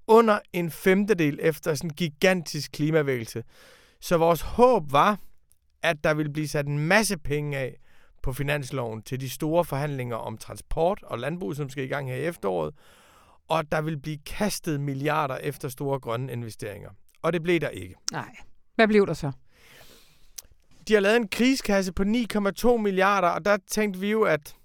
under 0.08 0.39
en 0.54 0.72
femtedel 0.72 1.39
efter 1.41 1.76
sådan 1.76 1.89
en 1.89 1.93
gigantisk 1.96 2.72
klimavægelse. 2.72 3.43
Så 4.00 4.18
vores 4.18 4.42
håb 4.42 4.92
var, 4.92 5.20
at 5.82 6.04
der 6.04 6.14
ville 6.14 6.34
blive 6.34 6.48
sat 6.48 6.68
en 6.68 6.80
masse 6.80 7.18
penge 7.18 7.58
af 7.58 7.78
på 8.24 8.34
finansloven 8.34 9.02
til 9.02 9.20
de 9.20 9.30
store 9.30 9.66
forhandlinger 9.66 10.16
om 10.16 10.38
transport 10.38 11.04
og 11.04 11.20
landbrug, 11.20 11.56
som 11.56 11.70
skal 11.70 11.84
i 11.84 11.88
gang 11.88 12.10
her 12.10 12.16
i 12.16 12.26
efteråret, 12.26 12.74
og 13.48 13.60
at 13.60 13.72
der 13.72 13.82
vil 13.82 14.00
blive 14.00 14.18
kastet 14.26 14.82
milliarder 14.82 15.38
efter 15.38 15.70
store 15.70 16.00
grønne 16.00 16.34
investeringer. 16.34 16.89
Og 17.22 17.34
det 17.34 17.43
blev 17.43 17.60
der 17.60 17.70
ikke. 17.70 17.95
Nej. 18.12 18.36
Hvad 18.76 18.88
blev 18.88 19.08
der 19.08 19.14
så? 19.14 19.32
De 20.88 20.93
har 20.93 21.00
lavet 21.00 21.18
en 21.18 21.28
krigskasse 21.28 21.93
på 21.93 22.04
9,2 22.04 22.78
milliarder, 22.78 23.28
og 23.28 23.45
der 23.45 23.58
tænkte 23.68 24.00
vi 24.00 24.12
jo, 24.12 24.22
at 24.22 24.56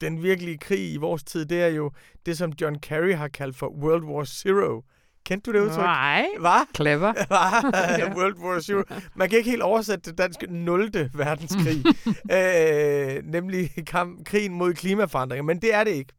den 0.00 0.22
virkelige 0.22 0.58
krig 0.58 0.92
i 0.92 0.96
vores 0.96 1.24
tid, 1.24 1.46
det 1.46 1.62
er 1.62 1.68
jo 1.68 1.90
det, 2.26 2.38
som 2.38 2.52
John 2.60 2.78
Kerry 2.78 3.14
har 3.14 3.28
kaldt 3.28 3.56
for 3.56 3.68
World 3.68 4.04
War 4.04 4.24
Zero. 4.24 4.82
Kendte 5.30 5.52
du 5.52 5.58
det 5.58 5.64
udtryk? 5.64 5.84
Nej. 5.84 6.26
Hvad? 6.40 6.66
Clever. 6.76 7.12
ja. 7.98 8.14
World 8.14 8.38
War 8.38 8.60
Zero. 8.60 8.82
Man 9.14 9.28
kan 9.28 9.38
ikke 9.38 9.50
helt 9.50 9.62
oversætte 9.62 10.10
det 10.10 10.18
danske 10.18 10.46
0. 10.46 11.10
verdenskrig. 11.14 11.84
øh, 12.36 13.24
nemlig 13.24 13.70
kamp, 13.86 14.26
krigen 14.26 14.54
mod 14.54 14.74
klimaforandringer. 14.74 15.42
Men 15.42 15.62
det 15.62 15.74
er 15.74 15.84
det 15.84 15.90
ikke. 15.90 16.12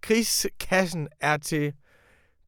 Krigskassen 0.00 1.08
er 1.20 1.36
til 1.36 1.72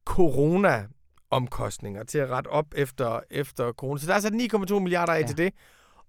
corona 0.05 0.85
omkostninger 1.31 2.03
til 2.03 2.17
at 2.17 2.29
rette 2.29 2.47
op 2.47 2.65
efter, 2.75 3.19
efter 3.31 3.71
corona. 3.71 3.99
Så 3.99 4.07
der 4.07 4.13
er 4.13 4.19
sat 4.19 4.33
9,2 4.33 4.79
milliarder 4.79 5.13
af 5.13 5.21
ja. 5.21 5.27
til 5.27 5.37
det. 5.37 5.53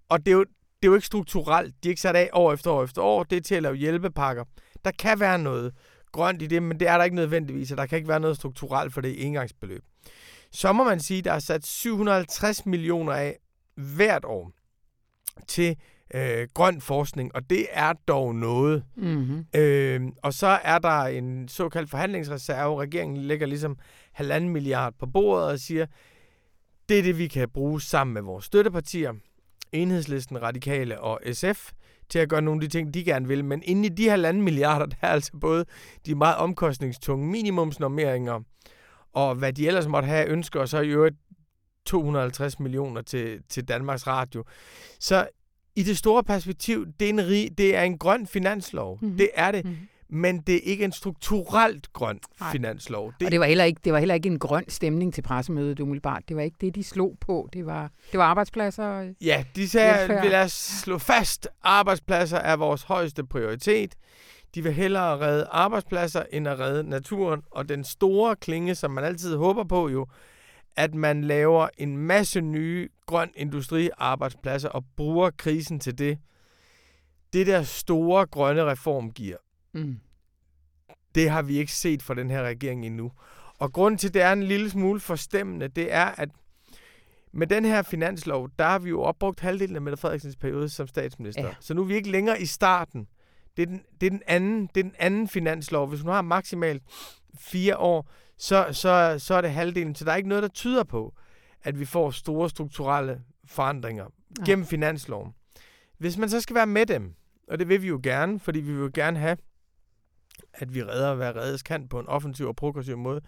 Og 0.08 0.18
det 0.18 0.28
er, 0.28 0.36
jo, 0.36 0.40
det 0.40 0.48
er 0.82 0.86
jo 0.86 0.94
ikke 0.94 1.06
strukturelt. 1.06 1.74
De 1.82 1.88
er 1.88 1.90
ikke 1.90 2.00
sat 2.00 2.16
af 2.16 2.30
år 2.32 2.52
efter 2.52 2.70
år 2.70 2.84
efter 2.84 3.02
år. 3.02 3.22
Det 3.22 3.36
er 3.36 3.42
til 3.42 3.54
at 3.54 3.62
lave 3.62 3.74
hjælpepakker. 3.74 4.44
Der 4.84 4.90
kan 4.98 5.20
være 5.20 5.38
noget 5.38 5.72
grønt 6.12 6.42
i 6.42 6.46
det, 6.46 6.62
men 6.62 6.80
det 6.80 6.88
er 6.88 6.96
der 6.96 7.04
ikke 7.04 7.16
nødvendigvis, 7.16 7.70
og 7.70 7.76
der 7.76 7.86
kan 7.86 7.96
ikke 7.96 8.08
være 8.08 8.20
noget 8.20 8.36
strukturelt 8.36 8.94
for 8.94 9.00
det 9.00 9.26
engangsbeløb. 9.26 9.84
Så 10.52 10.72
må 10.72 10.84
man 10.84 11.00
sige, 11.00 11.18
at 11.18 11.24
der 11.24 11.32
er 11.32 11.38
sat 11.38 11.66
750 11.66 12.66
millioner 12.66 13.12
af 13.12 13.38
hvert 13.74 14.24
år 14.24 14.52
til 15.48 15.76
øh, 16.14 16.48
grøn 16.54 16.80
forskning, 16.80 17.34
og 17.34 17.50
det 17.50 17.66
er 17.70 17.92
dog 17.92 18.34
noget. 18.34 18.84
Mm-hmm. 18.96 19.46
Øh, 19.54 20.00
og 20.22 20.34
så 20.34 20.46
er 20.46 20.78
der 20.78 21.02
en 21.02 21.48
såkaldt 21.48 21.90
forhandlingsreserve. 21.90 22.80
Regeringen 22.80 23.16
lægger 23.16 23.46
ligesom 23.46 23.78
halvanden 24.12 24.50
milliard 24.50 24.94
på 24.98 25.06
bordet 25.06 25.48
og 25.48 25.58
siger, 25.58 25.86
det 26.88 26.98
er 26.98 27.02
det, 27.02 27.18
vi 27.18 27.28
kan 27.28 27.48
bruge 27.48 27.80
sammen 27.80 28.14
med 28.14 28.22
vores 28.22 28.44
støttepartier, 28.44 29.12
Enhedslisten, 29.72 30.42
Radikale 30.42 31.00
og 31.00 31.20
SF, 31.32 31.70
til 32.08 32.18
at 32.18 32.28
gøre 32.28 32.42
nogle 32.42 32.62
af 32.62 32.68
de 32.68 32.78
ting, 32.78 32.94
de 32.94 33.04
gerne 33.04 33.28
vil. 33.28 33.44
Men 33.44 33.62
inde 33.62 33.86
i 33.86 33.88
de 33.88 34.08
halvanden 34.08 34.42
milliarder, 34.42 34.86
der 34.86 34.96
er 35.00 35.08
altså 35.08 35.32
både 35.40 35.64
de 36.06 36.14
meget 36.14 36.36
omkostningstunge 36.36 37.26
minimumsnormeringer, 37.26 38.40
og 39.12 39.34
hvad 39.34 39.52
de 39.52 39.66
ellers 39.66 39.86
måtte 39.86 40.08
have 40.08 40.28
ønsker, 40.28 40.60
og 40.60 40.68
så 40.68 40.80
i 40.80 40.88
øvrigt 40.88 41.16
250 41.84 42.60
millioner 42.60 43.02
til, 43.02 43.42
til 43.48 43.68
Danmarks 43.68 44.06
Radio. 44.06 44.44
Så 45.00 45.28
i 45.76 45.82
det 45.82 45.98
store 45.98 46.24
perspektiv, 46.24 46.86
det 47.00 47.06
er 47.06 47.10
en, 47.10 47.26
rig, 47.26 47.58
det 47.58 47.76
er 47.76 47.82
en 47.82 47.98
grøn 47.98 48.26
finanslov. 48.26 48.98
Mm-hmm. 49.02 49.16
Det 49.16 49.30
er 49.34 49.52
det. 49.52 49.64
Mm-hmm. 49.64 49.88
Men 50.12 50.40
det 50.40 50.54
er 50.54 50.60
ikke 50.60 50.84
en 50.84 50.92
strukturelt 50.92 51.92
grøn 51.92 52.20
Nej. 52.40 52.52
finanslov. 52.52 53.12
Det... 53.20 53.26
Og 53.26 53.32
det 53.32 53.40
var, 53.40 53.46
heller 53.46 53.64
ikke, 53.64 53.80
det 53.84 53.92
var 53.92 53.98
heller 53.98 54.14
ikke 54.14 54.28
en 54.28 54.38
grøn 54.38 54.64
stemning 54.68 55.14
til 55.14 55.22
pressemødet 55.22 55.80
umiddelbart. 55.80 56.22
Det 56.28 56.36
var 56.36 56.42
ikke 56.42 56.56
det, 56.60 56.74
de 56.74 56.82
slog 56.82 57.16
på. 57.20 57.48
Det 57.52 57.66
var, 57.66 57.90
det 58.12 58.18
var 58.18 58.24
arbejdspladser. 58.24 59.14
Ja, 59.20 59.44
de 59.56 59.68
sagde, 59.68 60.20
vi 60.22 60.28
lad 60.28 60.44
os 60.44 60.52
slå 60.52 60.98
fast, 60.98 61.48
arbejdspladser 61.62 62.38
er 62.38 62.56
vores 62.56 62.82
højeste 62.82 63.26
prioritet. 63.26 63.94
De 64.54 64.62
vil 64.62 64.72
hellere 64.72 65.20
redde 65.20 65.44
arbejdspladser, 65.44 66.22
end 66.32 66.48
at 66.48 66.58
redde 66.58 66.82
naturen. 66.82 67.42
Og 67.50 67.68
den 67.68 67.84
store 67.84 68.36
klinge, 68.36 68.74
som 68.74 68.90
man 68.90 69.04
altid 69.04 69.36
håber 69.36 69.64
på 69.64 69.88
jo, 69.88 70.06
at 70.76 70.94
man 70.94 71.24
laver 71.24 71.68
en 71.78 71.96
masse 71.96 72.40
nye 72.40 72.88
grøn 73.06 73.30
industriarbejdspladser 73.36 74.68
og 74.68 74.84
bruger 74.96 75.30
krisen 75.30 75.80
til 75.80 75.98
det. 75.98 76.18
Det 77.32 77.46
der 77.46 77.62
store 77.62 78.26
grønne 78.26 78.64
reform 78.64 79.10
giver, 79.10 79.36
mm. 79.74 79.96
det 81.14 81.30
har 81.30 81.42
vi 81.42 81.58
ikke 81.58 81.72
set 81.72 82.02
fra 82.02 82.14
den 82.14 82.30
her 82.30 82.42
regering 82.42 82.86
endnu. 82.86 83.12
Og 83.58 83.72
grunden 83.72 83.98
til, 83.98 84.08
at 84.08 84.14
det 84.14 84.22
er 84.22 84.32
en 84.32 84.42
lille 84.42 84.70
smule 84.70 85.00
forstemmende, 85.00 85.68
det 85.68 85.92
er, 85.92 86.06
at 86.06 86.28
med 87.32 87.46
den 87.46 87.64
her 87.64 87.82
finanslov, 87.82 88.48
der 88.58 88.64
har 88.64 88.78
vi 88.78 88.88
jo 88.88 89.02
opbrugt 89.02 89.40
halvdelen 89.40 89.76
af 89.76 89.82
Mette 89.82 89.96
Frederiksens 89.96 90.36
periode 90.36 90.68
som 90.68 90.86
statsminister. 90.86 91.46
Ja. 91.46 91.54
Så 91.60 91.74
nu 91.74 91.82
er 91.82 91.86
vi 91.86 91.94
ikke 91.94 92.10
længere 92.10 92.40
i 92.42 92.46
starten. 92.46 93.06
Det 93.60 93.68
er, 93.68 93.72
den, 93.72 93.82
det, 94.00 94.06
er 94.06 94.10
den 94.10 94.22
anden, 94.26 94.66
det 94.74 94.80
er 94.80 94.84
den 94.84 94.94
anden 94.98 95.28
finanslov. 95.28 95.88
Hvis 95.88 96.00
hun 96.00 96.10
har 96.10 96.22
maksimalt 96.22 96.82
fire 97.38 97.76
år, 97.76 98.10
så, 98.38 98.66
så, 98.72 99.14
så 99.18 99.34
er 99.34 99.40
det 99.40 99.50
halvdelen. 99.50 99.94
Så 99.94 100.04
der 100.04 100.12
er 100.12 100.16
ikke 100.16 100.28
noget, 100.28 100.42
der 100.42 100.48
tyder 100.48 100.84
på, 100.84 101.14
at 101.62 101.80
vi 101.80 101.84
får 101.84 102.10
store 102.10 102.50
strukturelle 102.50 103.20
forandringer 103.44 104.06
ja. 104.38 104.44
gennem 104.44 104.66
finansloven. 104.66 105.34
Hvis 105.98 106.16
man 106.16 106.28
så 106.28 106.40
skal 106.40 106.56
være 106.56 106.66
med 106.66 106.86
dem, 106.86 107.14
og 107.48 107.58
det 107.58 107.68
vil 107.68 107.82
vi 107.82 107.88
jo 107.88 108.00
gerne, 108.02 108.40
fordi 108.40 108.60
vi 108.60 108.72
vil 108.72 108.80
jo 108.80 108.90
gerne 108.94 109.18
have, 109.18 109.36
at 110.54 110.74
vi 110.74 110.82
redder, 110.82 111.14
hvad 111.14 111.36
reddes 111.36 111.62
kan 111.62 111.88
på 111.88 112.00
en 112.00 112.06
offensiv 112.06 112.46
og 112.46 112.56
progressiv 112.56 112.98
måde, 112.98 113.20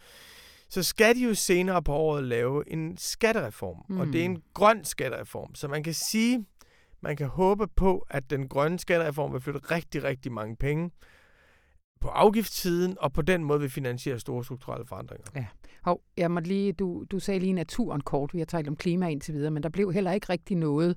så 0.69 0.83
skal 0.83 1.17
de 1.17 1.21
jo 1.21 1.35
senere 1.35 1.83
på 1.83 1.93
året 1.93 2.25
lave 2.25 2.73
en 2.73 2.97
skattereform. 2.99 3.85
Mm. 3.89 4.01
Og 4.01 4.07
det 4.07 4.21
er 4.21 4.25
en 4.25 4.33
mm. 4.33 4.43
grøn 4.55 4.85
skattereform. 4.85 5.55
Så 5.55 5.69
man 5.69 5.83
kan 5.83 5.95
sige, 5.95 6.47
man 7.03 7.17
kan 7.17 7.27
håbe 7.27 7.67
på, 7.77 8.07
at 8.11 8.31
den 8.31 8.49
grønne 8.49 8.79
skattereform 8.79 9.33
vil 9.33 9.41
flytte 9.41 9.61
rigtig, 9.61 10.05
rigtig 10.05 10.33
mange 10.33 10.57
penge 10.57 10.91
på 12.01 12.09
afgiftssiden, 12.09 12.97
og 13.01 13.13
på 13.13 13.23
den 13.23 13.45
måde 13.45 13.61
vil 13.61 13.71
finansiere 13.71 14.19
store 14.19 14.45
strukturelle 14.45 14.87
forandringer. 14.87 15.27
Ja. 15.35 15.47
Hov, 15.85 16.03
jeg 16.17 16.31
må 16.31 16.41
lige, 16.41 16.73
du, 16.73 17.05
du 17.11 17.19
sagde 17.19 17.41
lige 17.41 17.53
naturen 17.53 18.01
kort, 18.01 18.35
vi 18.35 18.39
har 18.39 18.47
talt 18.47 18.69
om 18.69 18.77
klima 18.77 19.09
indtil 19.09 19.35
videre, 19.35 19.51
men 19.51 19.63
der 19.63 19.69
blev 19.69 19.93
heller 19.93 20.13
ikke 20.13 20.29
rigtig 20.29 20.57
noget 20.57 20.97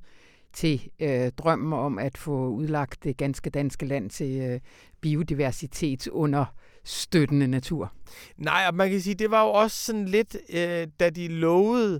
til 0.53 0.89
øh, 0.99 1.31
drømmen 1.31 1.73
om 1.73 1.99
at 1.99 2.17
få 2.17 2.49
udlagt 2.49 3.03
det 3.03 3.17
ganske 3.17 3.49
danske 3.49 3.85
land 3.85 4.09
til 4.09 4.41
øh, 4.41 4.59
biodiversitet 5.01 6.07
under 6.07 6.45
støttende 6.83 7.47
natur. 7.47 7.93
Nej, 8.37 8.65
og 8.67 8.75
man 8.75 8.89
kan 8.89 9.01
sige, 9.01 9.15
det 9.15 9.31
var 9.31 9.43
jo 9.43 9.49
også 9.49 9.85
sådan 9.85 10.05
lidt, 10.05 10.37
øh, 10.49 10.87
da 10.99 11.09
de 11.09 11.27
lovede 11.27 11.99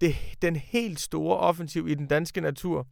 det, 0.00 0.14
den 0.42 0.56
helt 0.56 1.00
store 1.00 1.36
offensiv 1.36 1.88
i 1.88 1.94
den 1.94 2.06
danske 2.06 2.40
natur. 2.40 2.86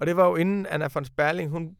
Og 0.00 0.06
det 0.06 0.16
var 0.16 0.28
jo 0.28 0.36
inden 0.36 0.66
Anna 0.66 0.88
von 0.94 1.04
Sperling, 1.04 1.50
hun 1.50 1.76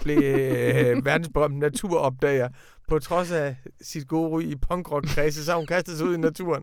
blev 0.00 0.22
øh, 0.22 1.04
verdensberømt 1.06 1.58
naturopdager. 1.58 2.48
På 2.88 2.98
trods 2.98 3.30
af 3.30 3.56
sit 3.80 4.08
gode 4.08 4.28
ry 4.30 4.42
i 4.42 4.56
punkrock-kredse, 4.56 5.44
så 5.44 5.54
hun 5.56 5.66
kastet 5.66 5.98
sig 5.98 6.06
ud 6.06 6.14
i 6.14 6.18
naturen. 6.18 6.62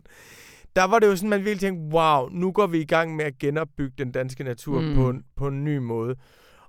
Der 0.76 0.84
var 0.84 0.98
det 0.98 1.06
jo 1.06 1.16
sådan, 1.16 1.30
man 1.30 1.44
ville 1.44 1.58
tænke, 1.58 1.94
wow, 1.94 2.28
nu 2.28 2.52
går 2.52 2.66
vi 2.66 2.80
i 2.80 2.84
gang 2.84 3.16
med 3.16 3.24
at 3.24 3.38
genopbygge 3.38 3.94
den 3.98 4.12
danske 4.12 4.44
natur 4.44 4.80
mm. 4.80 4.94
på, 4.94 5.10
en, 5.10 5.24
på 5.36 5.48
en 5.48 5.64
ny 5.64 5.76
måde. 5.76 6.16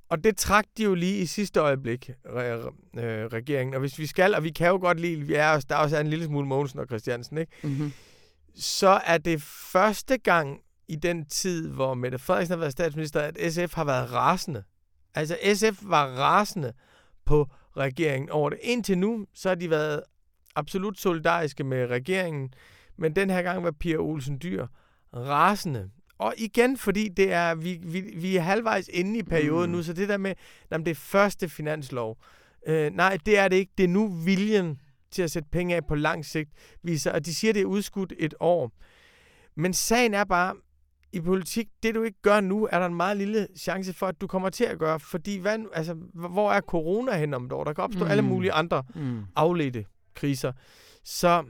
Og 0.10 0.24
det 0.24 0.38
trak 0.38 0.66
de 0.78 0.84
jo 0.84 0.96
lige 0.96 1.18
i 1.18 1.26
sidste 1.26 1.60
øjeblik, 1.60 2.10
re- 2.26 3.00
øh, 3.00 3.26
regeringen. 3.26 3.74
Og 3.74 3.80
hvis 3.80 4.00
vi 4.00 4.06
skal, 4.06 4.36
og 4.36 4.44
vi 4.44 4.50
kan 4.50 4.68
jo 4.68 4.78
godt 4.78 5.00
lide, 5.00 5.22
vi 5.22 5.34
er, 5.34 5.60
der 5.60 5.76
er 5.76 5.80
også 5.80 6.00
en 6.00 6.08
lille 6.08 6.26
smule 6.26 6.48
Mogensen 6.48 6.80
og 6.80 6.86
Christiansen, 6.86 7.38
ikke? 7.38 7.52
Mm-hmm. 7.64 7.94
så 8.56 9.02
er 9.06 9.18
det 9.18 9.42
første 9.42 10.18
gang 10.18 10.60
i 10.88 10.96
den 10.96 11.26
tid, 11.26 11.70
hvor 11.70 11.94
Mette 11.94 12.20
Frederiksen 12.20 12.52
har 12.52 12.60
været 12.60 12.72
statsminister, 12.72 13.20
at 13.20 13.54
SF 13.54 13.74
har 13.74 13.84
været 13.84 14.12
rasende 14.12 14.64
Altså 15.16 15.38
SF 15.54 15.80
var 15.82 16.06
rasende 16.06 16.74
på 17.26 17.50
regeringen 17.78 18.30
over 18.30 18.50
det. 18.50 18.60
Indtil 18.62 18.98
nu, 18.98 19.26
så 19.34 19.50
har 19.50 19.56
de 19.56 19.70
været 19.70 20.04
absolut 20.56 21.00
solidariske 21.00 21.64
med 21.64 21.88
regeringen, 21.88 22.54
men 22.98 23.16
den 23.16 23.30
her 23.30 23.42
gang 23.42 23.64
var 23.64 23.72
Pia 23.72 23.96
Olsen 23.96 24.40
Dyr 24.44 24.68
rasende. 25.14 25.90
Og 26.18 26.34
igen, 26.38 26.78
fordi 26.78 27.10
det 27.10 27.32
er, 27.32 27.56
vi, 27.56 27.80
vi, 27.84 28.02
vi 28.02 28.38
er 28.38 28.42
halvvejs 28.42 28.90
inde 28.94 29.20
i 29.20 29.24
perioden 29.24 29.72
mm. 29.72 29.78
nu, 29.78 29.84
så 29.84 29.94
det 29.94 30.10
der 30.10 30.18
med, 30.18 30.36
at 30.70 30.80
det 30.80 30.88
er 30.88 30.96
første 30.96 31.50
finanslov, 31.50 32.18
øh, 32.68 32.92
nej, 32.94 33.18
det 33.26 33.38
er 33.38 33.48
det 33.48 33.56
ikke. 33.56 33.72
Det 33.78 33.84
er 33.84 33.88
nu 33.88 34.08
viljen 34.08 34.80
til 35.12 35.22
at 35.22 35.32
sætte 35.32 35.50
penge 35.52 35.76
af 35.76 35.88
på 35.88 35.96
lang 35.96 36.26
sigt 36.26 36.50
viser, 36.84 37.12
og 37.12 37.26
de 37.26 37.36
siger, 37.36 37.54
det 37.54 37.62
er 37.62 37.66
udskudt 37.66 38.14
et 38.20 38.34
år. 38.40 38.72
Men 39.56 39.74
sagen 39.74 40.14
er 40.14 40.24
bare, 40.24 40.56
i 41.14 41.22
politik, 41.22 41.68
det 41.84 41.96
du 41.96 42.04
ikke 42.04 42.22
gør 42.22 42.42
nu, 42.42 42.68
er 42.72 42.80
der 42.80 42.86
en 42.86 42.96
meget 42.96 43.18
lille 43.18 43.48
chance 43.58 43.94
for, 43.94 44.08
at 44.08 44.22
du 44.22 44.28
kommer 44.28 44.50
til 44.50 44.64
at 44.64 44.80
gøre. 44.80 45.00
Fordi 45.00 45.38
hvad, 45.38 45.60
altså, 45.74 45.94
hvor 46.14 46.52
er 46.52 46.62
corona 46.62 47.18
hen 47.18 47.34
om 47.34 47.46
et 47.46 47.52
år? 47.52 47.64
Der 47.64 47.74
kan 47.74 47.84
opstå 47.84 48.06
mm. 48.06 48.12
alle 48.12 48.24
mulige 48.24 48.52
andre 48.52 48.84
mm. 48.96 49.22
afledte 49.36 49.86
kriser. 50.14 50.52
Så 51.04 51.44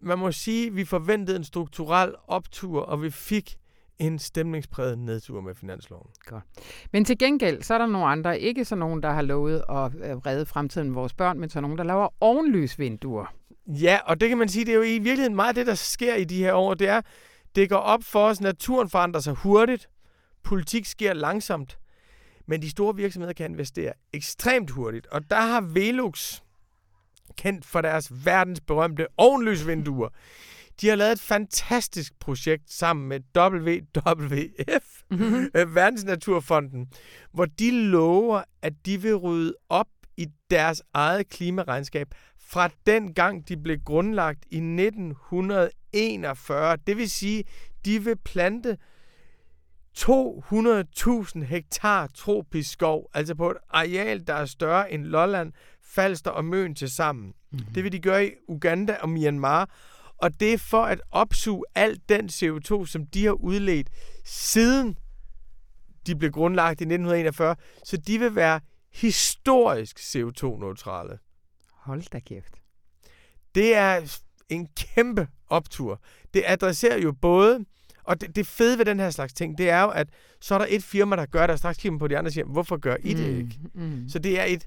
man 0.00 0.18
må 0.18 0.32
sige, 0.32 0.66
at 0.66 0.76
vi 0.76 0.84
forventede 0.84 1.36
en 1.36 1.44
strukturel 1.44 2.14
optur, 2.28 2.82
og 2.82 3.02
vi 3.02 3.10
fik 3.10 3.56
en 3.98 4.18
stemningspræget 4.18 4.98
nedtur 4.98 5.40
med 5.40 5.54
finansloven. 5.54 6.10
Godt. 6.26 6.44
Men 6.92 7.04
til 7.04 7.18
gengæld, 7.18 7.62
så 7.62 7.74
er 7.74 7.78
der 7.78 7.86
nogle 7.86 8.06
andre, 8.06 8.40
ikke 8.40 8.64
så 8.64 8.74
nogen, 8.76 9.02
der 9.02 9.10
har 9.10 9.22
lovet 9.22 9.54
at 9.68 9.92
øh, 9.94 10.16
redde 10.16 10.46
fremtiden 10.46 10.88
med 10.88 10.94
vores 10.94 11.14
børn, 11.14 11.38
men 11.38 11.48
så 11.48 11.60
nogen, 11.60 11.78
der 11.78 11.84
laver 11.84 12.08
ovenlysvinduer. 12.20 13.34
Ja, 13.66 13.98
og 14.06 14.20
det 14.20 14.28
kan 14.28 14.38
man 14.38 14.48
sige, 14.48 14.64
det 14.64 14.72
er 14.72 14.76
jo 14.76 14.82
i 14.82 14.98
virkeligheden 14.98 15.34
meget 15.36 15.56
det, 15.56 15.66
der 15.66 15.74
sker 15.74 16.14
i 16.14 16.24
de 16.24 16.38
her 16.38 16.52
år. 16.52 16.74
Det 16.74 16.88
er, 16.88 17.00
det 17.54 17.68
går 17.68 17.76
op 17.76 18.04
for 18.04 18.26
os, 18.28 18.40
naturen 18.40 18.90
forandrer 18.90 19.20
sig 19.20 19.32
hurtigt, 19.34 19.88
politik 20.42 20.86
sker 20.86 21.12
langsomt, 21.12 21.78
men 22.46 22.62
de 22.62 22.70
store 22.70 22.96
virksomheder 22.96 23.32
kan 23.32 23.50
investere 23.50 23.92
ekstremt 24.12 24.70
hurtigt. 24.70 25.06
Og 25.06 25.30
der 25.30 25.40
har 25.40 25.60
Velux, 25.60 26.40
kendt 27.36 27.64
for 27.64 27.80
deres 27.80 28.24
verdensberømte 28.24 29.06
ovenlysvinduer, 29.16 30.08
de 30.80 30.88
har 30.88 30.96
lavet 30.96 31.12
et 31.12 31.20
fantastisk 31.20 32.18
projekt 32.18 32.72
sammen 32.72 33.08
med 33.08 33.20
WWF, 33.36 35.02
mm-hmm. 35.10 35.50
Verdensnaturfonden, 35.74 36.88
hvor 37.32 37.44
de 37.44 37.70
lover, 37.70 38.42
at 38.62 38.72
de 38.86 39.02
vil 39.02 39.16
rydde 39.16 39.54
op 39.68 39.86
i 40.16 40.26
deres 40.50 40.82
eget 40.94 41.28
klimaregnskab 41.28 42.08
fra 42.52 42.70
den 42.86 43.14
gang 43.14 43.48
de 43.48 43.56
blev 43.56 43.78
grundlagt 43.78 44.44
i 44.50 44.56
1941. 44.56 46.76
Det 46.86 46.96
vil 46.96 47.10
sige, 47.10 47.44
de 47.84 48.04
vil 48.04 48.16
plante 48.16 48.78
200.000 49.98 51.44
hektar 51.44 52.06
tropisk 52.06 52.72
skov, 52.72 53.10
altså 53.14 53.34
på 53.34 53.50
et 53.50 53.56
areal, 53.70 54.26
der 54.26 54.34
er 54.34 54.44
større 54.44 54.92
end 54.92 55.04
Lolland, 55.04 55.52
Falster 55.82 56.30
og 56.30 56.44
Møn 56.44 56.74
til 56.74 56.90
sammen. 56.90 57.26
Mm-hmm. 57.26 57.72
Det 57.74 57.84
vil 57.84 57.92
de 57.92 58.00
gøre 58.00 58.26
i 58.26 58.30
Uganda 58.48 58.96
og 59.00 59.08
Myanmar, 59.08 59.70
og 60.18 60.40
det 60.40 60.52
er 60.52 60.58
for 60.58 60.82
at 60.82 61.00
opsuge 61.10 61.64
al 61.74 62.00
den 62.08 62.28
CO2, 62.28 62.86
som 62.86 63.06
de 63.06 63.24
har 63.24 63.32
udledt 63.32 63.88
siden 64.24 64.96
de 66.06 66.16
blev 66.16 66.30
grundlagt 66.30 66.80
i 66.80 66.84
1941, 66.84 67.56
så 67.84 67.96
de 67.96 68.18
vil 68.18 68.34
være 68.34 68.60
historisk 68.92 69.98
CO2-neutrale. 69.98 71.18
Hold 71.82 72.10
da 72.12 72.20
kæft. 72.20 72.60
Det 73.54 73.74
er 73.76 74.18
en 74.48 74.68
kæmpe 74.76 75.28
optur. 75.48 76.00
Det 76.34 76.42
adresserer 76.46 76.98
jo 76.98 77.12
både, 77.12 77.64
og 78.02 78.20
det, 78.20 78.36
det 78.36 78.46
fede 78.46 78.78
ved 78.78 78.84
den 78.84 79.00
her 79.00 79.10
slags 79.10 79.32
ting, 79.32 79.58
det 79.58 79.70
er 79.70 79.82
jo, 79.82 79.88
at 79.88 80.08
så 80.40 80.54
er 80.54 80.58
der 80.58 80.66
et 80.68 80.82
firma, 80.82 81.16
der 81.16 81.26
gør 81.26 81.40
det, 81.46 81.50
og 81.52 81.58
straks 81.58 81.78
kigger 81.78 81.98
på 81.98 82.08
de 82.08 82.18
andre 82.18 82.28
og 82.28 82.32
siger, 82.32 82.44
hvorfor 82.44 82.76
gør 82.76 82.96
I 83.00 83.14
det 83.14 83.32
mm, 83.32 83.38
ikke? 83.40 83.58
Mm. 83.74 84.08
Så 84.08 84.18
det 84.18 84.40
er 84.40 84.44
et 84.44 84.66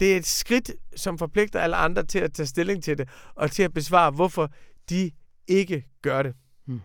det 0.00 0.12
er 0.12 0.16
et 0.16 0.26
skridt, 0.26 0.70
som 0.96 1.18
forpligter 1.18 1.60
alle 1.60 1.76
andre 1.76 2.02
til 2.02 2.18
at 2.18 2.32
tage 2.32 2.46
stilling 2.46 2.82
til 2.82 2.98
det, 2.98 3.08
og 3.34 3.50
til 3.50 3.62
at 3.62 3.72
besvare, 3.72 4.10
hvorfor 4.10 4.50
de 4.90 5.10
ikke 5.46 5.86
gør 6.02 6.22
det. 6.22 6.34
Mm. 6.66 6.80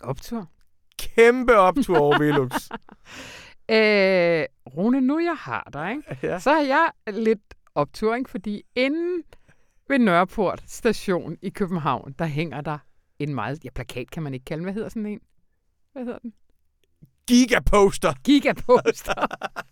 Optur? 0.00 0.50
Kæmpe 0.98 1.56
optur 1.56 1.98
over 2.04 2.18
Velux. 2.18 2.70
øh, 3.70 4.44
Rune, 4.76 5.00
nu 5.00 5.18
jeg 5.18 5.36
har 5.38 5.70
dig, 5.72 5.90
ikke? 5.90 6.26
Ja. 6.26 6.38
så 6.38 6.50
har 6.52 6.60
jeg 6.60 6.90
lidt 7.12 7.54
optur, 7.74 8.14
ikke? 8.14 8.30
fordi 8.30 8.62
inden 8.74 9.22
ved 9.88 9.98
Nørreport 9.98 10.62
station 10.66 11.36
i 11.42 11.48
København, 11.48 12.14
der 12.18 12.26
hænger 12.26 12.60
der 12.60 12.78
en 13.18 13.34
meget... 13.34 13.64
Ja, 13.64 13.70
plakat 13.70 14.10
kan 14.10 14.22
man 14.22 14.34
ikke 14.34 14.44
kalde 14.44 14.62
Hvad 14.62 14.72
hedder 14.72 14.88
sådan 14.88 15.06
en? 15.06 15.20
Hvad 15.92 16.04
hedder 16.04 16.18
den? 16.18 16.34
Gigaposter. 17.26 18.12
Gigaposter. 18.24 19.26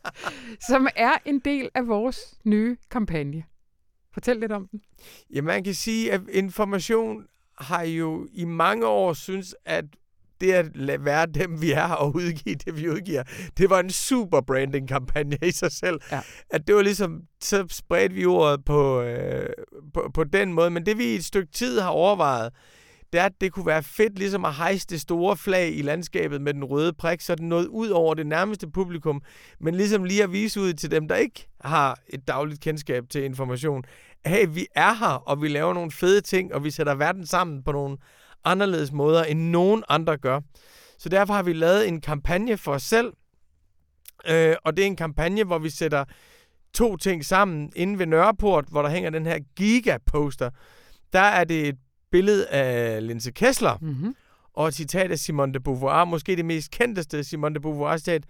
som 0.69 0.89
er 0.97 1.19
en 1.25 1.39
del 1.39 1.69
af 1.75 1.89
vores 1.89 2.39
nye 2.45 2.77
kampagne. 2.91 3.45
Fortæl 4.13 4.37
lidt 4.37 4.53
om 4.53 4.69
den. 4.69 4.83
Ja, 5.35 5.43
man 5.43 5.65
kan 5.65 5.75
sige, 5.75 6.13
at 6.13 6.21
information 6.29 7.27
har 7.59 7.83
jo 7.83 8.29
i 8.33 8.45
mange 8.45 8.87
år 8.87 9.13
synes, 9.13 9.57
at 9.65 9.85
det 10.43 10.53
at 10.53 10.77
lade 10.77 11.05
være 11.05 11.27
dem, 11.27 11.63
vi 11.63 11.73
er, 11.73 11.89
og 11.89 12.15
udgive 12.15 12.55
det, 12.55 12.77
vi 12.77 12.89
udgiver, 12.89 13.23
det 13.59 13.71
var 13.71 13.81
en 13.81 13.91
super 13.91 14.41
branding-kampagne 14.41 15.39
i 15.43 15.51
sig 15.51 15.73
selv. 15.73 16.01
Ja. 16.13 16.21
At 16.51 16.67
det 16.67 16.75
var 16.75 16.83
ligesom, 16.83 17.21
så 17.41 17.67
spredte 17.71 18.15
vi 18.15 18.27
ordet 18.27 18.65
på, 18.65 19.01
øh, 19.01 19.49
på, 19.95 20.11
på 20.15 20.25
den 20.25 20.53
måde. 20.53 20.71
Men 20.71 20.87
det 20.87 20.99
vi 20.99 21.05
i 21.05 21.15
et 21.15 21.25
stykke 21.25 21.53
tid 21.53 21.81
har 21.81 21.89
overvejet, 21.89 22.53
det 23.13 23.21
er, 23.21 23.25
at 23.25 23.41
det 23.41 23.53
kunne 23.53 23.67
være 23.67 23.83
fedt 23.83 24.19
ligesom 24.19 24.45
at 24.45 24.55
hejse 24.55 24.87
det 24.87 25.01
store 25.01 25.37
flag 25.37 25.77
i 25.77 25.83
landskabet 25.83 26.43
med 26.43 26.55
den 26.55 26.65
røde 26.65 26.93
prik, 26.93 27.21
så 27.21 27.35
den 27.35 27.49
nåede 27.49 27.71
ud 27.71 27.89
over 27.89 28.15
det 28.15 28.27
nærmeste 28.27 28.71
publikum, 28.71 29.23
men 29.61 29.75
ligesom 29.75 30.05
lige 30.05 30.23
at 30.23 30.33
vise 30.33 30.61
ud 30.61 30.73
til 30.73 30.91
dem, 30.91 31.09
der 31.09 31.15
ikke 31.15 31.49
har 31.65 31.99
et 32.09 32.29
dagligt 32.29 32.61
kendskab 32.61 33.05
til 33.11 33.25
information. 33.25 33.83
Hey, 34.27 34.47
vi 34.49 34.67
er 34.75 34.95
her, 34.95 35.23
og 35.29 35.43
vi 35.43 35.49
laver 35.49 35.75
nogle 35.75 35.91
fede 35.91 36.21
ting, 36.21 36.55
og 36.55 36.65
vi 36.65 36.71
sætter 36.71 36.95
verden 36.95 37.27
sammen 37.27 37.63
på 37.63 37.73
nogle 37.73 37.97
anderledes 38.45 38.93
måder, 38.93 39.25
end 39.25 39.41
nogen 39.41 39.85
andre 39.89 40.17
gør. 40.17 40.41
Så 40.99 41.09
derfor 41.09 41.35
har 41.35 41.43
vi 41.43 41.53
lavet 41.53 41.89
en 41.89 42.01
kampagne 42.01 42.57
for 42.57 42.73
os 42.73 42.83
selv, 42.83 43.13
øh, 44.29 44.57
og 44.65 44.77
det 44.77 44.83
er 44.83 44.87
en 44.87 44.97
kampagne, 44.97 45.45
hvor 45.45 45.59
vi 45.59 45.71
sætter 45.71 46.05
to 46.75 46.97
ting 46.97 47.25
sammen. 47.25 47.73
Inde 47.77 47.99
ved 47.99 48.07
Nørreport, 48.07 48.65
hvor 48.71 48.83
der 48.83 48.89
hænger 48.89 49.11
den 49.11 49.27
her 49.27 49.39
gigaposter, 49.57 50.51
der 51.13 51.21
er 51.21 51.45
det 51.45 51.69
et 51.69 51.77
billede 52.11 52.47
af 52.49 53.07
Linse 53.07 53.31
Kessler, 53.31 53.77
mm-hmm. 53.81 54.15
og 54.55 54.69
et 54.69 54.75
citat 54.75 55.11
af 55.11 55.19
Simone 55.19 55.53
de 55.53 55.61
Beauvoir, 55.61 56.05
måske 56.05 56.37
det 56.37 56.45
mest 56.45 56.71
kendteste 56.71 57.25
Simone 57.25 57.55
de 57.55 57.61
Beauvoir 57.61 57.97
citat, 57.97 58.25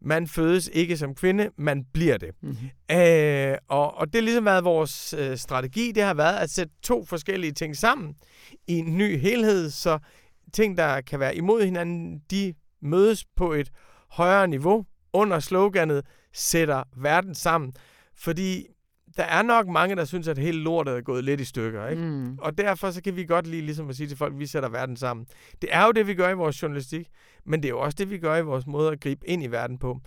man 0.00 0.26
fødes 0.26 0.70
ikke 0.72 0.96
som 0.96 1.14
kvinde, 1.14 1.50
man 1.56 1.84
bliver 1.92 2.16
det. 2.16 2.30
Mm-hmm. 2.42 2.96
Øh, 2.96 3.56
og, 3.68 3.94
og 3.94 4.06
det 4.06 4.14
har 4.14 4.22
ligesom 4.22 4.44
været 4.44 4.64
vores 4.64 5.14
øh, 5.18 5.36
strategi, 5.36 5.92
det 5.92 6.02
har 6.02 6.14
været 6.14 6.36
at 6.36 6.50
sætte 6.50 6.74
to 6.82 7.04
forskellige 7.04 7.52
ting 7.52 7.76
sammen 7.76 8.14
i 8.66 8.74
en 8.74 8.98
ny 8.98 9.18
helhed, 9.18 9.70
så 9.70 9.98
ting, 10.52 10.76
der 10.76 11.00
kan 11.00 11.20
være 11.20 11.36
imod 11.36 11.64
hinanden, 11.64 12.22
de 12.30 12.54
mødes 12.82 13.24
på 13.36 13.52
et 13.52 13.70
højere 14.10 14.48
niveau 14.48 14.84
under 15.12 15.40
sloganet 15.40 16.04
sætter 16.32 16.82
verden 16.96 17.34
sammen. 17.34 17.72
Fordi 18.14 18.66
der 19.16 19.24
er 19.24 19.42
nok 19.42 19.68
mange, 19.68 19.96
der 19.96 20.04
synes, 20.04 20.28
at 20.28 20.38
hele 20.38 20.58
lortet 20.58 20.96
er 20.96 21.00
gået 21.00 21.24
lidt 21.24 21.40
i 21.40 21.44
stykker. 21.44 21.86
Ikke? 21.88 22.02
Mm. 22.02 22.38
Og 22.38 22.58
derfor 22.58 22.90
så 22.90 23.02
kan 23.02 23.16
vi 23.16 23.24
godt 23.24 23.46
lige 23.46 23.62
ligesom 23.62 23.88
at 23.88 23.96
sige 23.96 24.06
til 24.06 24.16
folk, 24.16 24.32
at 24.32 24.38
vi 24.38 24.46
sætter 24.46 24.68
verden 24.68 24.96
sammen. 24.96 25.26
Det 25.62 25.70
er 25.72 25.84
jo 25.84 25.92
det, 25.92 26.06
vi 26.06 26.14
gør 26.14 26.30
i 26.30 26.34
vores 26.34 26.62
journalistik, 26.62 27.08
men 27.48 27.62
det 27.62 27.68
er 27.68 27.72
jo 27.72 27.80
også 27.80 27.96
det, 27.98 28.10
vi 28.10 28.18
gør 28.18 28.36
i 28.36 28.42
vores 28.42 28.66
måde 28.66 28.92
at 28.92 29.00
gribe 29.00 29.28
ind 29.28 29.42
i 29.42 29.46
verden 29.46 29.78
på. 29.78 30.00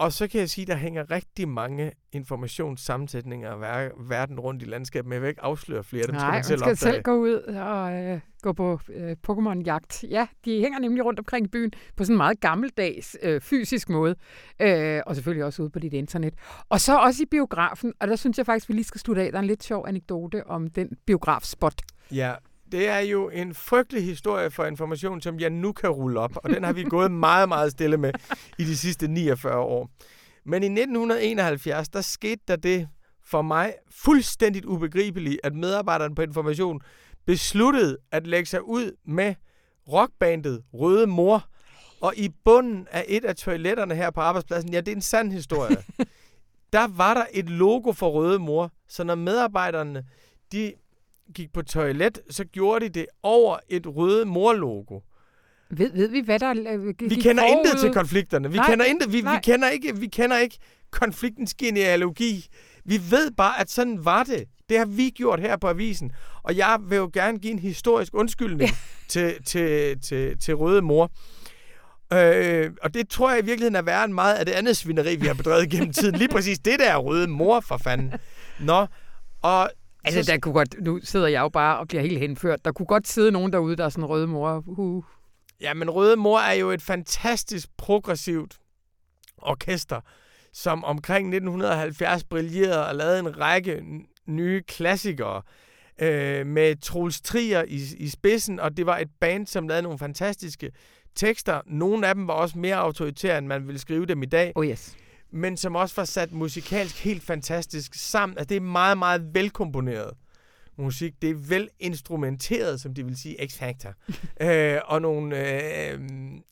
Og 0.00 0.12
så 0.12 0.28
kan 0.28 0.40
jeg 0.40 0.50
sige, 0.50 0.62
at 0.62 0.68
der 0.68 0.76
hænger 0.76 1.10
rigtig 1.10 1.48
mange 1.48 1.92
informationssammensætninger 2.12 3.50
af 3.50 3.90
verden 3.98 4.40
rundt 4.40 4.62
i 4.62 4.66
landskabet, 4.66 5.08
men 5.08 5.14
jeg 5.14 5.22
vil 5.22 5.28
ikke 5.28 5.42
afsløre 5.42 5.84
flere. 5.84 6.06
Dem 6.06 6.14
Nej, 6.14 6.22
skal 6.22 6.34
man 6.34 6.44
selv, 6.44 6.58
skal 6.58 6.76
selv 6.76 7.02
gå 7.02 7.14
ud 7.14 7.34
og 7.34 7.92
øh, 7.92 8.20
gå 8.42 8.52
på 8.52 8.80
øh, 8.88 9.16
Pokémon-jagt. 9.28 10.04
Ja, 10.10 10.26
de 10.44 10.60
hænger 10.60 10.78
nemlig 10.78 11.04
rundt 11.04 11.18
omkring 11.18 11.46
i 11.46 11.48
byen 11.48 11.70
på 11.96 12.04
sådan 12.04 12.14
en 12.14 12.16
meget 12.16 12.40
gammeldags 12.40 13.16
øh, 13.22 13.40
fysisk 13.40 13.88
måde. 13.88 14.14
Øh, 14.60 15.00
og 15.06 15.14
selvfølgelig 15.14 15.44
også 15.44 15.62
ude 15.62 15.70
på 15.70 15.78
dit 15.78 15.92
internet. 15.92 16.34
Og 16.68 16.80
så 16.80 16.98
også 16.98 17.22
i 17.22 17.26
biografen, 17.30 17.92
og 18.00 18.08
der 18.08 18.16
synes 18.16 18.38
jeg 18.38 18.46
faktisk, 18.46 18.68
vi 18.68 18.74
lige 18.74 18.84
skal 18.84 19.00
slutte 19.00 19.22
af. 19.22 19.32
Der 19.32 19.38
er 19.38 19.42
en 19.42 19.46
lidt 19.46 19.64
sjov 19.64 19.84
anekdote 19.88 20.46
om 20.46 20.70
den 20.70 20.88
biografspot. 21.06 21.82
Ja, 22.12 22.34
det 22.72 22.88
er 22.88 22.98
jo 22.98 23.28
en 23.28 23.54
frygtelig 23.54 24.04
historie 24.04 24.50
for 24.50 24.64
information, 24.64 25.20
som 25.20 25.40
jeg 25.40 25.50
nu 25.50 25.72
kan 25.72 25.90
rulle 25.90 26.20
op, 26.20 26.36
og 26.36 26.50
den 26.50 26.64
har 26.64 26.72
vi 26.72 26.84
gået 26.84 27.10
meget, 27.10 27.48
meget 27.48 27.72
stille 27.72 27.96
med 27.96 28.12
i 28.58 28.64
de 28.64 28.76
sidste 28.76 29.08
49 29.08 29.58
år. 29.58 29.90
Men 30.44 30.62
i 30.62 30.66
1971, 30.66 31.88
der 31.88 32.00
skete 32.00 32.42
der 32.48 32.56
det 32.56 32.88
for 33.26 33.42
mig 33.42 33.74
fuldstændigt 33.90 34.64
ubegribeligt, 34.64 35.40
at 35.44 35.54
medarbejderne 35.54 36.14
på 36.14 36.22
Information 36.22 36.80
besluttede 37.26 37.96
at 38.12 38.26
lægge 38.26 38.46
sig 38.46 38.62
ud 38.62 38.96
med 39.06 39.34
rockbandet 39.92 40.62
Røde 40.72 41.06
Mor, 41.06 41.46
og 42.00 42.16
i 42.16 42.28
bunden 42.44 42.86
af 42.90 43.04
et 43.08 43.24
af 43.24 43.36
toiletterne 43.36 43.94
her 43.94 44.10
på 44.10 44.20
arbejdspladsen, 44.20 44.72
ja, 44.72 44.80
det 44.80 44.88
er 44.88 44.96
en 44.96 45.02
sand 45.02 45.32
historie, 45.32 45.76
der 46.72 46.88
var 46.88 47.14
der 47.14 47.24
et 47.32 47.50
logo 47.50 47.92
for 47.92 48.08
Røde 48.08 48.38
Mor, 48.38 48.72
så 48.88 49.04
når 49.04 49.14
medarbejderne 49.14 50.04
de 50.52 50.72
gik 51.34 51.52
på 51.52 51.62
toilet, 51.62 52.20
så 52.30 52.44
gjorde 52.44 52.84
de 52.84 52.88
det 52.88 53.06
over 53.22 53.58
et 53.68 53.86
røde 53.86 54.24
morlogo. 54.24 55.00
Ved, 55.70 55.92
ved 55.92 56.08
vi, 56.08 56.20
hvad 56.20 56.38
der 56.38 56.54
Vi 57.08 57.14
kender 57.14 57.42
forud? 57.42 57.64
intet 57.64 57.80
til 57.80 57.92
konflikterne. 57.92 58.50
Vi 58.50 58.56
nej, 58.56 58.70
kender 58.70 58.84
intet. 58.84 59.12
Vi, 59.12 59.20
vi, 59.20 59.38
kender 59.42 59.68
ikke, 59.68 59.96
vi 59.96 60.06
kender 60.06 60.38
ikke 60.38 60.58
konfliktens 60.90 61.54
genealogi. 61.54 62.46
Vi 62.84 63.00
ved 63.10 63.30
bare, 63.30 63.60
at 63.60 63.70
sådan 63.70 64.04
var 64.04 64.24
det. 64.24 64.44
Det 64.68 64.78
har 64.78 64.86
vi 64.86 65.10
gjort 65.10 65.40
her 65.40 65.56
på 65.56 65.68
avisen. 65.68 66.12
Og 66.42 66.56
jeg 66.56 66.78
vil 66.88 66.96
jo 66.96 67.10
gerne 67.12 67.38
give 67.38 67.52
en 67.52 67.58
historisk 67.58 68.14
undskyldning 68.14 68.70
ja. 68.70 68.76
til, 69.08 69.44
til, 69.44 70.00
til, 70.00 70.38
til 70.38 70.54
Røde 70.54 70.82
Mor. 70.82 71.10
Øh, 72.12 72.70
og 72.82 72.94
det 72.94 73.08
tror 73.08 73.30
jeg 73.30 73.42
i 73.42 73.44
virkeligheden 73.44 73.76
er 73.76 73.82
værre 73.82 74.04
end 74.04 74.12
meget 74.12 74.34
af 74.34 74.46
det 74.46 74.52
andet 74.52 74.76
svineri, 74.76 75.16
vi 75.16 75.26
har 75.26 75.34
bedrevet 75.34 75.70
gennem 75.70 75.92
tiden. 75.92 76.14
Lige 76.14 76.28
præcis 76.28 76.58
det 76.58 76.78
der 76.78 76.96
Røde 76.96 77.28
Mor, 77.28 77.60
for 77.60 77.76
fanden. 77.76 78.12
Nå, 78.60 78.86
og 79.42 79.70
Altså, 80.04 80.22
så... 80.22 80.32
der 80.32 80.38
kunne 80.38 80.54
godt, 80.54 80.74
nu 80.80 81.00
sidder 81.02 81.26
jeg 81.26 81.40
jo 81.40 81.48
bare 81.48 81.78
og 81.78 81.88
bliver 81.88 82.02
helt 82.02 82.18
henført. 82.18 82.64
Der 82.64 82.72
kunne 82.72 82.86
godt 82.86 83.08
sidde 83.08 83.30
nogen 83.30 83.52
derude, 83.52 83.76
der 83.76 83.84
er 83.84 83.88
sådan 83.88 84.04
røde 84.04 84.26
mor. 84.26 84.64
Uh. 84.66 85.04
Ja, 85.60 85.74
men 85.74 85.90
Røde 85.90 86.16
Mor 86.16 86.38
er 86.38 86.52
jo 86.52 86.70
et 86.70 86.82
fantastisk 86.82 87.68
progressivt 87.78 88.58
orkester, 89.36 90.00
som 90.52 90.84
omkring 90.84 91.26
1970 91.26 92.24
brillerede 92.24 92.88
og 92.88 92.94
lavede 92.94 93.18
en 93.18 93.40
række 93.40 93.82
nye 94.26 94.62
klassikere 94.62 95.42
øh, 96.00 96.46
med 96.46 96.76
Troels 96.80 97.20
Trier 97.20 97.64
i, 97.68 97.80
i 97.98 98.08
spidsen, 98.08 98.60
og 98.60 98.76
det 98.76 98.86
var 98.86 98.98
et 98.98 99.08
band, 99.20 99.46
som 99.46 99.68
lavede 99.68 99.82
nogle 99.82 99.98
fantastiske 99.98 100.70
tekster. 101.14 101.60
Nogle 101.66 102.08
af 102.08 102.14
dem 102.14 102.26
var 102.26 102.34
også 102.34 102.58
mere 102.58 102.76
autoritære, 102.76 103.38
end 103.38 103.46
man 103.46 103.66
ville 103.66 103.78
skrive 103.78 104.06
dem 104.06 104.22
i 104.22 104.26
dag. 104.26 104.52
Oh 104.54 104.66
yes 104.66 104.96
men 105.32 105.56
som 105.56 105.76
også 105.76 105.96
var 105.96 106.04
sat 106.04 106.32
musikalsk 106.32 107.04
helt 107.04 107.22
fantastisk 107.22 107.94
sammen. 107.94 108.38
Altså, 108.38 108.48
det 108.48 108.56
er 108.56 108.60
meget, 108.60 108.98
meget 108.98 109.34
velkomponeret 109.34 110.10
musik. 110.80 111.22
Det 111.22 111.30
er 111.30 111.34
vel 111.34 111.68
instrumenteret, 111.78 112.80
som 112.80 112.94
det 112.94 113.06
vil 113.06 113.16
sige, 113.16 113.36
X-Factor. 113.42 113.92
øh, 114.46 114.80
og 114.84 115.02
nogle, 115.02 115.36
øh, 115.36 116.00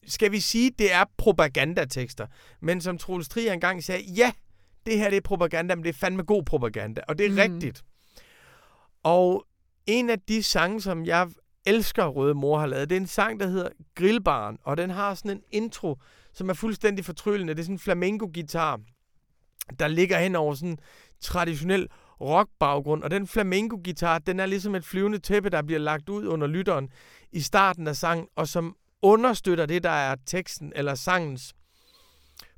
skal 0.07 0.33
vi 0.33 0.41
sige, 0.41 0.70
det 0.79 0.93
er 0.93 1.05
propagandatekster. 1.16 2.26
Men 2.61 2.81
som 2.81 2.99
Troels 2.99 3.29
Trier 3.29 3.53
engang 3.53 3.85
sagde, 3.85 4.03
ja, 4.03 4.33
det 4.87 4.99
her 4.99 5.11
det 5.11 5.16
er 5.16 5.20
propaganda, 5.20 5.74
men 5.74 5.85
det 5.85 5.91
er 5.91 5.99
fandme 5.99 6.22
god 6.22 6.43
propaganda. 6.43 7.01
Og 7.09 7.18
det 7.18 7.26
er 7.26 7.31
mm. 7.31 7.37
rigtigt. 7.37 7.85
Og 9.03 9.47
en 9.87 10.11
af 10.11 10.20
de 10.20 10.43
sange, 10.43 10.81
som 10.81 11.05
jeg 11.05 11.29
elsker 11.66 12.07
Røde 12.07 12.35
Mor 12.35 12.59
har 12.59 12.66
lavet, 12.66 12.91
det 12.91 12.97
er 12.97 13.01
en 13.01 13.07
sang, 13.07 13.41
der 13.41 13.47
hedder 13.47 13.68
Grillbaren. 13.95 14.59
Og 14.62 14.76
den 14.76 14.91
har 14.91 15.14
sådan 15.14 15.31
en 15.31 15.43
intro, 15.51 15.99
som 16.39 16.49
er 16.49 16.55
fuldstændig 16.55 17.05
fortryllende. 17.05 17.55
Det 17.55 17.61
er 17.61 17.64
sådan 17.64 17.74
en 17.74 17.78
flamenco-gitar, 17.78 18.80
der 19.78 19.89
ligger 19.89 20.18
hen 20.18 20.36
over 20.36 20.55
sådan 20.55 20.68
en 20.68 20.78
traditionel 21.20 21.89
rock-baggrund. 22.20 23.03
Og 23.03 23.11
den 23.11 23.26
flamenco-gitar, 23.26 24.18
den 24.18 24.41
er 24.41 24.47
ligesom 24.47 24.74
et 24.74 24.84
flyvende 24.84 25.18
tæppe, 25.18 25.51
der 25.51 25.62
bliver 25.62 25.80
lagt 25.80 26.09
ud 26.09 26.26
under 26.26 26.47
lytteren 26.47 26.89
i 27.32 27.41
starten 27.41 27.86
af 27.86 27.97
sangen, 27.97 28.26
og 28.36 28.49
som 28.49 28.76
understøtter 29.03 29.66
det, 29.66 29.82
der 29.82 29.91
er 29.91 30.16
teksten 30.26 30.72
eller 30.76 30.95
sangens 30.95 31.55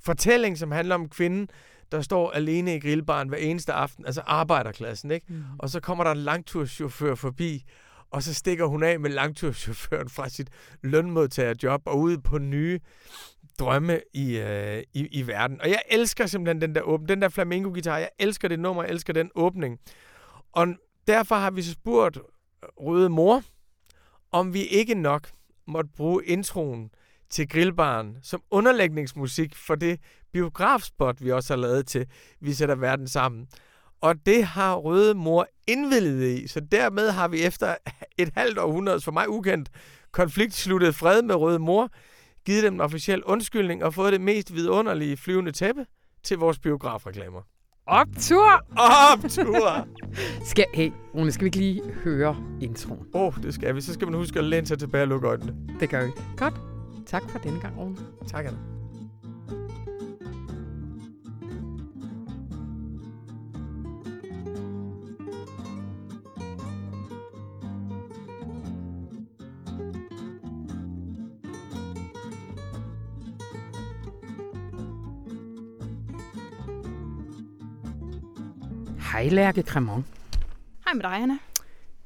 fortælling, 0.00 0.58
som 0.58 0.70
handler 0.72 0.94
om 0.94 1.08
kvinden, 1.08 1.48
der 1.92 2.00
står 2.00 2.30
alene 2.30 2.76
i 2.76 2.80
grillbaren 2.80 3.28
hver 3.28 3.38
eneste 3.38 3.72
aften, 3.72 4.06
altså 4.06 4.22
arbejderklassen, 4.26 5.10
ikke? 5.10 5.26
Mm. 5.28 5.44
Og 5.58 5.70
så 5.70 5.80
kommer 5.80 6.04
der 6.04 6.10
en 6.10 6.18
langturschauffør 6.18 7.14
forbi, 7.14 7.64
og 8.10 8.22
så 8.22 8.34
stikker 8.34 8.66
hun 8.66 8.82
af 8.82 9.00
med 9.00 9.10
langturschaufføren 9.10 10.08
fra 10.08 10.28
sit 10.28 10.50
lønmodtagerjob 10.82 11.82
og 11.86 11.98
ud 11.98 12.18
på 12.18 12.38
nye 12.38 12.80
drømme 13.60 14.00
i, 14.14 14.38
øh, 14.38 14.82
i, 14.94 15.06
i 15.12 15.26
verden. 15.26 15.60
Og 15.60 15.68
jeg 15.68 15.82
elsker 15.90 16.26
simpelthen 16.26 16.60
den 16.60 16.74
der 16.74 16.80
åbning, 16.82 17.08
den 17.08 17.22
der 17.22 17.28
flamenco-gitar. 17.28 17.98
Jeg 17.98 18.10
elsker 18.18 18.48
det 18.48 18.58
nummer, 18.58 18.82
jeg 18.82 18.90
elsker 18.90 19.12
den 19.12 19.30
åbning. 19.34 19.78
Og 20.52 20.66
derfor 21.06 21.34
har 21.34 21.50
vi 21.50 21.62
så 21.62 21.72
spurgt 21.72 22.16
øh, 22.16 22.22
Røde 22.80 23.08
Mor, 23.08 23.42
om 24.32 24.54
vi 24.54 24.62
ikke 24.62 24.94
nok 24.94 25.28
måtte 25.66 25.90
bruge 25.96 26.24
introen 26.24 26.90
til 27.30 27.48
Grillbaren 27.48 28.16
som 28.22 28.42
underlægningsmusik 28.50 29.56
for 29.56 29.74
det 29.74 30.00
biografspot, 30.32 31.24
vi 31.24 31.32
også 31.32 31.54
har 31.54 31.60
lavet 31.60 31.86
til 31.86 32.06
Vi 32.40 32.52
sætter 32.52 32.74
verden 32.74 33.08
sammen. 33.08 33.46
Og 34.00 34.26
det 34.26 34.44
har 34.44 34.74
Røde 34.74 35.14
Mor 35.14 35.46
indvilliget 35.66 36.38
i, 36.38 36.48
så 36.48 36.60
dermed 36.60 37.10
har 37.10 37.28
vi 37.28 37.42
efter 37.42 37.76
et 38.18 38.32
halvt 38.36 38.58
århundredes 38.58 39.04
for 39.04 39.12
mig 39.12 39.28
ukendt, 39.28 39.70
konflikt 40.12 40.54
sluttet 40.54 40.94
fred 40.94 41.22
med 41.22 41.34
Røde 41.34 41.58
Mor, 41.58 41.90
givet 42.46 42.62
dem 42.62 42.74
en 42.74 42.80
officiel 42.80 43.24
undskyldning 43.24 43.84
og 43.84 43.94
fået 43.94 44.12
det 44.12 44.20
mest 44.20 44.54
vidunderlige 44.54 45.16
flyvende 45.16 45.52
tæppe 45.52 45.86
til 46.22 46.38
vores 46.38 46.58
biografreklamer. 46.58 47.40
Optur! 47.86 48.50
Optur! 49.12 49.86
skal, 50.44 50.64
hey, 50.74 50.90
Rune, 51.14 51.32
skal 51.32 51.44
vi 51.44 51.46
ikke 51.46 51.56
lige 51.56 51.82
høre 52.04 52.36
introen? 52.60 53.06
Åh, 53.14 53.22
oh, 53.22 53.42
det 53.42 53.54
skal 53.54 53.74
vi. 53.74 53.80
Så 53.80 53.92
skal 53.92 54.06
man 54.06 54.14
huske 54.14 54.38
at 54.38 54.44
læne 54.44 54.66
sig 54.66 54.78
tilbage 54.78 55.02
og 55.02 55.08
lukke 55.08 55.28
øjnene. 55.28 55.56
Det 55.80 55.90
gør 55.90 56.06
vi. 56.06 56.10
Godt. 56.36 56.54
Tak 57.06 57.22
for 57.30 57.38
denne 57.38 57.60
gang, 57.60 57.78
Rune. 57.78 57.96
Tak, 58.28 58.46
Anna. 58.46 58.79
Hej, 79.12 79.28
Lærke 79.28 79.62
Cremon. 79.62 80.06
Hej 80.84 80.94
med 80.94 81.02
dig, 81.02 81.12
Anna. 81.22 81.38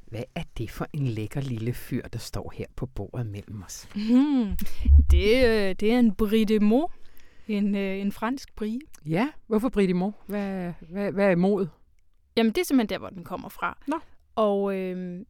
Hvad 0.07 0.23
er 0.35 0.43
det 0.59 0.71
for 0.71 0.87
en 0.93 1.07
lækker 1.07 1.41
lille 1.41 1.73
fyr, 1.73 2.03
der 2.09 2.19
står 2.19 2.53
her 2.57 2.67
på 2.77 2.87
bordet 2.87 3.27
mellem 3.27 3.63
os? 3.63 3.89
Mm, 3.95 4.57
det, 5.11 5.45
øh, 5.45 5.75
det 5.81 5.93
er 5.93 5.99
en 5.99 6.15
brie 6.15 6.45
de 6.45 6.59
Meaux. 6.61 6.93
En, 7.49 7.75
øh, 7.75 7.99
en 8.01 8.13
fransk 8.13 8.55
brie. 8.57 8.79
Ja, 9.07 9.29
hvorfor 9.47 9.69
brie 9.69 9.87
de 9.89 9.95
Meaux? 9.95 10.15
Hvad, 10.27 10.73
hvad, 10.91 11.13
hvad 11.13 11.31
er 11.31 11.37
mod? 11.37 11.67
Jamen, 12.37 12.53
det 12.53 12.61
er 12.61 12.65
simpelthen 12.65 12.95
der, 12.95 12.99
hvor 12.99 13.09
den 13.09 13.25
kommer 13.25 13.49
fra. 13.49 13.79
Nå. 13.87 13.97
Og, 14.37 14.77
øh, 14.77 15.21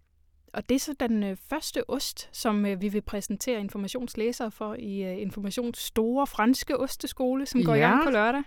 og 0.55 0.69
det 0.69 0.75
er 0.75 0.79
så 0.79 0.95
den 1.01 1.23
øh, 1.23 1.37
første 1.51 1.91
ost, 1.91 2.29
som 2.33 2.67
øh, 2.67 2.81
vi 2.83 2.89
vil 2.89 3.01
præsentere 3.03 3.61
informationslæsere 3.61 4.51
for 4.51 4.75
i 4.79 5.03
øh, 5.03 5.21
Informations 5.23 5.79
store 5.79 6.27
franske 6.27 6.81
osteskole, 6.81 7.47
som 7.47 7.65
går 7.65 7.75
Ja. 7.75 7.79
i 7.87 7.91
gang 7.91 8.05
på 8.05 8.11
lørdag. 8.11 8.43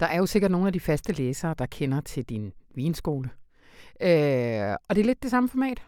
Der 0.00 0.06
er 0.06 0.16
jo 0.16 0.26
sikkert 0.26 0.50
nogle 0.50 0.66
af 0.66 0.72
de 0.72 0.80
faste 0.80 1.12
læsere, 1.12 1.54
der 1.58 1.66
kender 1.66 2.00
til 2.00 2.24
din 2.24 2.52
vinskole. 2.74 3.30
Øh, 4.00 4.76
og 4.88 4.96
det 4.96 5.00
er 5.00 5.04
lidt 5.04 5.22
det 5.22 5.30
samme 5.30 5.48
format. 5.48 5.82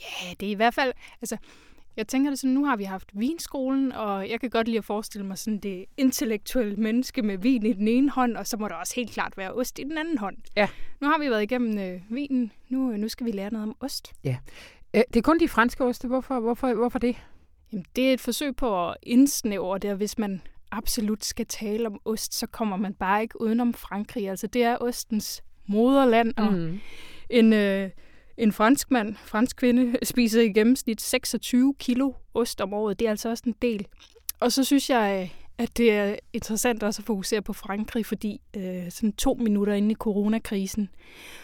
Ja, 0.00 0.34
det 0.40 0.46
er 0.46 0.50
i 0.50 0.54
hvert 0.54 0.74
fald... 0.74 0.92
Altså, 1.22 1.36
jeg 1.96 2.08
tænker 2.08 2.30
det 2.30 2.38
sådan, 2.38 2.54
nu 2.54 2.64
har 2.64 2.76
vi 2.76 2.84
haft 2.84 3.10
vinskolen, 3.14 3.92
og 3.92 4.30
jeg 4.30 4.40
kan 4.40 4.50
godt 4.50 4.68
lide 4.68 4.78
at 4.78 4.84
forestille 4.84 5.26
mig 5.26 5.38
sådan 5.38 5.58
det 5.58 5.84
intellektuelle 5.96 6.76
menneske 6.76 7.22
med 7.22 7.38
vin 7.38 7.66
i 7.66 7.72
den 7.72 7.88
ene 7.88 8.10
hånd, 8.10 8.36
og 8.36 8.46
så 8.46 8.56
må 8.56 8.68
der 8.68 8.74
også 8.74 8.94
helt 8.96 9.10
klart 9.10 9.36
være 9.36 9.52
ost 9.52 9.78
i 9.78 9.82
den 9.82 9.98
anden 9.98 10.18
hånd. 10.18 10.36
Ja. 10.56 10.68
Nu 11.00 11.08
har 11.08 11.18
vi 11.18 11.30
været 11.30 11.42
igennem 11.42 11.78
øh, 11.78 12.00
vinen, 12.08 12.52
nu, 12.68 12.92
øh, 12.92 12.98
nu 12.98 13.08
skal 13.08 13.26
vi 13.26 13.30
lære 13.30 13.50
noget 13.50 13.68
om 13.68 13.76
ost. 13.80 14.12
Øh, 14.94 15.02
det 15.08 15.16
er 15.16 15.22
kun 15.22 15.40
de 15.40 15.48
franske 15.48 15.84
oste. 15.84 16.08
Hvorfor, 16.08 16.40
hvorfor, 16.40 16.74
hvorfor 16.74 16.98
det? 16.98 17.16
Jamen, 17.72 17.84
det 17.96 18.08
er 18.08 18.12
et 18.12 18.20
forsøg 18.20 18.56
på 18.56 18.88
at 18.88 18.96
indsnævre 19.02 19.78
det, 19.78 19.90
og 19.90 19.96
hvis 19.96 20.18
man 20.18 20.42
absolut 20.76 21.24
skal 21.24 21.46
tale 21.46 21.86
om 21.86 22.00
ost, 22.04 22.34
så 22.34 22.46
kommer 22.46 22.76
man 22.76 22.94
bare 22.94 23.22
ikke 23.22 23.40
udenom 23.40 23.74
Frankrig. 23.74 24.30
Altså, 24.30 24.46
det 24.46 24.62
er 24.62 24.76
ostens 24.80 25.42
moderland, 25.66 26.32
og 26.36 26.52
Mm. 26.52 26.80
en, 27.30 27.52
øh, 27.52 27.90
en 28.36 28.52
fransk 28.52 28.90
mand, 28.90 29.14
fransk 29.16 29.56
kvinde, 29.56 29.96
spiser 30.02 30.40
i 30.42 30.48
gennemsnit 30.52 31.00
26 31.02 31.74
kilo 31.78 32.12
ost 32.34 32.60
om 32.60 32.72
året. 32.72 32.98
Det 32.98 33.06
er 33.06 33.10
altså 33.10 33.28
også 33.28 33.42
en 33.46 33.54
del. 33.62 33.86
Og 34.40 34.52
så 34.52 34.64
synes 34.64 34.90
jeg, 34.90 35.20
øh, 35.22 35.43
at 35.58 35.76
det 35.76 35.90
er 35.90 36.16
interessant 36.32 36.82
også 36.82 37.02
at 37.02 37.06
fokusere 37.06 37.42
på 37.42 37.52
Frankrig, 37.52 38.06
fordi 38.06 38.40
øh, 38.56 38.90
sådan 38.90 39.12
to 39.12 39.34
minutter 39.34 39.72
inde 39.74 39.90
i 39.90 39.94
coronakrisen, 39.94 40.88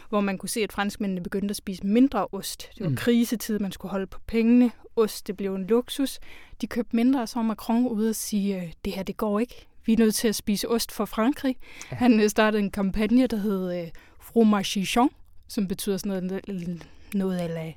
hvor 0.08 0.20
man 0.20 0.38
kunne 0.38 0.48
se, 0.48 0.60
at 0.60 0.72
franskmændene 0.72 1.22
begyndte 1.22 1.52
at 1.52 1.56
spise 1.56 1.86
mindre 1.86 2.26
ost. 2.32 2.68
Det 2.74 2.84
var 2.84 2.90
Mm. 2.90 2.96
krisetid, 2.96 3.58
man 3.58 3.72
skulle 3.72 3.90
holde 3.90 4.06
på 4.06 4.18
pengene. 4.26 4.70
Ost, 4.96 5.26
det 5.26 5.36
blev 5.36 5.54
en 5.54 5.64
luksus. 5.66 6.18
De 6.60 6.66
købte 6.66 6.96
mindre, 6.96 7.22
og 7.22 7.28
så 7.28 7.38
var 7.38 7.42
Macron 7.42 7.86
ude 7.86 8.08
og 8.08 8.14
sige, 8.14 8.62
øh, 8.62 8.72
det 8.84 8.92
her, 8.92 9.02
det 9.02 9.16
går 9.16 9.40
ikke. 9.40 9.66
Vi 9.86 9.92
er 9.92 9.96
nødt 9.98 10.14
til 10.14 10.28
at 10.28 10.34
spise 10.34 10.68
ost 10.68 10.92
for 10.92 11.04
Frankrig. 11.04 11.56
Ja. 11.90 11.96
Han 11.96 12.20
øh, 12.20 12.28
startede 12.30 12.62
en 12.62 12.70
kampagne, 12.70 13.26
der 13.26 13.36
hed 13.36 13.80
øh, 13.82 13.88
Fromagichon, 14.20 15.10
som 15.48 15.68
betyder 15.68 15.96
sådan 15.96 16.30
noget, 16.30 16.78
noget 17.14 17.38
af 17.38 17.48
lad, 17.54 17.72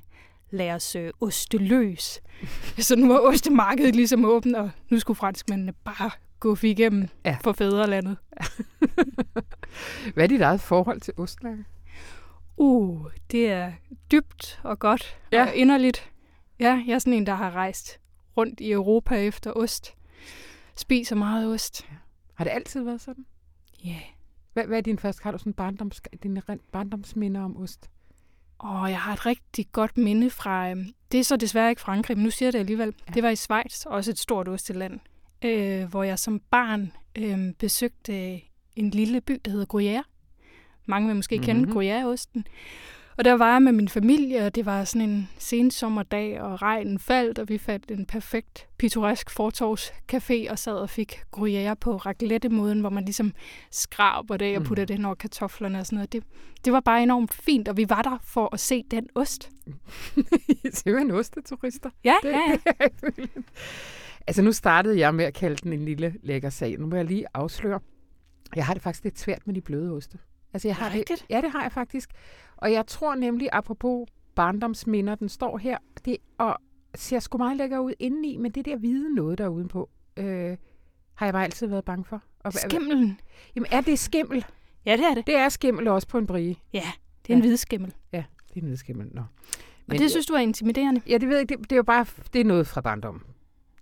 lad 0.50 0.70
os 0.70 0.96
øh, 0.96 1.10
oste 1.20 1.58
løs. 1.58 2.20
Så 2.78 2.96
nu 2.96 3.08
var 3.08 3.18
ostemarkedet 3.18 3.96
ligesom 3.96 4.24
åbent, 4.24 4.56
og 4.56 4.70
nu 4.90 4.98
skulle 4.98 5.16
franskmændene 5.16 5.72
bare 5.72 6.10
gå 6.44 6.56
igennem 6.62 7.08
Ja. 7.24 7.30
ja. 7.30 7.36
for 7.44 7.52
fædrelandet. 7.52 8.16
Hvad 10.14 10.24
er 10.24 10.28
dit 10.28 10.40
eget 10.40 10.60
forhold 10.60 11.00
til 11.00 11.14
ost, 11.16 11.42
Lærke? 11.42 11.64
Uh, 12.56 13.06
det 13.30 13.50
er 13.50 13.72
dybt 14.12 14.60
og 14.62 14.78
godt 14.78 15.18
Ja. 15.32 15.38
ja. 15.38 15.46
og 15.46 15.54
inderligt. 15.54 16.10
Ja, 16.60 16.82
jeg 16.86 16.94
er 16.94 16.98
sådan 16.98 17.12
en, 17.12 17.26
der 17.26 17.34
har 17.34 17.50
rejst 17.50 18.00
rundt 18.36 18.60
i 18.60 18.72
Europa 18.72 19.14
efter 19.14 19.52
ost. 19.56 19.94
Spiser 20.76 21.16
meget 21.16 21.54
ost. 21.54 21.86
Har 22.34 22.44
det 22.44 22.50
altid 22.50 22.82
været 22.82 23.00
sådan? 23.00 23.26
Ja. 23.84 23.88
Yeah. 23.88 24.00
Hvad, 24.52 24.64
hvad 24.66 24.78
er 24.78 24.82
din 24.82 24.98
første, 24.98 25.22
har 25.22 25.32
du 25.32 25.38
sådan 25.38 25.52
barndoms, 25.52 26.02
dine 26.22 26.42
barndomsminder 26.72 27.44
om 27.44 27.56
ost? 27.56 27.90
Og 28.58 28.90
jeg 28.90 29.00
har 29.00 29.12
et 29.12 29.26
rigtig 29.26 29.66
godt 29.72 29.98
minde 29.98 30.30
fra, 30.30 30.70
øhm, 30.70 30.86
det 31.12 31.20
er 31.20 31.24
så 31.24 31.36
desværre 31.36 31.70
ikke 31.70 31.82
Frankrig, 31.82 32.16
men 32.16 32.24
nu 32.24 32.30
siger 32.30 32.46
jeg 32.46 32.52
det 32.52 32.58
alligevel. 32.58 32.86
Ja. 32.86 33.04
Ja. 33.08 33.14
Det 33.14 33.22
var 33.22 33.28
i 33.28 33.36
Schweiz, 33.36 33.86
også 33.86 34.10
et 34.10 34.18
stort 34.18 34.48
osteland, 34.48 35.00
øh, 35.44 35.84
hvor 35.90 36.02
jeg 36.02 36.18
som 36.18 36.40
barn 36.50 36.92
øh, 37.18 37.52
besøgte 37.58 38.40
en 38.76 38.90
lille 38.90 39.20
by, 39.20 39.40
der 39.44 39.50
hedder 39.50 39.66
Gruyère. 40.00 40.10
Mange 40.86 41.06
vil 41.08 41.16
måske 41.16 41.36
mm-hmm. 41.36 41.46
kende 41.46 41.62
Mhm. 41.66 41.72
Gruyère-osten. 41.78 42.42
Og 43.16 43.24
der 43.24 43.32
var 43.32 43.52
jeg 43.52 43.62
med 43.62 43.72
min 43.72 43.88
familie, 43.88 44.46
og 44.46 44.54
det 44.54 44.66
var 44.66 44.84
sådan 44.84 45.08
en 45.10 45.28
sensommerdag, 45.38 46.40
og 46.42 46.62
regnen 46.62 46.98
faldt, 46.98 47.38
og 47.38 47.48
vi 47.48 47.58
fandt 47.58 47.90
en 47.90 48.06
perfekt 48.06 48.66
pittoresk 48.78 49.30
fortovscafé 49.30 50.50
og 50.50 50.58
sad 50.58 50.72
og 50.74 50.90
fik 50.90 51.12
Gruyère 51.36 51.74
på 51.74 51.96
raclette-måden, 51.96 52.80
hvor 52.80 52.90
man 52.90 53.04
ligesom 53.04 53.32
skraber 53.70 54.36
det 54.36 54.56
og 54.56 54.60
Mhm. 54.62 54.68
putter 54.68 54.84
det 54.84 54.96
hen 54.96 55.04
over 55.04 55.14
kartoflerne 55.14 55.78
og 55.78 55.86
sådan 55.86 55.96
noget. 55.96 56.12
Det, 56.12 56.24
det 56.64 56.72
var 56.72 56.80
bare 56.80 57.02
enormt 57.02 57.34
fint, 57.34 57.68
og 57.68 57.76
vi 57.76 57.86
var 57.88 58.02
der 58.02 58.18
for 58.24 58.48
at 58.52 58.60
se 58.60 58.82
den 58.90 59.08
ost. 59.14 59.50
Simpelthen 60.72 61.10
osteturister. 61.10 61.90
Ja, 62.04 62.14
Det, 62.22 62.28
ja, 62.30 62.56
ja. 62.80 62.86
det 64.24 64.28
altså 64.28 64.42
nu 64.42 64.52
startede 64.52 64.98
jeg 64.98 65.14
med 65.14 65.24
at 65.24 65.34
kalde 65.34 65.56
den 65.56 65.72
en 65.72 65.84
lille 65.84 66.14
lækker 66.22 66.50
sag. 66.50 66.78
Nu 66.78 66.86
må 66.86 66.96
jeg 66.96 67.04
lige 67.04 67.26
afsløre. 67.34 67.80
Jeg 68.56 68.66
har 68.66 68.74
det 68.74 68.82
faktisk 68.82 69.04
lidt 69.04 69.18
svært 69.18 69.46
med 69.46 69.54
de 69.54 69.60
bløde 69.60 69.92
oste. 69.92 70.18
Altså 70.52 70.68
jeg 70.68 70.76
har 70.76 70.88
det, 70.88 70.98
Rigtigt? 70.98 71.26
ja, 71.30 71.40
det 71.40 71.50
har 71.50 71.62
jeg 71.62 71.72
faktisk. 71.72 72.10
Og 72.56 72.72
jeg 72.72 72.86
tror 72.86 73.14
nemlig, 73.14 73.48
apropos 73.52 74.08
barndomsminder, 74.34 75.14
den 75.14 75.28
står 75.28 75.58
her, 75.58 75.78
det 76.04 76.16
og 76.38 76.56
ser 76.94 77.18
sgu 77.20 77.38
meget 77.38 77.56
lækker 77.56 77.78
ud 77.78 77.92
indeni, 77.98 78.36
men 78.36 78.50
det 78.52 78.64
der 78.64 78.76
hvide 78.76 79.14
noget 79.14 79.38
der 79.38 79.44
er 79.44 79.48
udenpå, 79.48 79.90
øh, 80.16 80.56
har 81.14 81.26
jeg 81.26 81.32
bare 81.32 81.44
altid 81.44 81.66
været 81.66 81.84
bange 81.84 82.04
for. 82.04 82.22
Og, 82.40 82.52
Skimmelen. 82.52 83.20
Jamen 83.56 83.66
er 83.70 83.80
det 83.80 83.98
skimmel? 83.98 84.44
Ja, 84.86 84.96
det 84.96 85.04
er 85.04 85.14
det. 85.14 85.26
Det 85.26 85.36
er 85.36 85.48
skimmel 85.48 85.88
også 85.88 86.08
på 86.08 86.18
en 86.18 86.26
brie. 86.26 86.56
Ja, 86.72 86.82
det 87.26 87.32
er 87.32 87.36
en 87.36 87.42
Ja. 87.42 87.46
hvid 87.48 87.56
skimmel. 87.56 87.94
Ja, 88.12 88.24
det 88.48 88.56
er 88.56 88.60
en 88.60 88.66
hvid 88.66 88.76
skimmel. 88.76 89.08
Nå. 89.12 89.22
Og 89.90 89.98
det 89.98 90.10
synes 90.10 90.26
du 90.26 90.32
er 90.32 90.38
intimiderende? 90.38 91.00
Ja, 91.08 91.18
det 91.18 91.28
ved 91.28 91.36
jeg. 91.36 91.48
Det, 91.48 91.58
det 91.60 91.72
er 91.72 91.76
jo 91.76 91.82
bare 91.82 92.06
det 92.32 92.40
er 92.40 92.44
noget 92.44 92.66
fra 92.66 92.80
barndommen. 92.80 93.22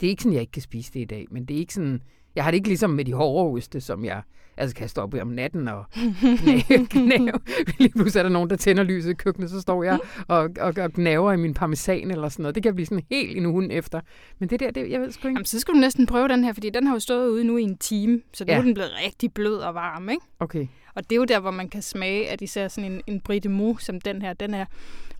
Det 0.03 0.09
er 0.09 0.11
ikke 0.11 0.22
sådan, 0.22 0.32
jeg 0.32 0.40
ikke 0.40 0.53
kan 0.53 0.62
spise 0.62 0.92
det 0.94 1.00
i 1.00 1.05
dag, 1.05 1.26
men 1.30 1.44
det 1.44 1.55
er 1.55 1.59
ikke 1.59 1.74
sådan... 1.74 2.03
Jeg 2.34 2.44
har 2.44 2.50
det 2.50 2.57
ikke 2.57 2.68
ligesom 2.68 2.90
med 2.90 3.05
de 3.05 3.12
hårde 3.12 3.57
oste, 3.59 3.80
som 3.80 4.05
jeg 4.05 4.22
altså 4.57 4.76
kan 4.76 4.88
stå 4.88 5.00
op 5.03 5.14
om 5.14 5.26
natten 5.28 5.68
og 5.68 5.84
knæve. 5.92 6.86
knæve. 6.90 7.32
Lige 7.78 7.90
pludselig 7.90 8.18
er 8.18 8.22
der 8.22 8.30
nogen, 8.30 8.50
der 8.50 8.57
tænder 8.57 8.82
lyset 8.82 9.11
i 9.11 9.14
køkkenet, 9.14 9.50
så 9.50 9.61
står 9.61 9.82
jeg 9.84 9.98
og, 10.28 10.50
og, 10.61 10.74
og 10.80 10.92
gnaver 10.92 11.32
i 11.32 11.36
min 11.36 11.55
parmesan 11.55 12.11
eller 12.11 12.28
sådan 12.28 12.42
noget. 12.42 12.55
Det 12.55 12.62
kan 12.62 12.74
blive 12.74 12.86
sådan 12.86 13.03
helt 13.11 13.36
en 13.36 13.46
uge 13.46 13.72
efter. 13.72 14.00
Men 14.38 14.48
det 14.48 14.61
der, 14.61 14.70
det, 14.70 14.90
jeg 14.90 15.00
ved 15.00 15.12
sgu 15.12 15.28
ikke. 15.28 15.36
Jamen, 15.36 15.44
så 15.44 15.61
skal 15.61 15.74
du 15.74 15.78
næsten 15.78 16.07
prøve 16.07 16.28
den 16.28 16.44
her, 16.44 16.53
fordi 16.53 16.70
den 16.70 16.86
har 16.86 16.94
jo 16.94 17.00
stået 17.00 17.28
ude 17.28 17.44
nu 17.44 17.57
i 17.57 17.62
en 17.62 17.76
time, 17.78 18.20
så 18.32 18.44
nu 18.44 18.53
Ja. 18.53 18.59
er 18.59 18.62
den 18.62 18.74
blevet 18.74 18.90
rigtig 19.07 19.32
blød 19.32 19.57
og 19.57 19.74
varm, 19.74 20.09
ikke? 20.09 20.22
Okay. 20.40 20.66
Og 20.94 21.03
det 21.11 21.12
er 21.12 21.16
jo 21.16 21.24
der, 21.24 21.40
hvor 21.40 21.50
man 21.50 21.68
kan 21.68 21.82
smage, 21.82 22.28
at 22.28 22.40
især 22.40 22.68
sådan 22.68 22.92
en, 22.92 23.03
en 23.07 23.20
brie 23.20 23.40
de 23.40 23.48
Meaux, 23.48 23.82
som 23.82 24.00
den 24.00 24.22
her, 24.22 24.32
den 24.32 24.55
er 24.55 24.64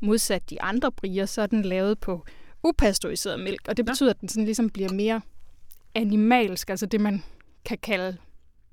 modsat 0.01 0.51
de 0.51 0.63
andre 0.63 0.93
brier, 0.93 1.27
så 1.27 1.43
er 1.43 1.47
den 1.47 1.63
lavet 1.63 1.99
på 1.99 2.25
upasteuriseret 2.65 3.41
mælk, 3.41 3.69
og 3.69 3.77
det 3.77 3.85
betyder, 3.87 4.11
at 4.11 4.21
den 4.21 4.29
sådan 4.29 4.45
ligesom 4.45 4.71
bliver 4.71 4.93
mere 4.93 5.21
animalsk, 5.95 6.71
altså 6.71 6.87
det, 6.87 7.01
man 7.01 7.23
kan 7.65 7.79
kalde 7.79 8.17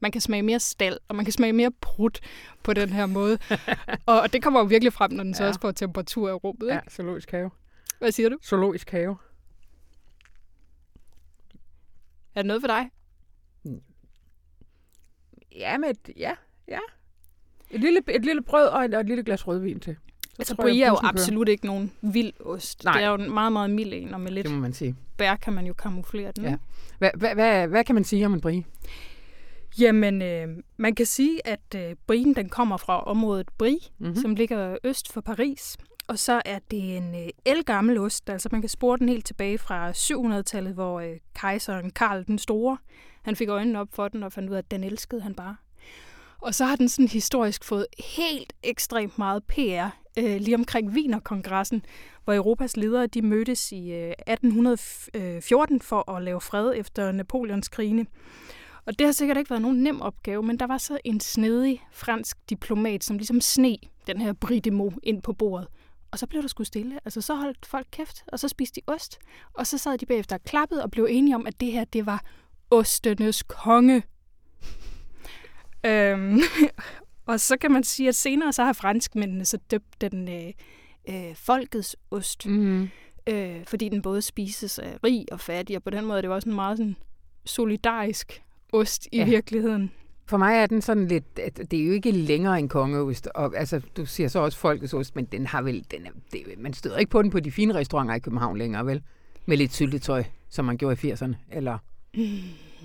man 0.01 0.11
kan 0.11 0.21
smage 0.21 0.43
mere 0.43 0.59
stald, 0.59 0.99
og 1.07 1.15
man 1.15 1.25
kan 1.25 1.31
smage 1.31 1.53
mere 1.53 1.71
prut 1.81 2.19
på 2.63 2.73
den 2.73 2.89
her 2.89 3.05
måde. 3.05 3.37
og, 4.05 4.21
og 4.21 4.33
det 4.33 4.43
kommer 4.43 4.59
jo 4.59 4.65
virkelig 4.65 4.93
frem, 4.93 5.11
når 5.11 5.23
den 5.23 5.33
så 5.33 5.43
Ja. 5.43 5.47
også 5.47 5.59
får 5.61 5.71
temperatur 5.71 6.29
i 6.29 6.31
rummet. 6.31 6.63
Ikke? 6.63 6.73
Ja, 6.73 6.79
zoologisk 6.89 7.31
have. 7.31 7.51
Hvad 7.99 8.11
siger 8.11 8.29
du? 8.29 8.37
Zoologisk 8.43 8.89
have. 8.89 9.17
Er 12.35 12.41
det 12.41 12.45
noget 12.45 12.61
for 12.61 12.67
dig? 12.67 12.89
Ja, 15.55 15.77
med 15.77 15.89
et, 15.89 16.09
ja, 16.17 16.35
ja. 16.67 16.79
Et 17.71 17.79
lille, 17.81 18.01
et 18.07 18.25
lille 18.25 18.41
brød 18.41 18.67
og 18.67 18.85
et, 18.85 18.93
og 18.93 18.99
et 18.99 19.05
lille 19.07 19.23
glas 19.23 19.47
rødvin 19.47 19.79
til. 19.79 19.97
Så 20.39 20.41
Altså, 20.41 20.55
tror 20.55 20.63
brie 20.63 20.83
er 20.83 20.89
jo 20.89 20.97
absolut 21.03 21.49
ikke 21.49 21.65
nogen 21.65 21.91
vild 22.01 22.33
ost. 22.45 22.83
Nej. 22.83 22.93
Det 22.93 23.03
er 23.03 23.09
jo 23.09 23.15
en 23.15 23.33
meget, 23.33 23.51
meget 23.53 23.69
mild 23.69 23.93
en, 23.93 24.13
og 24.13 24.21
med 24.21 24.31
lidt 24.31 24.45
Det 24.47 24.53
må 24.53 24.59
man 24.61 24.73
sige. 24.73 24.95
bær 25.17 25.35
kan 25.35 25.53
man 25.53 25.65
jo 25.65 25.73
kamuflere 25.73 26.31
den. 26.35 26.43
Ja. 26.43 26.55
Hvad, 26.97 27.09
hvad, 27.17 27.33
hvad, 27.35 27.67
hvad 27.67 27.83
kan 27.83 27.95
man 27.95 28.03
sige 28.03 28.25
om 28.25 28.33
en 28.33 28.41
brie? 28.41 28.63
Jamen, 29.79 30.21
øh, 30.21 30.47
man 30.77 30.95
kan 30.95 31.05
sige, 31.05 31.47
at 31.47 31.75
øh, 31.75 31.95
brien 32.07 32.35
den 32.35 32.49
kommer 32.49 32.77
fra 32.77 33.03
området 33.03 33.47
Brie, 33.57 33.73
Mhm. 33.97 34.07
mm-hmm. 34.07 34.21
som 34.21 34.35
ligger 34.35 34.77
øst 34.83 35.13
for 35.13 35.21
Paris. 35.21 35.77
og 36.07 36.19
så 36.19 36.41
er 36.45 36.59
det 36.71 36.97
en 36.97 37.15
øh, 37.15 37.29
elgammel 37.45 37.97
ost. 37.97 38.29
Altså 38.29 38.49
man 38.51 38.61
kan 38.61 38.69
spore 38.69 38.97
den 38.97 39.09
helt 39.09 39.25
tilbage 39.25 39.57
fra 39.57 39.91
700-tallet, 39.91 40.73
hvor 40.73 40.99
øh, 40.99 41.15
kejseren 41.35 41.89
Karl 41.91 42.23
den 42.27 42.37
Store, 42.39 42.77
han 43.21 43.35
fik 43.35 43.49
øjnene 43.49 43.79
op 43.79 43.87
for 43.93 44.07
den 44.07 44.23
og 44.23 44.33
fandt 44.33 44.49
ud 44.49 44.55
af, 44.55 44.59
at 44.59 44.71
den 44.71 44.83
elskede 44.83 45.21
han 45.21 45.33
bare. 45.33 45.55
Og 46.41 46.55
så 46.55 46.65
har 46.65 46.75
den 46.75 46.89
sådan 46.89 47.07
historisk 47.07 47.63
fået 47.63 47.85
helt 47.99 48.53
ekstremt 48.63 49.17
meget 49.17 49.43
PR 49.43 49.87
øh, 50.17 50.41
lige 50.41 50.55
omkring 50.55 50.89
Wienerkongressen, 50.89 51.85
hvor 52.23 52.33
Europas 52.33 52.77
ledere 52.77 53.07
de 53.07 53.21
mødtes 53.21 53.71
i 53.71 53.91
øh, 53.91 54.13
1814 54.27 55.75
øh, 55.75 55.81
for 55.81 56.11
at 56.11 56.23
lave 56.23 56.41
fred 56.41 56.73
efter 56.75 57.11
Napoleons 57.11 57.67
krigene. 57.67 58.05
Og 58.85 58.99
det 58.99 59.07
har 59.07 59.11
sikkert 59.11 59.37
ikke 59.37 59.49
været 59.49 59.61
nogen 59.61 59.83
nem 59.83 60.01
opgave, 60.01 60.43
men 60.43 60.59
der 60.59 60.67
var 60.67 60.77
så 60.77 60.97
en 61.03 61.19
snedig 61.19 61.87
fransk 61.91 62.37
diplomat, 62.49 63.03
som 63.03 63.17
ligesom 63.17 63.41
sne 63.41 63.77
den 64.07 64.21
her 64.21 64.33
Bridemo 64.33 64.91
ind 65.03 65.21
på 65.21 65.33
bordet. 65.33 65.67
Og 66.11 66.19
så 66.19 66.27
blev 66.27 66.41
der 66.41 66.47
sgu 66.47 66.63
stille. 66.63 66.99
Altså, 67.05 67.21
så 67.21 67.35
holdt 67.35 67.65
folk 67.65 67.87
kæft, 67.91 68.23
og 68.27 68.39
så 68.39 68.47
spiste 68.47 68.81
de 68.81 68.91
ost. 68.91 69.19
Og 69.53 69.67
så 69.67 69.77
sad 69.77 69.97
de 69.97 70.05
bagefter 70.05 70.35
og 70.35 70.43
klappede 70.43 70.83
og 70.83 70.91
blev 70.91 71.07
enige 71.09 71.35
om, 71.35 71.47
at 71.47 71.59
det 71.59 71.71
her, 71.71 71.85
det 71.85 72.05
var 72.05 72.23
ostenes 72.71 73.43
konge 73.43 74.03
øhm, 75.85 76.39
og 77.25 77.39
så 77.39 77.57
kan 77.57 77.71
man 77.71 77.83
sige, 77.83 78.09
at 78.09 78.15
senere 78.15 78.53
så 78.53 78.63
har 78.63 78.73
franskmændene 78.73 79.45
så 79.45 79.57
døbt 79.71 80.01
den 80.01 80.29
øh, 80.29 80.53
øh, 81.09 81.35
folkets 81.35 81.95
ost. 82.11 82.45
Mm. 82.45 82.89
Øh, 83.27 83.65
fordi 83.67 83.89
den 83.89 84.01
både 84.01 84.21
spises 84.21 84.79
af 84.79 84.97
rig 85.03 85.25
og 85.31 85.39
fattig, 85.39 85.75
og 85.75 85.83
på 85.83 85.89
den 85.89 86.05
måde 86.05 86.17
er 86.17 86.21
det 86.21 86.31
også 86.31 86.49
en 86.49 86.55
meget 86.55 86.77
sådan 86.77 86.95
solidarisk 87.45 88.43
ost 88.73 89.07
i 89.11 89.17
ja. 89.17 89.25
virkeligheden. 89.25 89.91
For 90.25 90.37
mig 90.37 90.55
er 90.55 90.65
den 90.65 90.81
sådan 90.81 91.07
lidt, 91.07 91.39
at 91.39 91.57
det 91.71 91.81
er 91.81 91.85
jo 91.85 91.91
ikke 91.91 92.11
længere 92.11 92.59
en 92.59 92.67
kongeost. 92.67 93.27
Og, 93.27 93.57
altså, 93.57 93.81
du 93.97 94.05
siger 94.05 94.29
så 94.29 94.39
også 94.39 94.57
folkets 94.57 94.93
ost, 94.93 95.15
men 95.15 95.25
den 95.25 95.45
har 95.45 95.61
vel, 95.61 95.85
den 95.91 96.05
er, 96.05 96.09
det, 96.31 96.41
man 96.57 96.73
støder 96.73 96.97
ikke 96.97 97.09
på 97.09 97.21
den 97.21 97.31
på 97.31 97.39
de 97.39 97.51
fine 97.51 97.73
restauranter 97.73 98.15
i 98.15 98.19
København 98.19 98.57
længere, 98.57 98.85
vel? 98.85 99.01
Med 99.45 99.57
lidt 99.57 99.73
syltetøj, 99.73 100.23
som 100.49 100.65
man 100.65 100.77
gjorde 100.77 101.07
i 101.07 101.11
80'erne, 101.11 101.33
eller? 101.51 101.77
Mm. 102.13 102.23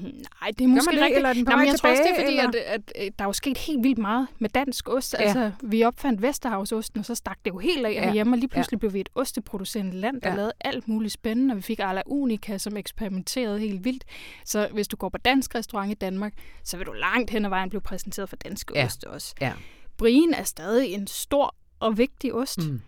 Nej, 0.03 0.51
det 0.59 0.65
er 0.65 0.69
måske 0.69 0.91
det, 0.91 1.01
rigtigt. 1.01 1.17
Eller 1.17 1.33
den 1.33 1.45
Nej, 1.45 1.57
men 1.57 1.67
jeg 1.67 1.75
tilbage, 1.75 1.97
tror 1.97 2.03
også, 2.03 2.13
det 2.17 2.21
er 2.21 2.25
fordi, 2.25 2.39
at, 2.39 2.75
at, 2.75 2.93
at 2.95 3.19
der 3.19 3.25
er 3.25 3.29
jo 3.29 3.33
sket 3.33 3.59
helt 3.59 3.83
vildt 3.83 3.99
meget 3.99 4.27
med 4.39 4.49
dansk 4.49 4.89
ost. 4.89 5.15
Ja. 5.19 5.25
Altså, 5.25 5.51
vi 5.63 5.83
opfandt 5.85 6.23
Vesterhavsosten, 6.23 6.99
og 6.99 7.05
så 7.05 7.15
stak 7.15 7.39
det 7.45 7.51
jo 7.51 7.59
helt 7.59 7.87
af 7.87 7.93
ja. 7.93 8.13
hjemme, 8.13 8.35
og 8.35 8.39
lige 8.39 8.49
pludselig 8.49 8.77
ja. 8.77 8.79
blev 8.79 8.93
vi 8.93 9.01
et 9.01 9.09
osteproducerende 9.15 9.93
land, 9.93 10.21
der 10.21 10.31
ja. 10.31 10.37
lavede 10.37 10.53
alt 10.61 10.89
muligt 10.89 11.13
spændende, 11.13 11.53
og 11.53 11.57
vi 11.57 11.63
fik 11.63 11.79
Arla 11.79 12.03
Unica, 12.07 12.59
som 12.59 12.77
eksperimenterede 12.77 13.59
helt 13.59 13.85
vildt. 13.85 14.05
Så 14.45 14.69
hvis 14.73 14.89
du 14.89 14.97
går 14.97 15.09
på 15.09 15.19
dansk 15.19 15.55
restaurant 15.55 15.91
i 15.91 15.95
Danmark, 15.95 16.33
så 16.65 16.77
vil 16.77 16.87
du 16.87 16.93
langt 16.93 17.31
hen 17.31 17.45
ad 17.45 17.51
vejen 17.51 17.69
blive 17.71 17.81
præsenteret 17.81 18.29
for 18.29 18.37
dansk 18.37 18.71
ja. 18.75 18.85
ost 18.85 19.05
også. 19.05 19.35
Ja. 19.41 19.53
Brien 19.97 20.35
er 20.35 20.45
stadig 20.45 20.95
en 20.95 21.07
stor 21.07 21.55
og 21.81 21.99
vigtig 21.99 22.35
ost, 22.35 22.59
mm. 22.59 22.81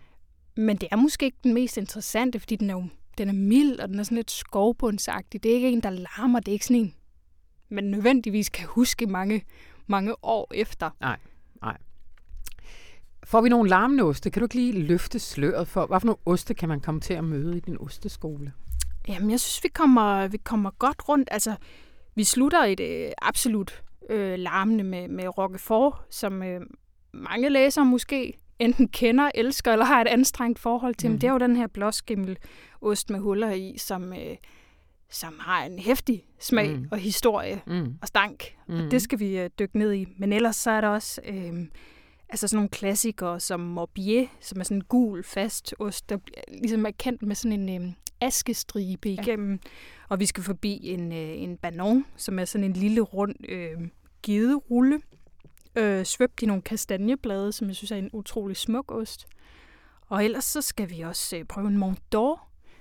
men 0.57 0.77
det 0.77 0.87
er 0.91 0.95
måske 0.95 1.25
ikke 1.25 1.37
den 1.43 1.53
mest 1.53 1.77
interessante, 1.77 2.39
fordi 2.39 2.55
den 2.55 2.69
er 2.69 2.73
jo 2.73 2.87
den 3.17 3.29
er 3.29 3.33
mild, 3.33 3.79
og 3.79 3.89
den 3.89 3.99
er 3.99 4.03
sådan 4.03 4.15
lidt 4.15 4.31
skovbundsagtig. 4.31 5.43
Det 5.43 5.51
er 5.51 5.55
ikke 5.55 5.69
en, 5.69 5.81
der 5.81 5.89
larmer. 5.89 6.39
Det 6.39 6.47
er 6.47 6.53
ikke 6.53 6.65
sådan 6.65 6.81
en, 6.81 6.93
man 7.69 7.83
nødvendigvis 7.83 8.49
kan 8.49 8.67
huske 8.67 9.05
mange, 9.05 9.45
mange 9.87 10.25
år 10.25 10.51
efter. 10.53 10.89
Nej, 11.01 11.19
nej. 11.61 11.77
Får 13.23 13.41
vi 13.41 13.49
nogle 13.49 13.69
larmende 13.69 14.03
oste? 14.03 14.29
Kan 14.29 14.39
du 14.39 14.45
ikke 14.45 14.55
lige 14.55 14.71
løfte 14.71 15.19
sløret 15.19 15.67
for, 15.67 15.85
hvad 15.85 15.99
for 15.99 16.05
nogle 16.05 16.19
oste 16.25 16.53
kan 16.53 16.69
man 16.69 16.79
komme 16.79 17.01
til 17.01 17.13
at 17.13 17.23
møde 17.23 17.57
i 17.57 17.59
din 17.59 17.77
osteskole? 17.79 18.53
Jamen, 19.07 19.31
jeg 19.31 19.39
synes, 19.39 19.63
vi 19.63 19.69
kommer, 19.69 20.27
vi 20.27 20.37
kommer 20.37 20.71
godt 20.71 21.09
rundt. 21.09 21.29
Altså, 21.31 21.55
vi 22.15 22.23
slutter 22.23 22.63
et 22.63 22.79
øh, 22.79 23.11
absolut 23.21 23.83
øh, 24.09 24.39
larmende 24.39 24.83
med, 24.83 25.07
med 25.07 25.37
Roquefort, 25.37 25.93
som 26.09 26.43
øh, 26.43 26.61
mange 27.13 27.49
læsere 27.49 27.85
måske 27.85 28.33
enten 28.59 28.87
kender, 28.87 29.31
elsker 29.35 29.71
eller 29.71 29.85
har 29.85 30.01
et 30.01 30.07
anstrengt 30.07 30.59
forhold 30.59 30.95
til. 30.95 31.09
Mm. 31.09 31.11
Men 31.13 31.21
det 31.21 31.27
er 31.27 31.31
jo 31.31 31.37
den 31.37 31.55
her 31.55 31.67
blåskimmel 31.67 32.37
ost 32.81 33.09
med 33.09 33.19
huller 33.19 33.51
i, 33.51 33.77
som, 33.77 34.13
øh, 34.13 34.35
som 35.09 35.39
har 35.39 35.65
en 35.65 35.79
hæftig 35.79 36.25
smag 36.39 36.69
mm. 36.69 36.87
og 36.91 36.97
historie 36.97 37.61
mm. 37.67 37.97
og 38.01 38.07
stank. 38.07 38.43
Mm. 38.67 38.75
Og 38.75 38.91
det 38.91 39.01
skal 39.01 39.19
vi 39.19 39.39
øh, 39.39 39.49
dykke 39.59 39.77
ned 39.77 39.93
i. 39.93 40.05
Men 40.17 40.33
ellers 40.33 40.55
så 40.55 40.71
er 40.71 40.81
der 40.81 40.87
også 40.87 41.21
øh, 41.25 41.65
altså 42.29 42.47
sådan 42.47 42.57
nogle 42.57 42.69
klassikere 42.69 43.39
som 43.39 43.59
Morbier, 43.59 44.27
som 44.41 44.59
er 44.59 44.63
sådan 44.63 44.77
en 44.77 44.83
gul, 44.83 45.23
fast 45.23 45.75
ost, 45.79 46.09
der 46.09 46.17
ligesom 46.61 46.85
er 46.85 46.91
kendt 46.91 47.21
med 47.21 47.35
sådan 47.35 47.69
en 47.69 47.83
øh, 47.83 47.93
askestribe 48.21 49.09
igennem. 49.09 49.51
Ja. 49.51 49.69
Og 50.09 50.19
vi 50.19 50.25
skal 50.25 50.43
forbi 50.43 50.79
en, 50.83 51.11
øh, 51.11 51.41
en 51.41 51.57
banon, 51.57 52.05
som 52.15 52.39
er 52.39 52.45
sådan 52.45 52.65
en 52.65 52.73
lille 52.73 53.01
rund 53.01 53.35
øh, 53.49 53.87
giderulle, 54.23 54.99
øh, 55.77 56.05
svøbt 56.05 56.41
i 56.41 56.45
nogle 56.45 56.61
kastanjeblade, 56.61 57.51
som 57.51 57.67
jeg 57.67 57.75
synes 57.75 57.91
er 57.91 57.95
en 57.95 58.09
utrolig 58.13 58.57
smuk 58.57 58.91
ost. 58.91 59.27
Og 60.09 60.25
ellers 60.25 60.45
så 60.45 60.61
skal 60.61 60.89
vi 60.89 61.01
også 61.01 61.37
øh, 61.37 61.45
prøve 61.45 61.67
en 61.67 61.77
Mont 61.77 61.99
d'Or, 62.15 62.39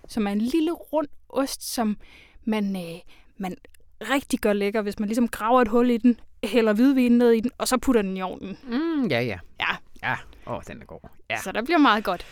som 0.09 0.27
er 0.27 0.33
en 0.33 0.41
lille 0.41 0.73
rund 0.73 1.09
ost, 1.29 1.75
som 1.75 1.97
man, 2.45 2.77
øh, 2.77 3.01
man 3.37 3.57
rigtig 4.01 4.41
gør 4.41 4.53
lækker, 4.53 4.83
hvis 4.83 4.99
man 4.99 5.09
ligesom 5.09 5.29
graver 5.29 5.63
et 5.63 5.69
hul 5.69 5.91
i 5.91 5.97
den, 5.97 6.21
hælder 6.45 6.73
hvidvin 6.73 7.19
ned 7.19 7.31
i 7.31 7.41
den, 7.41 7.51
og 7.59 7.69
så 7.69 7.79
putter 7.79 8.03
den 8.03 8.17
i 8.17 8.23
ovnen. 8.23 8.59
Mm, 8.69 9.07
ja, 9.07 9.21
ja. 9.21 9.39
Ja. 9.61 9.77
Ja, 10.03 10.17
åh, 10.47 10.55
oh, 10.55 10.63
den 10.69 10.83
er 10.83 10.87
god. 10.87 10.99
Ja. 11.31 11.41
Så 11.45 11.53
der 11.53 11.63
bliver 11.63 11.79
meget 11.79 12.05
godt. 12.05 12.27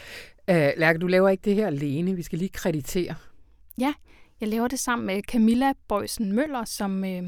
Uh, 0.51 0.57
Lærke, 0.77 0.99
du 0.99 1.07
laver 1.07 1.29
ikke 1.29 1.43
det 1.45 1.55
her 1.55 1.67
alene. 1.67 2.15
Vi 2.15 2.23
skal 2.23 2.39
lige 2.39 2.49
kreditere. 2.49 3.15
Ja, 3.79 3.95
jeg 4.41 4.49
laver 4.49 4.69
det 4.69 4.79
sammen 4.79 5.07
med 5.07 5.23
Camilla 5.23 5.73
Bøjsen 5.89 6.33
Møller, 6.33 6.65
som 6.65 7.05
øh, 7.05 7.23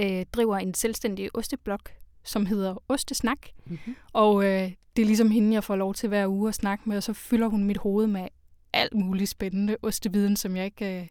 øh, 0.00 0.26
driver 0.32 0.56
en 0.56 0.74
selvstændig 0.74 1.30
osteblok, 1.34 1.90
som 2.24 2.46
hedder 2.46 2.82
Ostesnak. 2.88 3.38
Mm-hmm. 3.66 3.96
Og 4.12 4.44
øh, 4.44 4.72
det 4.96 5.02
er 5.02 5.06
ligesom 5.06 5.30
hende, 5.30 5.54
jeg 5.54 5.64
får 5.64 5.76
lov 5.76 5.94
til 5.94 6.08
hver 6.08 6.26
uge 6.26 6.48
at 6.48 6.54
snakke 6.54 6.88
med, 6.88 6.96
og 6.96 7.02
så 7.02 7.12
fylder 7.12 7.46
hun 7.46 7.64
mit 7.64 7.76
hoved 7.76 8.06
med 8.06 8.28
alt 8.72 8.94
muligt 8.94 9.30
spændende 9.30 9.76
osteviden, 9.82 10.36
som 10.36 10.56
jeg 10.56 10.64
ikke 10.64 11.00
øh, 11.00 11.08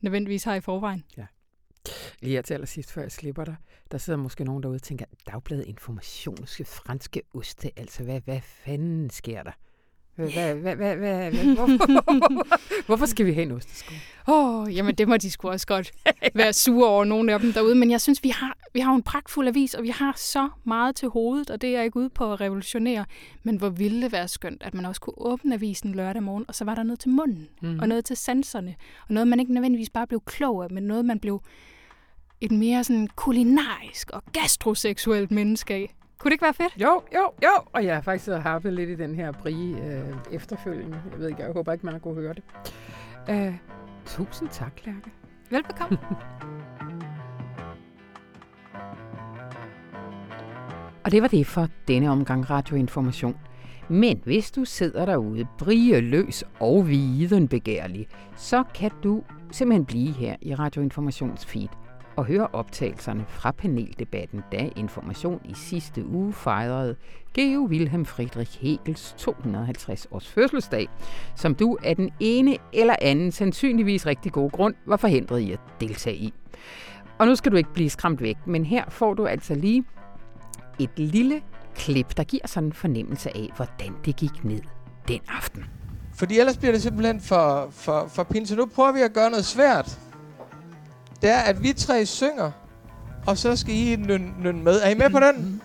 nødvendigvis 0.00 0.44
har 0.44 0.54
i 0.54 0.60
forvejen. 0.60 1.04
Ja. 1.16 1.26
Lige 2.20 2.34
her 2.34 2.42
til 2.42 2.54
allersidst, 2.54 2.92
før 2.92 3.02
jeg 3.02 3.12
slipper 3.12 3.44
dig, 3.44 3.56
der 3.92 3.98
sidder 3.98 4.18
måske 4.18 4.44
nogen 4.44 4.62
derude 4.62 4.76
og 4.76 4.82
tænker, 4.82 5.04
Dagbladet 5.26 5.66
Information, 5.66 6.46
franske 6.64 7.22
oste, 7.34 7.70
altså 7.76 8.04
hvad, 8.04 8.20
hvad 8.20 8.40
fanden 8.40 9.10
sker 9.10 9.42
der? 9.42 9.52
Hvad, 10.14 10.54
hvad, 10.54 10.76
hvad, 10.76 10.96
hvad, 10.96 11.30
hvorfor, 11.54 12.86
hvorfor 12.86 13.06
skal 13.06 13.26
vi 13.26 13.32
have 13.32 13.42
en 13.42 13.52
ostesko? 13.52 13.94
Åh, 14.28 14.60
oh, 14.60 14.76
jamen 14.76 14.94
det 14.94 15.08
må 15.08 15.16
de 15.16 15.30
sgu 15.30 15.48
også 15.48 15.66
godt 15.66 15.92
være 16.34 16.52
sure 16.52 16.88
over 16.88 17.04
nogle 17.04 17.32
af 17.32 17.40
dem 17.40 17.52
derude. 17.52 17.74
Men 17.74 17.90
jeg 17.90 18.00
synes, 18.00 18.22
vi 18.22 18.28
har, 18.28 18.56
vi 18.74 18.80
har 18.80 18.94
en 18.94 19.02
pragtfuld 19.02 19.48
avis, 19.48 19.74
og 19.74 19.82
vi 19.82 19.88
har 19.88 20.14
så 20.16 20.48
meget 20.64 20.96
til 20.96 21.08
hovedet, 21.08 21.50
og 21.50 21.60
det 21.60 21.68
er 21.68 21.72
jeg 21.72 21.84
ikke 21.84 21.96
ude 21.96 22.10
på 22.10 22.32
at 22.32 22.40
revolutionere. 22.40 23.04
Men 23.42 23.56
hvor 23.56 23.68
ville 23.68 24.02
det 24.02 24.12
være 24.12 24.28
skønt, 24.28 24.62
at 24.62 24.74
man 24.74 24.86
også 24.86 25.00
kunne 25.00 25.18
åbne 25.18 25.54
avisen 25.54 25.94
lørdag 25.94 26.22
morgen, 26.22 26.44
og 26.48 26.54
så 26.54 26.64
var 26.64 26.74
der 26.74 26.82
noget 26.82 27.00
til 27.00 27.10
munden, 27.10 27.48
mm. 27.62 27.78
og 27.78 27.88
noget 27.88 28.04
til 28.04 28.16
sanserne, 28.16 28.74
og 29.08 29.14
noget, 29.14 29.28
man 29.28 29.40
ikke 29.40 29.52
nødvendigvis 29.52 29.90
bare 29.90 30.06
blev 30.06 30.20
klog 30.26 30.64
af, 30.64 30.70
men 30.70 30.82
noget, 30.82 31.04
man 31.04 31.18
blev 31.18 31.42
et 32.40 32.50
mere 32.50 32.84
sådan 32.84 33.08
kulinarisk 33.16 34.10
og 34.10 34.22
gastroseksuelt 34.32 35.30
menneske 35.30 35.74
af. 35.74 35.94
Kunne 36.22 36.30
det 36.30 36.34
ikke 36.34 36.44
være 36.44 36.54
fedt? 36.54 36.82
Jo, 36.82 37.02
jo, 37.14 37.32
jo. 37.42 37.50
Og 37.72 37.84
jeg 37.84 37.94
har 37.94 38.02
faktisk 38.02 38.28
harpet 38.28 38.72
lidt 38.72 38.90
i 38.90 38.94
den 38.94 39.14
her 39.14 39.32
brie 39.32 39.84
øh, 39.84 40.14
efterfølgende. 40.32 41.02
Jeg 41.10 41.18
ved 41.18 41.28
ikke, 41.28 41.42
jeg 41.42 41.52
håber 41.52 41.72
ikke, 41.72 41.86
man 41.86 41.94
har 41.94 42.00
kunnet 42.00 42.22
høre 42.22 42.34
det. 42.34 42.42
Uh, 43.30 43.54
tusind 44.06 44.48
tak, 44.48 44.86
Lærke. 44.86 45.10
Velbekomme. 45.50 45.98
og 51.04 51.12
det 51.12 51.22
var 51.22 51.28
det 51.28 51.46
for 51.46 51.68
denne 51.88 52.10
omgang 52.10 52.50
radioinformation. 52.50 53.36
Men 53.88 54.20
hvis 54.24 54.50
du 54.50 54.64
sidder 54.64 55.04
derude, 55.04 55.46
brie 55.58 56.00
løs 56.00 56.44
og 56.60 56.88
viden 56.88 57.48
begærlig, 57.48 58.08
så 58.36 58.64
kan 58.74 58.90
du 59.02 59.22
simpelthen 59.50 59.86
blive 59.86 60.12
her 60.12 60.36
i 60.40 60.54
Radioinformations 60.54 61.46
feed 61.46 61.68
og 62.16 62.24
høre 62.24 62.48
optagelserne 62.52 63.24
fra 63.28 63.50
paneldebatten, 63.50 64.42
da 64.52 64.68
Information 64.76 65.40
i 65.44 65.54
sidste 65.54 66.06
uge 66.06 66.32
fejrede 66.32 66.96
Geo 67.34 67.60
Wilhelm 67.60 68.06
Friedrich 68.06 68.58
Hegels 68.60 69.14
250 69.18 70.06
års 70.10 70.28
fødselsdag, 70.28 70.88
som 71.36 71.54
du 71.54 71.78
af 71.82 71.96
den 71.96 72.10
ene 72.20 72.56
eller 72.72 72.96
anden 73.00 73.32
sandsynligvis 73.32 74.06
rigtig 74.06 74.32
god 74.32 74.50
grund 74.50 74.74
var 74.86 74.96
forhindret 74.96 75.40
i 75.40 75.52
at 75.52 75.60
deltage 75.80 76.16
i. 76.16 76.34
Og 77.18 77.26
nu 77.26 77.34
skal 77.34 77.52
du 77.52 77.56
ikke 77.56 77.72
blive 77.72 77.90
skræmt 77.90 78.22
væk, 78.22 78.36
men 78.46 78.64
her 78.64 78.84
får 78.88 79.14
du 79.14 79.26
altså 79.26 79.54
lige 79.54 79.84
et 80.78 80.90
lille 80.96 81.42
klip, 81.74 82.16
der 82.16 82.24
giver 82.24 82.46
sådan 82.46 82.66
en 82.66 82.72
fornemmelse 82.72 83.36
af, 83.36 83.52
hvordan 83.56 83.94
det 84.04 84.16
gik 84.16 84.44
ned 84.44 84.60
den 85.08 85.20
aften. 85.28 85.64
Fordi 86.14 86.38
ellers 86.38 86.56
bliver 86.56 86.72
det 86.72 86.82
simpelthen 86.82 87.20
for, 87.20 87.68
for, 87.70 88.06
for 88.08 88.22
pinse. 88.22 88.56
Nu 88.56 88.66
prøver 88.66 88.92
vi 88.92 89.00
at 89.00 89.12
gøre 89.12 89.30
noget 89.30 89.44
svært 89.44 89.98
det 91.22 91.30
er, 91.30 91.38
at 91.38 91.62
vi 91.62 91.72
tre 91.72 92.06
synger, 92.06 92.50
og 93.26 93.38
så 93.38 93.56
skal 93.56 93.74
I 93.74 93.96
nynne 93.96 94.62
med. 94.62 94.80
Er 94.82 94.88
I 94.88 94.94
med 94.94 95.10
på 95.10 95.20
den? 95.20 95.62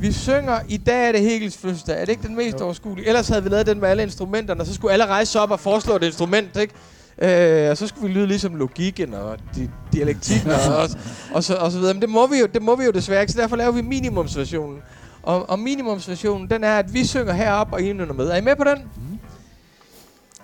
Vi 0.00 0.12
synger, 0.12 0.60
i 0.68 0.76
dag 0.76 1.08
er 1.08 1.12
det 1.12 1.20
Hegels 1.20 1.56
fødselsdag. 1.56 1.96
Er 2.00 2.04
det 2.04 2.08
ikke 2.08 2.28
den 2.28 2.36
mest 2.36 2.60
overskuelige? 2.60 3.06
Ellers 3.06 3.28
havde 3.28 3.42
vi 3.42 3.48
lavet 3.48 3.66
den 3.66 3.80
med 3.80 3.88
alle 3.88 4.02
instrumenterne, 4.02 4.60
og 4.60 4.66
så 4.66 4.74
skulle 4.74 4.92
alle 4.92 5.06
rejse 5.06 5.40
op 5.40 5.50
og 5.50 5.60
foreslå 5.60 5.96
et 5.96 6.02
instrument, 6.02 6.56
ikke? 6.56 6.74
Øh, 7.22 7.70
og 7.70 7.76
så 7.76 7.86
skulle 7.86 8.08
vi 8.08 8.14
lyde 8.18 8.26
ligesom 8.26 8.54
logikken 8.54 9.14
og 9.14 9.38
di- 9.56 9.70
dialektikken 9.92 10.50
og, 10.50 10.76
og, 10.76 10.88
og, 11.34 11.44
så, 11.44 11.54
og 11.54 11.72
så 11.72 11.78
videre. 11.78 11.94
Men 11.94 12.00
det 12.02 12.10
må, 12.10 12.26
vi 12.26 12.38
jo, 12.38 12.46
det 12.46 12.62
må 12.62 12.76
vi 12.76 12.84
jo 12.84 12.90
desværre 12.90 13.20
ikke, 13.20 13.32
så 13.32 13.40
derfor 13.40 13.56
laver 13.56 13.72
vi 13.72 13.82
minimumsversionen. 13.82 14.78
Og, 15.22 15.50
og 15.50 15.58
minimumsversionen, 15.58 16.50
den 16.50 16.64
er, 16.64 16.78
at 16.78 16.94
vi 16.94 17.06
synger 17.06 17.32
herop 17.32 17.72
og 17.72 17.82
I 17.82 17.92
nynner 17.92 18.14
med. 18.14 18.28
Er 18.28 18.36
I 18.36 18.40
med 18.40 18.56
på 18.56 18.64
den? 18.64 18.78
Mm. 18.78 19.18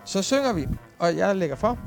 Så 0.05 0.23
synger 0.23 0.53
vi, 0.53 0.67
og 0.99 1.17
jeg 1.17 1.37
lægger 1.37 1.57
for. 1.57 1.79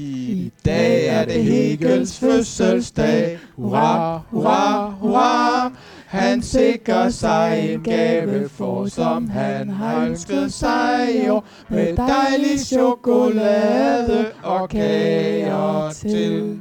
I 0.00 0.52
dag 0.64 1.06
er 1.06 1.24
det 1.24 1.44
Hegels 1.44 2.18
fødselsdag. 2.18 3.38
Hurra, 3.56 4.20
hurra, 4.30 4.90
hurra. 4.90 5.72
Han 6.06 6.42
sikrer 6.42 7.08
sig 7.08 7.70
en 7.70 7.82
gave 7.82 8.48
for, 8.48 8.86
som 8.86 9.30
han 9.30 9.68
har 9.70 10.06
ønsket 10.06 10.52
sig 10.52 11.24
i 11.24 11.28
år. 11.28 11.44
Med 11.68 11.96
dejlig 11.96 12.60
chokolade 12.60 14.26
og 14.42 14.68
kager 14.68 15.90
til. 15.92 16.60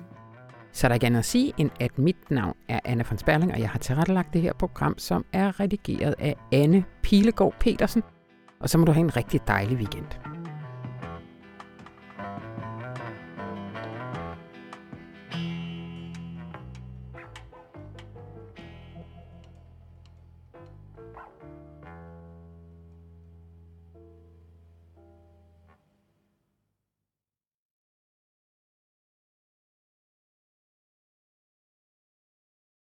Så 0.73 0.87
der 0.87 0.95
er 0.95 0.99
gerne 0.99 1.17
at 1.17 1.25
sige, 1.25 1.53
end 1.57 1.69
at 1.79 1.99
mit 1.99 2.31
navn 2.31 2.53
er 2.69 2.79
Anna 2.85 3.03
von 3.09 3.17
Sperling, 3.17 3.53
og 3.53 3.59
jeg 3.59 3.69
har 3.69 3.79
tilrettelagt 3.79 4.33
det 4.33 4.41
her 4.41 4.53
program, 4.59 4.97
som 4.97 5.25
er 5.33 5.59
redigeret 5.59 6.15
af 6.19 6.35
Anne 6.51 6.83
Pilegaard 7.03 7.53
Petersen. 7.59 8.03
Og 8.61 8.69
så 8.69 8.77
må 8.77 8.85
du 8.85 8.91
have 8.91 9.03
en 9.03 9.17
rigtig 9.17 9.41
dejlig 9.47 9.77
weekend. 9.77 10.36